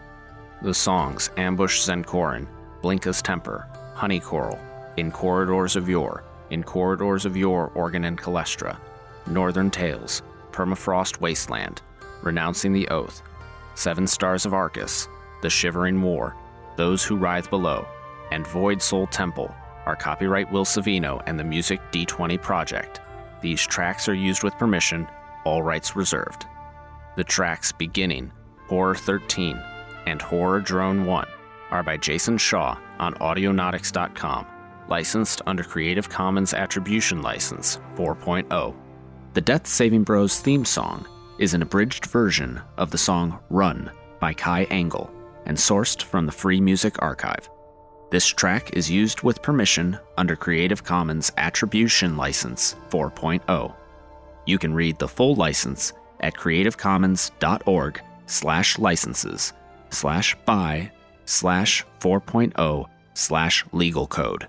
[0.64, 2.48] The songs Ambush Zenkorin,
[2.82, 4.60] Blinka's Temper, Honey Coral,
[4.98, 8.78] In Corridors of Yore, In Corridors of Yore Organ and Calestra,
[9.28, 11.84] Northern Tales, Permafrost Wasteland,
[12.24, 13.22] Renouncing the Oath,
[13.76, 15.08] Seven Stars of Arcus,
[15.46, 16.36] The Shivering War,
[16.76, 17.88] Those Who Writhe Below,
[18.32, 19.54] and Void Soul Temple
[19.86, 23.00] are copyright Will Savino and the Music D20 Project.
[23.42, 25.08] These tracks are used with permission,
[25.44, 26.48] all rights reserved.
[27.16, 28.32] The tracks beginning
[28.70, 29.62] Horror 13
[30.08, 31.28] and Horror Drone 1
[31.70, 34.48] are by Jason Shaw on Audionautix.com,
[34.88, 38.76] licensed under Creative Commons Attribution License 4.0.
[39.36, 41.06] The Death Saving Bros theme song
[41.38, 45.12] is an abridged version of the song Run by Kai Engel
[45.46, 47.50] and sourced from the Free Music Archive.
[48.12, 53.74] This track is used with permission under Creative Commons Attribution License 4.0.
[54.46, 59.54] You can read the full license at creativecommons.org slash licenses
[59.90, 60.92] slash by
[61.26, 64.48] slash 4.0 slash legal code.